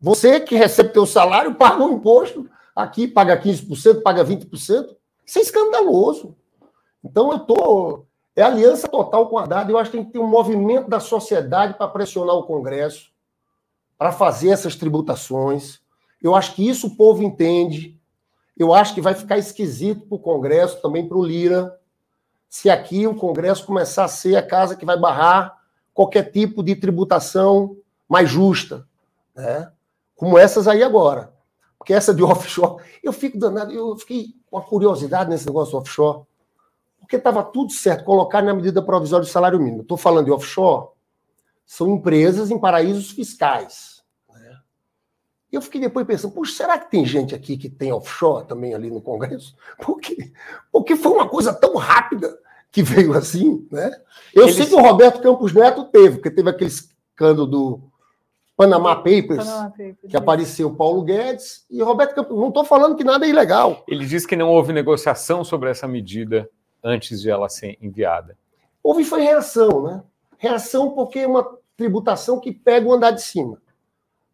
Você 0.00 0.40
que 0.40 0.54
recebe 0.54 0.88
teu 0.88 1.04
salário 1.04 1.54
paga 1.54 1.84
um 1.84 1.96
imposto, 1.96 2.48
aqui 2.74 3.06
paga 3.06 3.38
15%, 3.38 4.00
paga 4.00 4.24
20%. 4.24 4.96
Isso 5.26 5.38
é 5.38 5.42
escandaloso. 5.42 6.34
Então 7.04 7.30
eu 7.32 7.40
tô 7.40 8.06
é 8.34 8.40
aliança 8.42 8.88
total 8.88 9.28
com 9.28 9.36
a 9.36 9.42
Haddad. 9.42 9.70
Eu 9.70 9.76
acho 9.76 9.90
que 9.90 9.98
tem 9.98 10.06
que 10.06 10.12
ter 10.12 10.18
um 10.18 10.26
movimento 10.26 10.88
da 10.88 10.98
sociedade 10.98 11.74
para 11.74 11.88
pressionar 11.88 12.36
o 12.36 12.44
Congresso, 12.44 13.12
para 13.98 14.12
fazer 14.12 14.48
essas 14.48 14.76
tributações. 14.76 15.78
Eu 16.22 16.34
acho 16.34 16.54
que 16.54 16.66
isso 16.66 16.86
o 16.86 16.96
povo 16.96 17.22
entende. 17.22 17.99
Eu 18.60 18.74
acho 18.74 18.94
que 18.94 19.00
vai 19.00 19.14
ficar 19.14 19.38
esquisito 19.38 20.06
para 20.06 20.16
o 20.16 20.18
Congresso, 20.18 20.82
também 20.82 21.08
para 21.08 21.16
o 21.16 21.24
Lira, 21.24 21.80
se 22.46 22.68
aqui 22.68 23.06
o 23.06 23.14
Congresso 23.14 23.64
começar 23.64 24.04
a 24.04 24.08
ser 24.08 24.36
a 24.36 24.46
casa 24.46 24.76
que 24.76 24.84
vai 24.84 24.98
barrar 24.98 25.56
qualquer 25.94 26.30
tipo 26.30 26.62
de 26.62 26.76
tributação 26.76 27.78
mais 28.06 28.28
justa, 28.28 28.86
né? 29.34 29.72
como 30.14 30.36
essas 30.36 30.68
aí 30.68 30.82
agora. 30.82 31.32
Porque 31.78 31.94
essa 31.94 32.12
de 32.12 32.20
offshore, 32.22 32.84
eu 33.02 33.14
fico 33.14 33.38
danado, 33.38 33.72
eu 33.72 33.96
fiquei 33.96 34.34
com 34.50 34.58
uma 34.58 34.62
curiosidade 34.62 35.30
nesse 35.30 35.46
negócio 35.46 35.78
offshore, 35.78 36.26
porque 36.98 37.16
estava 37.16 37.42
tudo 37.42 37.72
certo, 37.72 38.04
colocar 38.04 38.42
na 38.42 38.52
medida 38.52 38.82
provisória 38.82 39.24
de 39.24 39.32
salário 39.32 39.58
mínimo. 39.58 39.80
Estou 39.80 39.96
falando 39.96 40.26
de 40.26 40.32
offshore, 40.32 40.88
são 41.64 41.88
empresas 41.88 42.50
em 42.50 42.58
paraísos 42.58 43.10
fiscais. 43.10 43.89
Né? 45.50 45.58
Eu 45.58 45.62
fiquei 45.62 45.80
depois 45.80 46.06
pensando, 46.06 46.32
puxa, 46.32 46.54
será 46.54 46.78
que 46.78 46.90
tem 46.90 47.04
gente 47.04 47.34
aqui 47.34 47.56
que 47.56 47.68
tem 47.68 47.92
offshore 47.92 48.46
também 48.46 48.74
ali 48.74 48.90
no 48.90 49.00
Congresso? 49.00 49.56
Porque, 49.82 50.32
porque 50.70 50.96
foi 50.96 51.12
uma 51.12 51.28
coisa 51.28 51.52
tão 51.52 51.76
rápida 51.76 52.38
que 52.70 52.82
veio 52.82 53.12
assim, 53.14 53.66
né? 53.70 53.90
Eu 54.32 54.44
Eles... 54.44 54.54
sei 54.54 54.66
que 54.66 54.74
o 54.74 54.80
Roberto 54.80 55.20
Campos 55.20 55.52
Neto 55.52 55.84
teve, 55.86 56.16
porque 56.16 56.30
teve 56.30 56.48
aquele 56.48 56.70
escândalo 56.70 57.46
do 57.46 57.80
Panama 58.56 58.94
Papers, 58.94 59.44
Panama 59.44 59.70
Papers 59.70 59.96
que 60.08 60.16
apareceu 60.16 60.72
Paulo 60.74 61.02
Guedes 61.02 61.64
e 61.68 61.82
Roberto 61.82 62.14
Campos. 62.14 62.38
Não 62.38 62.48
estou 62.48 62.64
falando 62.64 62.94
que 62.94 63.02
nada 63.02 63.26
é 63.26 63.30
ilegal. 63.30 63.82
Ele 63.88 64.06
disse 64.06 64.28
que 64.28 64.36
não 64.36 64.50
houve 64.50 64.72
negociação 64.72 65.42
sobre 65.42 65.68
essa 65.70 65.88
medida 65.88 66.48
antes 66.84 67.20
de 67.20 67.30
ela 67.30 67.48
ser 67.48 67.76
enviada. 67.80 68.36
Houve 68.82 69.02
foi 69.02 69.22
reação, 69.22 69.82
né? 69.82 70.02
Reação 70.38 70.90
porque 70.90 71.20
é 71.20 71.26
uma 71.26 71.58
tributação 71.76 72.38
que 72.38 72.52
pega 72.52 72.86
o 72.86 72.92
andar 72.92 73.10
de 73.10 73.22
cima. 73.22 73.60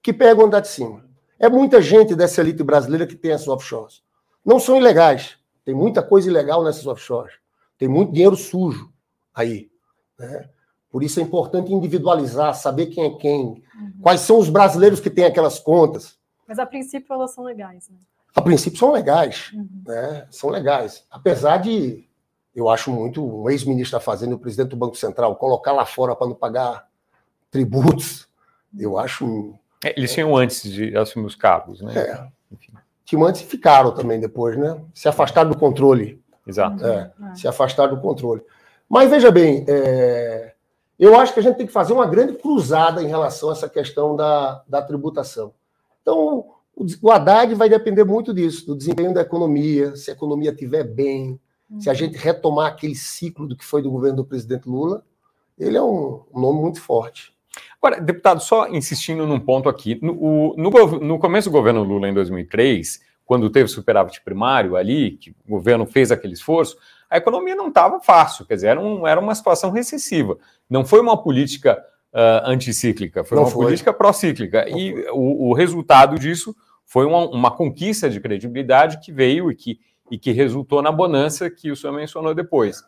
Que 0.03 0.13
pega 0.13 0.41
o 0.41 0.45
andar 0.45 0.61
de 0.61 0.69
cima. 0.69 1.06
É 1.39 1.49
muita 1.49 1.83
gente 1.83 2.15
dessa 2.15 2.41
elite 2.41 2.63
brasileira 2.63 3.07
que 3.07 3.15
tem 3.15 3.33
essas 3.33 3.49
offshores. 3.49 4.03
Não 4.45 4.59
são 4.59 4.77
ilegais. 4.77 5.37
Tem 5.65 5.75
muita 5.75 6.03
coisa 6.03 6.31
ilegal 6.31 6.65
nessas 6.65 6.87
offshores. 6.87 7.35
Tem 7.79 7.89
muito 7.89 8.13
dinheiro 8.13 8.37
sujo 8.37 8.91
aí. 9.35 9.71
Né? 10.19 10.49
Por 10.91 11.03
isso 11.03 11.21
é 11.21 11.23
importante 11.23 11.73
individualizar, 11.73 12.55
saber 12.55 12.87
quem 12.87 13.05
é 13.05 13.11
quem, 13.11 13.41
uhum. 13.41 13.93
quais 14.01 14.21
são 14.21 14.39
os 14.39 14.49
brasileiros 14.49 15.01
que 15.01 15.11
têm 15.11 15.25
aquelas 15.25 15.59
contas. 15.59 16.17
Mas 16.49 16.59
a 16.59 16.65
princípio 16.65 17.13
elas 17.13 17.33
são 17.33 17.45
legais. 17.45 17.89
Né? 17.91 17.99
A 18.35 18.41
princípio 18.41 18.79
são 18.79 18.93
legais, 18.93 19.51
uhum. 19.53 19.69
né? 19.87 20.27
são 20.31 20.49
legais. 20.49 21.05
Apesar 21.11 21.59
de, 21.59 22.09
eu 22.55 22.71
acho 22.71 22.91
muito, 22.91 23.23
um 23.23 23.51
ex-ministro 23.51 23.99
da 23.99 24.05
Fazenda, 24.05 24.35
o 24.35 24.39
presidente 24.39 24.71
do 24.71 24.77
Banco 24.77 24.97
Central, 24.97 25.37
colocar 25.37 25.73
lá 25.73 25.85
fora 25.85 26.17
para 26.17 26.29
não 26.29 26.35
pagar 26.35 26.89
tributos, 27.51 28.29
eu 28.79 28.99
acho. 28.99 29.55
É, 29.85 29.95
eles 29.97 30.13
tinham 30.13 30.37
antes 30.37 30.63
de 30.63 30.97
assumir 30.97 31.27
os 31.27 31.35
cargos, 31.35 31.81
né? 31.81 31.95
É. 31.97 32.29
Enfim. 32.53 32.73
Tinham 33.05 33.25
antes 33.25 33.43
e 33.43 33.45
ficaram 33.45 33.93
também 33.93 34.19
depois, 34.19 34.57
né? 34.57 34.81
Se 34.95 35.09
afastaram 35.09 35.51
do 35.51 35.59
controle. 35.59 36.21
Exato. 36.47 36.85
É, 36.85 37.13
é. 37.31 37.35
Se 37.35 37.49
afastar 37.49 37.89
do 37.89 38.01
controle. 38.01 38.43
Mas 38.89 39.11
veja 39.11 39.31
bem, 39.31 39.65
é, 39.69 40.55
eu 40.99 41.19
acho 41.19 41.35
que 41.35 41.41
a 41.41 41.43
gente 41.43 41.57
tem 41.57 41.67
que 41.67 41.73
fazer 41.73 41.93
uma 41.93 42.07
grande 42.07 42.35
cruzada 42.35 43.03
em 43.03 43.09
relação 43.09 43.51
a 43.51 43.53
essa 43.53 43.69
questão 43.69 44.15
da, 44.17 44.63
da 44.69 44.81
tributação. 44.81 45.53
Então, 46.01 46.47
o, 46.75 46.87
o 47.03 47.11
Haddad 47.11 47.55
vai 47.55 47.69
depender 47.69 48.05
muito 48.05 48.33
disso, 48.33 48.67
do 48.67 48.77
desempenho 48.77 49.13
da 49.13 49.23
economia, 49.23 49.97
se 49.97 50.11
a 50.11 50.15
economia 50.15 50.51
estiver 50.51 50.85
bem, 50.85 51.39
uhum. 51.69 51.81
se 51.81 51.91
a 51.91 51.95
gente 51.95 52.17
retomar 52.17 52.69
aquele 52.69 52.95
ciclo 52.95 53.47
do 53.47 53.57
que 53.57 53.65
foi 53.65 53.83
do 53.83 53.91
governo 53.91 54.19
do 54.19 54.25
presidente 54.25 54.69
Lula, 54.69 55.05
ele 55.59 55.77
é 55.77 55.83
um, 55.83 56.23
um 56.33 56.41
nome 56.41 56.61
muito 56.61 56.81
forte. 56.81 57.36
Agora, 57.81 58.01
deputado, 58.01 58.41
só 58.41 58.69
insistindo 58.69 59.27
num 59.27 59.41
ponto 59.41 59.69
aqui. 59.69 59.99
No, 60.03 60.55
no, 60.57 60.71
no 61.01 61.19
começo 61.19 61.49
do 61.49 61.53
governo 61.53 61.83
Lula, 61.83 62.09
em 62.09 62.15
2003, 62.15 63.01
quando 63.25 63.51
teve 63.51 63.69
superávit 63.69 64.23
primário 64.23 64.77
ali, 64.77 65.13
que 65.13 65.31
o 65.31 65.51
governo 65.51 65.85
fez 65.85 66.13
aquele 66.13 66.35
esforço, 66.35 66.77
a 67.11 67.17
economia 67.17 67.55
não 67.55 67.69
estava 67.69 68.01
fácil, 68.01 68.47
quer 68.47 68.55
dizer, 68.55 68.69
era, 68.69 68.81
um, 68.81 69.07
era, 69.07 69.21
uma 69.21 69.35
situação 69.35 69.71
recessiva. 69.71 70.39
Não 70.71 70.85
foi 70.85 71.01
uma 71.01 71.21
política 71.21 71.83
uh, 72.13 72.49
anticíclica, 72.49 73.25
foi 73.25 73.37
não 73.37 73.45
uma 73.45 73.51
foi. 73.51 73.67
política 73.67 73.93
procíclica. 73.93 74.69
E 74.69 75.07
o, 75.11 75.49
o, 75.49 75.53
resultado 75.53 76.19
disso 76.19 76.55
foi 76.85 77.05
uma, 77.05 77.29
uma, 77.29 77.51
conquista 77.51 78.09
de 78.09 78.21
credibilidade 78.21 79.01
que 79.01 79.13
veio 79.13 79.51
e 79.51 79.55
que, 79.55 79.81
e 80.11 80.19
que 80.19 80.33
resultou 80.33 80.83
na 80.83 80.91
bonança 80.91 81.51
que 81.51 81.71
o 81.71 81.77
senhor 81.77 81.93
mencionou 81.93 82.35
depois. 82.35 82.81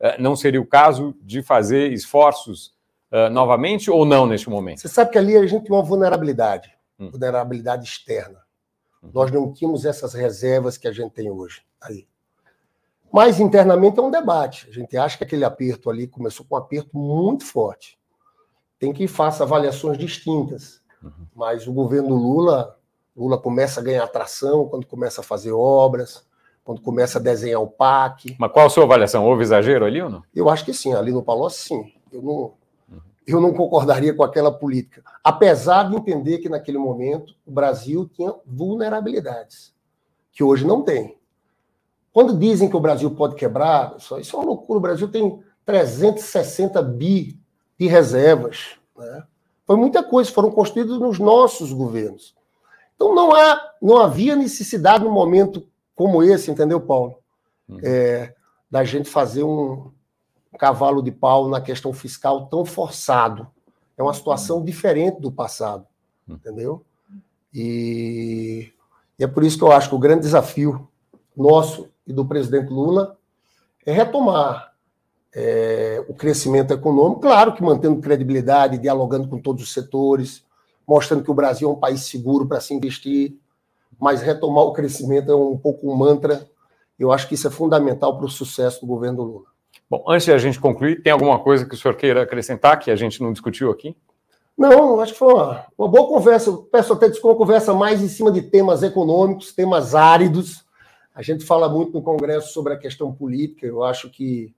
Uh, 0.00 0.14
não 0.18 0.36
seria 0.36 0.60
o 0.60 0.66
caso 0.66 1.16
de 1.22 1.42
fazer 1.42 1.92
esforços 1.92 2.74
uh, 3.12 3.30
novamente 3.30 3.90
ou 3.90 4.04
não 4.04 4.26
neste 4.26 4.48
momento? 4.48 4.80
Você 4.80 4.88
sabe 4.88 5.10
que 5.10 5.18
ali 5.18 5.36
a 5.36 5.46
gente 5.46 5.64
tem 5.64 5.76
uma 5.76 5.82
vulnerabilidade, 5.82 6.72
hum. 6.98 7.10
vulnerabilidade 7.10 7.84
externa. 7.84 8.44
Nós 9.12 9.30
não 9.30 9.52
tínhamos 9.52 9.84
essas 9.84 10.14
reservas 10.14 10.78
que 10.78 10.88
a 10.88 10.92
gente 10.92 11.12
tem 11.12 11.30
hoje. 11.30 11.62
Aí. 11.80 12.06
Mas 13.12 13.38
internamente 13.38 13.98
é 13.98 14.02
um 14.02 14.10
debate. 14.10 14.66
A 14.68 14.72
gente 14.72 14.96
acha 14.96 15.18
que 15.18 15.24
aquele 15.24 15.44
aperto 15.44 15.90
ali 15.90 16.06
começou 16.06 16.44
com 16.46 16.54
um 16.54 16.58
aperto 16.58 16.96
muito 16.96 17.44
forte. 17.44 17.98
Tem 18.78 18.92
que 18.92 19.06
faça 19.06 19.44
avaliações 19.44 19.98
distintas. 19.98 20.80
Uhum. 21.02 21.26
Mas 21.34 21.66
o 21.66 21.72
governo 21.72 22.14
Lula, 22.14 22.76
Lula 23.16 23.38
começa 23.38 23.80
a 23.80 23.84
ganhar 23.84 24.02
atração 24.02 24.66
quando 24.68 24.86
começa 24.86 25.20
a 25.20 25.24
fazer 25.24 25.52
obras, 25.52 26.26
quando 26.64 26.80
começa 26.80 27.18
a 27.18 27.22
desenhar 27.22 27.60
o 27.60 27.68
PAC. 27.68 28.36
Mas 28.38 28.50
qual 28.50 28.66
a 28.66 28.70
sua 28.70 28.84
avaliação? 28.84 29.24
Houve 29.24 29.42
exagero 29.42 29.84
ali 29.84 30.02
ou 30.02 30.10
não? 30.10 30.22
Eu 30.34 30.48
acho 30.48 30.64
que 30.64 30.72
sim, 30.72 30.94
ali 30.94 31.12
no 31.12 31.22
Palocci, 31.22 31.68
sim. 31.68 31.92
Eu 32.10 32.22
não, 32.22 32.54
eu 33.26 33.40
não 33.40 33.52
concordaria 33.54 34.14
com 34.14 34.22
aquela 34.22 34.52
política. 34.52 35.02
Apesar 35.22 35.88
de 35.88 35.96
entender 35.96 36.38
que 36.38 36.48
naquele 36.48 36.78
momento 36.78 37.34
o 37.46 37.50
Brasil 37.50 38.08
tinha 38.12 38.34
vulnerabilidades, 38.46 39.74
que 40.32 40.44
hoje 40.44 40.66
não 40.66 40.82
tem. 40.82 41.16
Quando 42.12 42.38
dizem 42.38 42.68
que 42.68 42.76
o 42.76 42.80
Brasil 42.80 43.10
pode 43.10 43.34
quebrar, 43.34 43.96
isso, 43.96 44.14
é 44.14 44.36
uma 44.36 44.44
loucura. 44.44 44.78
O 44.78 44.82
Brasil 44.82 45.08
tem 45.08 45.42
360 45.64 46.80
bi 46.82 47.40
de 47.78 47.86
reservas. 47.86 48.78
Né? 48.96 49.24
Foi 49.66 49.76
muita 49.76 50.02
coisa, 50.02 50.30
foram 50.30 50.50
construídas 50.50 50.98
nos 50.98 51.18
nossos 51.18 51.72
governos. 51.72 52.34
Então 52.94 53.14
não, 53.14 53.34
há, 53.34 53.60
não 53.80 53.98
havia 53.98 54.36
necessidade 54.36 55.02
no 55.02 55.10
momento 55.10 55.66
como 55.94 56.22
esse, 56.22 56.50
entendeu, 56.50 56.80
Paulo? 56.80 57.18
Uhum. 57.68 57.78
É, 57.82 58.34
da 58.70 58.84
gente 58.84 59.08
fazer 59.08 59.42
um, 59.42 59.90
cavalo 60.58 61.02
de 61.02 61.10
pau 61.10 61.48
na 61.48 61.60
questão 61.60 61.92
fiscal 61.92 62.46
tão 62.46 62.64
forçado. 62.64 63.46
É 63.96 64.02
uma 64.02 64.14
situação 64.14 64.62
diferente 64.62 65.20
do 65.20 65.30
passado, 65.30 65.86
uhum. 66.28 66.34
entendeu? 66.34 66.84
E, 67.52 68.72
e 69.18 69.24
é 69.24 69.26
por 69.26 69.44
isso 69.44 69.56
que 69.56 69.64
eu 69.64 69.72
acho 69.72 69.88
que 69.88 69.94
o 69.94 69.98
grande 69.98 70.22
desafio 70.22 70.88
nosso 71.36 71.88
e 72.06 72.12
do 72.12 72.24
presidente 72.24 72.70
Lula 72.70 73.16
é 73.86 73.92
retomar 73.92 74.74
é, 75.34 76.04
o 76.08 76.14
crescimento 76.14 76.72
econômico, 76.72 77.22
claro 77.22 77.54
que 77.54 77.62
mantendo 77.62 78.00
credibilidade, 78.00 78.78
dialogando 78.78 79.28
com 79.28 79.38
todos 79.38 79.62
os 79.62 79.72
setores, 79.72 80.44
mostrando 80.86 81.24
que 81.24 81.30
o 81.30 81.34
Brasil 81.34 81.68
é 81.68 81.72
um 81.72 81.78
país 81.78 82.02
seguro 82.02 82.46
para 82.46 82.60
se 82.60 82.74
investir, 82.74 83.36
mas 83.98 84.22
retomar 84.22 84.64
o 84.64 84.72
crescimento 84.72 85.30
é 85.30 85.34
um 85.34 85.56
pouco 85.56 85.90
um 85.90 85.96
mantra. 85.96 86.48
Eu 86.98 87.10
acho 87.10 87.28
que 87.28 87.34
isso 87.34 87.48
é 87.48 87.50
fundamental 87.50 88.16
para 88.16 88.26
o 88.26 88.30
sucesso 88.30 88.80
do 88.80 88.86
governo 88.86 89.22
Lula. 89.22 89.53
Bom, 89.88 90.04
antes 90.08 90.24
de 90.24 90.32
a 90.32 90.38
gente 90.38 90.58
concluir, 90.58 91.02
tem 91.02 91.12
alguma 91.12 91.38
coisa 91.38 91.66
que 91.66 91.74
o 91.74 91.78
senhor 91.78 91.94
queira 91.96 92.22
acrescentar 92.22 92.78
que 92.78 92.90
a 92.90 92.96
gente 92.96 93.22
não 93.22 93.32
discutiu 93.32 93.70
aqui? 93.70 93.96
Não, 94.56 95.00
acho 95.00 95.12
que 95.12 95.18
foi 95.18 95.32
uma, 95.32 95.66
uma 95.76 95.88
boa 95.88 96.08
conversa. 96.08 96.50
Eu 96.50 96.58
peço 96.58 96.92
até 96.92 97.08
desculpa, 97.08 97.36
uma 97.36 97.46
conversa 97.46 97.74
mais 97.74 98.02
em 98.02 98.08
cima 98.08 98.30
de 98.30 98.42
temas 98.42 98.82
econômicos, 98.82 99.52
temas 99.52 99.94
áridos. 99.94 100.64
A 101.14 101.22
gente 101.22 101.44
fala 101.44 101.68
muito 101.68 101.92
no 101.92 102.02
Congresso 102.02 102.52
sobre 102.52 102.72
a 102.72 102.78
questão 102.78 103.12
política. 103.12 103.66
Eu 103.66 103.84
acho 103.84 104.10
que, 104.10 104.54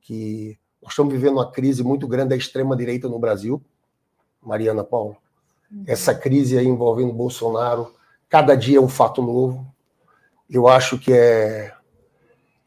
que 0.00 0.58
nós 0.82 0.92
estamos 0.92 1.12
vivendo 1.12 1.34
uma 1.34 1.50
crise 1.50 1.82
muito 1.82 2.06
grande 2.06 2.30
da 2.30 2.36
extrema-direita 2.36 3.08
no 3.08 3.18
Brasil. 3.18 3.60
Mariana 4.40 4.84
Paula. 4.84 5.16
Essa 5.86 6.14
crise 6.14 6.58
aí 6.58 6.66
envolvendo 6.66 7.12
Bolsonaro 7.12 7.92
Cada 8.32 8.54
dia 8.54 8.78
é 8.78 8.80
um 8.80 8.88
fato 8.88 9.20
novo. 9.20 9.70
Eu 10.48 10.66
acho 10.66 10.98
que 10.98 11.12
é 11.12 11.70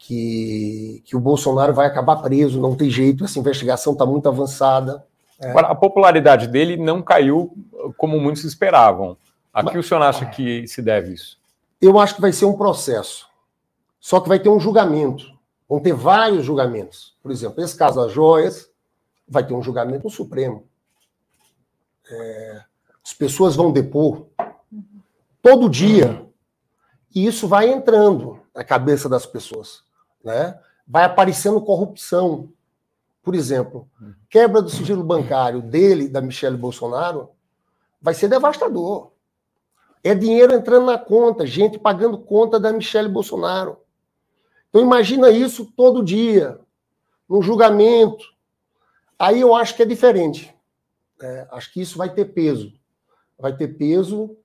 que, 0.06 1.02
que 1.04 1.16
o 1.16 1.20
Bolsonaro 1.20 1.74
vai 1.74 1.86
acabar 1.86 2.22
preso, 2.22 2.60
não 2.60 2.76
tem 2.76 2.88
jeito, 2.88 3.24
essa 3.24 3.40
investigação 3.40 3.92
está 3.92 4.06
muito 4.06 4.28
avançada. 4.28 5.04
É. 5.40 5.50
Agora, 5.50 5.66
a 5.66 5.74
popularidade 5.74 6.46
dele 6.46 6.76
não 6.76 7.02
caiu 7.02 7.52
como 7.96 8.20
muitos 8.20 8.44
esperavam. 8.44 9.16
A 9.52 9.68
que 9.68 9.76
o 9.76 9.82
senhor 9.82 10.00
acha 10.02 10.24
que 10.26 10.68
se 10.68 10.80
deve 10.80 11.14
isso? 11.14 11.38
Eu 11.82 11.98
acho 11.98 12.14
que 12.14 12.20
vai 12.20 12.32
ser 12.32 12.44
um 12.44 12.56
processo. 12.56 13.26
Só 13.98 14.20
que 14.20 14.28
vai 14.28 14.38
ter 14.38 14.48
um 14.48 14.60
julgamento. 14.60 15.26
Vão 15.68 15.80
ter 15.80 15.92
vários 15.92 16.44
julgamentos. 16.44 17.16
Por 17.20 17.32
exemplo, 17.32 17.64
esse 17.64 17.76
caso 17.76 18.00
das 18.00 18.12
joias 18.12 18.70
vai 19.28 19.44
ter 19.44 19.54
um 19.54 19.62
julgamento 19.62 20.04
no 20.04 20.10
Supremo. 20.10 20.64
É, 22.08 22.60
as 23.04 23.12
pessoas 23.12 23.56
vão 23.56 23.72
depor 23.72 24.26
todo 25.42 25.68
dia. 25.68 26.24
E 27.12 27.26
isso 27.26 27.48
vai 27.48 27.72
entrando 27.72 28.40
na 28.54 28.62
cabeça 28.62 29.08
das 29.08 29.26
pessoas. 29.26 29.85
Né? 30.26 30.58
Vai 30.84 31.04
aparecendo 31.04 31.60
corrupção. 31.60 32.52
Por 33.22 33.32
exemplo, 33.36 33.88
quebra 34.28 34.60
do 34.60 34.68
sigilo 34.68 35.04
bancário 35.04 35.62
dele, 35.62 36.08
da 36.08 36.20
Michelle 36.20 36.56
Bolsonaro, 36.56 37.30
vai 38.02 38.12
ser 38.12 38.28
devastador. 38.28 39.12
É 40.02 40.14
dinheiro 40.14 40.52
entrando 40.52 40.86
na 40.86 40.98
conta, 40.98 41.46
gente 41.46 41.78
pagando 41.78 42.18
conta 42.18 42.58
da 42.58 42.72
Michelle 42.72 43.08
Bolsonaro. 43.08 43.78
Então 44.68 44.82
imagina 44.82 45.30
isso 45.30 45.64
todo 45.76 46.04
dia, 46.04 46.58
no 47.28 47.40
julgamento. 47.40 48.24
Aí 49.16 49.40
eu 49.40 49.54
acho 49.54 49.76
que 49.76 49.82
é 49.82 49.86
diferente. 49.86 50.52
É, 51.22 51.46
acho 51.52 51.72
que 51.72 51.80
isso 51.80 51.96
vai 51.96 52.12
ter 52.12 52.26
peso. 52.26 52.72
Vai 53.38 53.56
ter 53.56 53.68
peso 53.68 54.36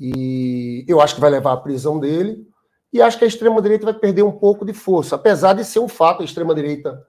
e 0.00 0.84
eu 0.88 1.02
acho 1.02 1.14
que 1.14 1.20
vai 1.20 1.30
levar 1.30 1.52
à 1.52 1.56
prisão 1.58 2.00
dele. 2.00 2.50
E 2.92 3.00
acho 3.00 3.18
que 3.18 3.24
a 3.24 3.28
extrema-direita 3.28 3.86
vai 3.86 3.94
perder 3.94 4.22
um 4.22 4.32
pouco 4.32 4.64
de 4.64 4.72
força, 4.72 5.16
apesar 5.16 5.54
de 5.54 5.64
ser 5.64 5.78
um 5.78 5.88
fato, 5.88 6.20
a 6.20 6.24
extrema-direita 6.24 7.06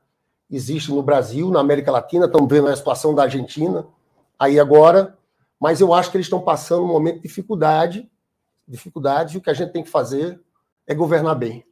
existe 0.50 0.92
no 0.92 1.04
Brasil, 1.04 1.50
na 1.50 1.60
América 1.60 1.92
Latina, 1.92 2.26
estamos 2.26 2.50
vendo 2.50 2.68
a 2.68 2.76
situação 2.76 3.14
da 3.14 3.24
Argentina 3.24 3.86
aí 4.40 4.60
agora, 4.60 5.18
mas 5.60 5.82
eu 5.82 5.94
acho 5.94 6.10
que 6.10 6.18
eles 6.18 6.28
estão 6.28 6.40
passando 6.40 6.84
um 6.84 6.88
momento 6.88 7.16
de 7.16 7.24
dificuldade, 7.24 8.10
dificuldade, 8.68 9.36
e 9.36 9.38
o 9.38 9.42
que 9.42 9.50
a 9.50 9.54
gente 9.54 9.72
tem 9.72 9.84
que 9.84 9.90
fazer 9.90 10.40
é 10.88 10.94
governar 10.94 11.36
bem, 11.36 11.66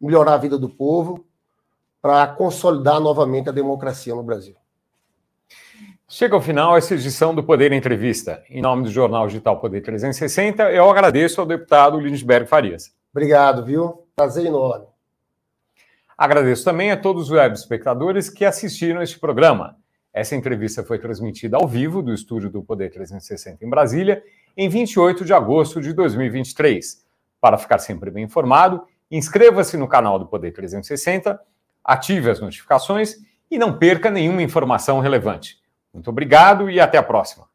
melhorar 0.00 0.34
a 0.34 0.38
vida 0.38 0.58
do 0.58 0.68
povo, 0.68 1.24
para 2.02 2.26
consolidar 2.26 3.00
novamente 3.00 3.48
a 3.48 3.52
democracia 3.52 4.14
no 4.14 4.22
Brasil. 4.22 4.54
Chega 6.06 6.34
ao 6.34 6.40
final 6.42 6.76
essa 6.76 6.92
edição 6.94 7.34
do 7.34 7.42
Poder 7.42 7.72
Entrevista. 7.72 8.44
Em 8.50 8.60
nome 8.60 8.82
do 8.82 8.90
Jornal 8.90 9.26
Digital 9.26 9.58
Poder 9.58 9.80
360, 9.80 10.70
eu 10.70 10.88
agradeço 10.90 11.40
ao 11.40 11.46
deputado 11.46 11.98
Lindbergh 11.98 12.46
Farias. 12.46 12.92
Obrigado, 13.14 13.64
viu? 13.64 14.08
Prazer 14.16 14.44
enorme. 14.44 14.86
Agradeço 16.18 16.64
também 16.64 16.90
a 16.90 16.96
todos 16.96 17.24
os 17.26 17.30
web 17.30 17.54
espectadores 17.54 18.28
que 18.28 18.44
assistiram 18.44 19.00
este 19.00 19.20
programa. 19.20 19.76
Essa 20.12 20.34
entrevista 20.34 20.82
foi 20.82 20.98
transmitida 20.98 21.56
ao 21.56 21.68
vivo 21.68 22.02
do 22.02 22.12
estúdio 22.12 22.50
do 22.50 22.60
Poder 22.60 22.90
360 22.90 23.64
em 23.64 23.70
Brasília, 23.70 24.20
em 24.56 24.68
28 24.68 25.24
de 25.24 25.32
agosto 25.32 25.80
de 25.80 25.92
2023. 25.92 27.04
Para 27.40 27.56
ficar 27.56 27.78
sempre 27.78 28.10
bem 28.10 28.24
informado, 28.24 28.82
inscreva-se 29.08 29.76
no 29.76 29.86
canal 29.86 30.18
do 30.18 30.26
Poder 30.26 30.50
360, 30.50 31.40
ative 31.84 32.30
as 32.30 32.40
notificações 32.40 33.14
e 33.48 33.56
não 33.56 33.78
perca 33.78 34.10
nenhuma 34.10 34.42
informação 34.42 34.98
relevante. 34.98 35.62
Muito 35.92 36.10
obrigado 36.10 36.68
e 36.68 36.80
até 36.80 36.98
a 36.98 37.02
próxima. 37.02 37.46